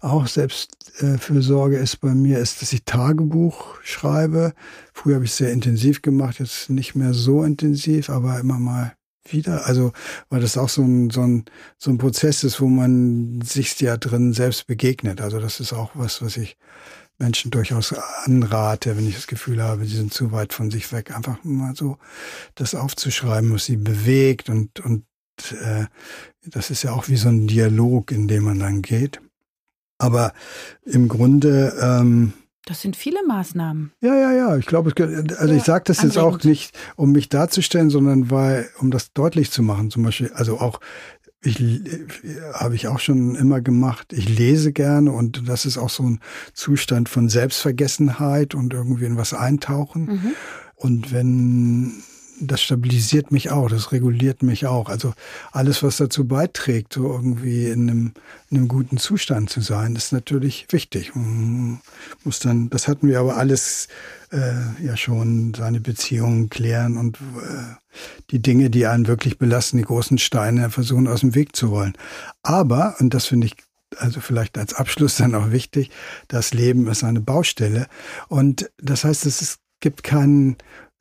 auch 0.00 0.28
Selbstfürsorge 0.28 1.76
äh, 1.76 1.82
ist 1.82 1.96
bei 1.96 2.14
mir, 2.14 2.38
ist, 2.38 2.62
dass 2.62 2.72
ich 2.72 2.84
Tagebuch 2.84 3.74
schreibe. 3.82 4.54
Früher 4.94 5.16
habe 5.16 5.24
ich 5.24 5.32
es 5.32 5.36
sehr 5.38 5.52
intensiv 5.52 6.02
gemacht, 6.02 6.38
jetzt 6.38 6.70
nicht 6.70 6.94
mehr 6.94 7.12
so 7.12 7.42
intensiv, 7.42 8.08
aber 8.08 8.38
immer 8.38 8.60
mal 8.60 8.94
wieder. 9.28 9.66
Also, 9.66 9.92
weil 10.30 10.40
das 10.40 10.56
auch 10.56 10.68
so 10.68 10.82
ein, 10.82 11.10
so 11.10 11.22
ein, 11.22 11.44
so 11.76 11.90
ein 11.90 11.98
Prozess 11.98 12.44
ist, 12.44 12.60
wo 12.60 12.68
man 12.68 13.40
sich 13.42 13.78
ja 13.80 13.96
drin 13.96 14.32
selbst 14.32 14.68
begegnet. 14.68 15.20
Also, 15.20 15.40
das 15.40 15.58
ist 15.58 15.72
auch 15.72 15.90
was, 15.94 16.22
was 16.22 16.36
ich 16.36 16.56
Menschen 17.18 17.50
durchaus 17.50 17.92
anrate, 18.24 18.96
wenn 18.96 19.06
ich 19.06 19.16
das 19.16 19.26
Gefühl 19.26 19.62
habe, 19.62 19.84
sie 19.84 19.96
sind 19.96 20.12
zu 20.12 20.32
weit 20.32 20.52
von 20.52 20.70
sich 20.70 20.92
weg, 20.92 21.14
einfach 21.14 21.38
mal 21.42 21.74
so 21.74 21.98
das 22.54 22.74
aufzuschreiben, 22.74 23.52
was 23.52 23.64
sie 23.64 23.76
bewegt 23.76 24.48
und, 24.48 24.80
und 24.80 25.04
äh, 25.52 25.86
das 26.46 26.70
ist 26.70 26.84
ja 26.84 26.92
auch 26.92 27.08
wie 27.08 27.16
so 27.16 27.28
ein 27.28 27.46
Dialog, 27.46 28.12
in 28.12 28.28
dem 28.28 28.44
man 28.44 28.58
dann 28.58 28.82
geht. 28.82 29.20
Aber 29.98 30.32
im 30.84 31.08
Grunde 31.08 31.76
ähm, 31.80 32.32
das 32.68 32.82
sind 32.82 32.96
viele 32.96 33.24
Maßnahmen. 33.26 33.92
Ja, 34.02 34.14
ja, 34.14 34.32
ja. 34.32 34.56
Ich 34.58 34.66
glaube, 34.66 34.92
also 35.38 35.54
ich 35.54 35.62
sage 35.62 35.84
das 35.86 36.02
jetzt 36.02 36.18
auch 36.18 36.44
nicht, 36.44 36.76
um 36.96 37.12
mich 37.12 37.30
darzustellen, 37.30 37.88
sondern 37.88 38.30
weil, 38.30 38.68
um 38.78 38.90
das 38.90 39.14
deutlich 39.14 39.50
zu 39.50 39.62
machen. 39.62 39.90
Zum 39.90 40.02
Beispiel, 40.02 40.30
also 40.34 40.58
auch 40.60 40.78
ich 41.40 41.60
habe 42.52 42.74
ich 42.74 42.88
auch 42.88 42.98
schon 42.98 43.36
immer 43.36 43.60
gemacht. 43.60 44.12
Ich 44.12 44.28
lese 44.28 44.72
gerne 44.72 45.12
und 45.12 45.48
das 45.48 45.66
ist 45.66 45.78
auch 45.78 45.90
so 45.90 46.02
ein 46.02 46.20
Zustand 46.52 47.08
von 47.08 47.28
Selbstvergessenheit 47.28 48.54
und 48.54 48.72
irgendwie 48.74 49.04
in 49.04 49.16
was 49.16 49.34
eintauchen. 49.34 50.06
Mhm. 50.06 50.34
Und 50.74 51.12
wenn 51.12 52.02
das 52.40 52.62
stabilisiert 52.62 53.32
mich 53.32 53.50
auch, 53.50 53.68
das 53.68 53.92
reguliert 53.92 54.42
mich 54.42 54.66
auch. 54.66 54.88
Also 54.88 55.14
alles, 55.52 55.82
was 55.82 55.96
dazu 55.96 56.26
beiträgt, 56.26 56.92
so 56.92 57.12
irgendwie 57.12 57.66
in 57.66 57.90
einem, 57.90 58.12
in 58.50 58.58
einem 58.58 58.68
guten 58.68 58.98
Zustand 58.98 59.50
zu 59.50 59.60
sein, 59.60 59.96
ist 59.96 60.12
natürlich 60.12 60.66
wichtig. 60.70 61.14
Man 61.14 61.80
muss 62.24 62.38
dann, 62.38 62.70
das 62.70 62.88
hatten 62.88 63.08
wir 63.08 63.20
aber 63.20 63.36
alles 63.36 63.88
äh, 64.30 64.84
ja 64.84 64.96
schon, 64.96 65.54
seine 65.54 65.80
Beziehungen 65.80 66.48
klären 66.48 66.96
und 66.96 67.16
äh, 67.16 67.74
die 68.30 68.40
Dinge, 68.40 68.70
die 68.70 68.86
einen 68.86 69.06
wirklich 69.06 69.38
belasten, 69.38 69.78
die 69.78 69.84
großen 69.84 70.18
Steine 70.18 70.70
versuchen 70.70 71.08
aus 71.08 71.20
dem 71.20 71.34
Weg 71.34 71.56
zu 71.56 71.68
rollen. 71.68 71.94
Aber, 72.42 72.96
und 72.98 73.14
das 73.14 73.26
finde 73.26 73.46
ich 73.46 73.56
also 73.96 74.20
vielleicht 74.20 74.58
als 74.58 74.74
Abschluss 74.74 75.16
dann 75.16 75.34
auch 75.34 75.50
wichtig, 75.50 75.90
das 76.28 76.52
Leben 76.52 76.86
ist 76.88 77.04
eine 77.04 77.20
Baustelle. 77.20 77.86
Und 78.28 78.70
das 78.78 79.04
heißt, 79.04 79.24
es 79.26 79.58
gibt 79.80 80.02
keinen 80.02 80.56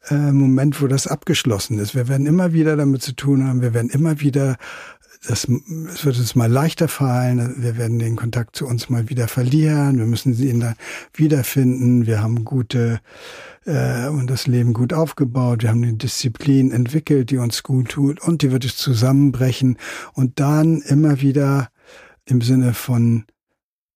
äh, 0.09 0.31
Moment, 0.31 0.81
wo 0.81 0.88
das 0.88 1.07
abgeschlossen 1.07 1.79
ist. 1.79 1.95
Wir 1.95 2.07
werden 2.07 2.25
immer 2.25 2.53
wieder 2.53 2.75
damit 2.75 3.01
zu 3.01 3.13
tun 3.13 3.45
haben, 3.47 3.61
wir 3.61 3.73
werden 3.73 3.89
immer 3.89 4.21
wieder, 4.21 4.57
das, 5.28 5.47
es 5.93 6.05
wird 6.05 6.17
uns 6.17 6.36
mal 6.36 6.51
leichter 6.51 6.88
fallen, 6.88 7.55
wir 7.61 7.78
werden 7.78 7.99
den 7.99 8.15
Kontakt 8.15 8.55
zu 8.55 8.65
uns 8.65 8.89
mal 8.89 9.09
wieder 9.09 9.28
verlieren, 9.28 9.97
wir 9.97 10.05
müssen 10.05 10.34
ihn 10.41 10.61
dann 10.61 10.75
wiederfinden, 11.13 12.07
wir 12.07 12.21
haben 12.21 12.45
gute 12.45 13.01
äh, 13.65 14.07
und 14.07 14.30
das 14.30 14.47
Leben 14.47 14.73
gut 14.73 14.93
aufgebaut, 14.93 15.63
wir 15.63 15.69
haben 15.69 15.84
eine 15.84 15.93
Disziplin 15.93 16.71
entwickelt, 16.71 17.30
die 17.30 17.38
uns 17.38 17.63
gut 17.63 17.89
tut 17.89 18.21
und 18.21 18.41
die 18.41 18.51
wird 18.51 18.65
es 18.65 18.78
zusammenbrechen 18.78 19.78
und 20.13 20.39
dann 20.39 20.82
immer 20.82 21.21
wieder 21.21 21.69
im 22.25 22.41
Sinne 22.41 22.73
von 22.73 23.25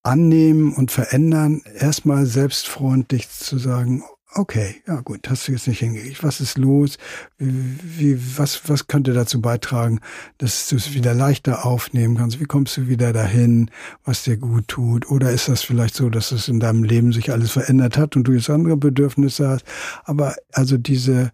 annehmen 0.03 0.73
und 0.73 0.91
verändern, 0.91 1.61
erstmal 1.77 2.25
selbstfreundlich 2.25 3.29
zu 3.29 3.57
sagen, 3.57 4.03
Okay, 4.33 4.81
ja 4.87 5.01
gut, 5.01 5.29
hast 5.29 5.47
du 5.47 5.51
jetzt 5.51 5.67
nicht 5.67 5.79
hingekriegt. 5.79 6.23
Was 6.23 6.39
ist 6.39 6.57
los? 6.57 6.97
Wie, 7.37 7.77
wie, 7.83 8.37
was, 8.37 8.69
was 8.69 8.87
könnte 8.87 9.11
dazu 9.11 9.41
beitragen, 9.41 9.99
dass 10.37 10.69
du 10.69 10.77
es 10.77 10.93
wieder 10.93 11.13
leichter 11.13 11.65
aufnehmen 11.65 12.15
kannst? 12.15 12.39
Wie 12.39 12.45
kommst 12.45 12.77
du 12.77 12.87
wieder 12.87 13.11
dahin, 13.11 13.69
was 14.05 14.23
dir 14.23 14.37
gut 14.37 14.69
tut? 14.69 15.11
Oder 15.11 15.31
ist 15.31 15.49
das 15.49 15.63
vielleicht 15.63 15.95
so, 15.95 16.09
dass 16.09 16.31
es 16.31 16.47
in 16.47 16.61
deinem 16.61 16.85
Leben 16.85 17.11
sich 17.11 17.29
alles 17.29 17.51
verändert 17.51 17.97
hat 17.97 18.15
und 18.15 18.23
du 18.23 18.31
jetzt 18.31 18.49
andere 18.49 18.77
Bedürfnisse 18.77 19.49
hast? 19.49 19.65
Aber 20.05 20.33
also 20.53 20.77
diese, 20.77 21.31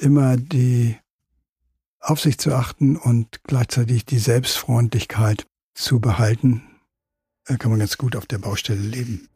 immer 0.00 0.36
die 0.36 0.96
auf 2.00 2.20
sich 2.20 2.38
zu 2.38 2.52
achten 2.52 2.96
und 2.96 3.44
gleichzeitig 3.44 4.06
die 4.06 4.18
Selbstfreundlichkeit 4.18 5.46
zu 5.72 6.00
behalten, 6.00 6.64
äh, 7.46 7.56
kann 7.58 7.70
man 7.70 7.78
ganz 7.78 7.96
gut 7.96 8.16
auf 8.16 8.26
der 8.26 8.38
Baustelle 8.38 8.80
leben. 8.80 9.28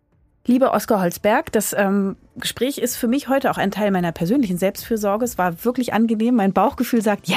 Lieber 0.48 0.72
Oskar 0.72 1.02
Holzberg, 1.02 1.52
das 1.52 1.74
ähm, 1.74 2.16
Gespräch 2.36 2.78
ist 2.78 2.96
für 2.96 3.06
mich 3.06 3.28
heute 3.28 3.50
auch 3.50 3.58
ein 3.58 3.70
Teil 3.70 3.90
meiner 3.90 4.12
persönlichen 4.12 4.56
Selbstfürsorge. 4.56 5.22
Es 5.22 5.36
war 5.36 5.62
wirklich 5.62 5.92
angenehm. 5.92 6.36
Mein 6.36 6.54
Bauchgefühl 6.54 7.02
sagt, 7.02 7.28
ja, 7.28 7.36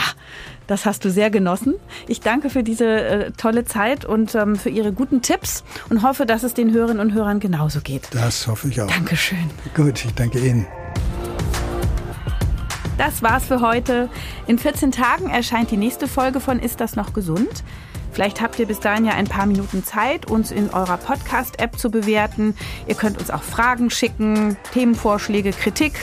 das 0.65 0.85
hast 0.85 1.03
du 1.03 1.11
sehr 1.11 1.29
genossen. 1.29 1.73
Ich 2.07 2.21
danke 2.21 2.49
für 2.49 2.63
diese 2.63 2.85
äh, 2.85 3.31
tolle 3.31 3.65
Zeit 3.65 4.05
und 4.05 4.33
ähm, 4.33 4.55
für 4.55 4.69
Ihre 4.69 4.93
guten 4.93 5.21
Tipps 5.21 5.65
und 5.89 6.03
hoffe, 6.03 6.25
dass 6.25 6.43
es 6.43 6.53
den 6.53 6.71
Hörerinnen 6.71 7.01
und 7.05 7.13
Hörern 7.13 7.41
genauso 7.41 7.81
geht. 7.81 8.07
Das 8.11 8.47
hoffe 8.47 8.69
ich 8.69 8.81
auch. 8.81 8.87
Dankeschön. 8.87 9.49
Gut, 9.75 10.05
ich 10.05 10.13
danke 10.13 10.39
Ihnen. 10.39 10.65
Das 12.97 13.21
war's 13.21 13.43
für 13.43 13.59
heute. 13.59 14.07
In 14.47 14.57
14 14.57 14.93
Tagen 14.93 15.29
erscheint 15.29 15.69
die 15.69 15.77
nächste 15.77 16.07
Folge 16.07 16.39
von 16.39 16.59
Ist 16.59 16.79
das 16.79 16.95
noch 16.95 17.11
gesund? 17.11 17.65
Vielleicht 18.11 18.41
habt 18.41 18.59
ihr 18.59 18.67
bis 18.67 18.79
dahin 18.79 19.05
ja 19.05 19.13
ein 19.13 19.27
paar 19.27 19.45
Minuten 19.45 19.83
Zeit, 19.83 20.29
uns 20.29 20.51
in 20.51 20.69
eurer 20.69 20.97
Podcast-App 20.97 21.79
zu 21.79 21.89
bewerten. 21.91 22.55
Ihr 22.87 22.95
könnt 22.95 23.19
uns 23.19 23.29
auch 23.31 23.43
Fragen 23.43 23.89
schicken, 23.89 24.57
Themenvorschläge, 24.73 25.51
Kritik. 25.51 25.93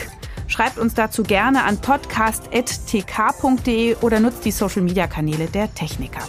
Schreibt 0.47 0.79
uns 0.79 0.95
dazu 0.95 1.21
gerne 1.23 1.63
an 1.63 1.77
podcast.tk.de 1.77 3.97
oder 4.01 4.19
nutzt 4.19 4.43
die 4.45 4.51
Social-Media-Kanäle 4.51 5.45
der 5.47 5.73
Techniker. 5.75 6.21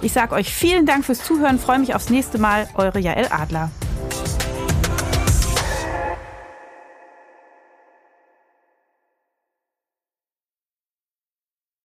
Ich 0.00 0.12
sage 0.12 0.34
euch 0.34 0.52
vielen 0.52 0.86
Dank 0.86 1.04
fürs 1.04 1.24
Zuhören, 1.24 1.58
freue 1.58 1.80
mich 1.80 1.94
aufs 1.94 2.10
nächste 2.10 2.38
Mal. 2.38 2.68
Eure 2.74 3.00
Jael 3.00 3.26
Adler. 3.30 3.70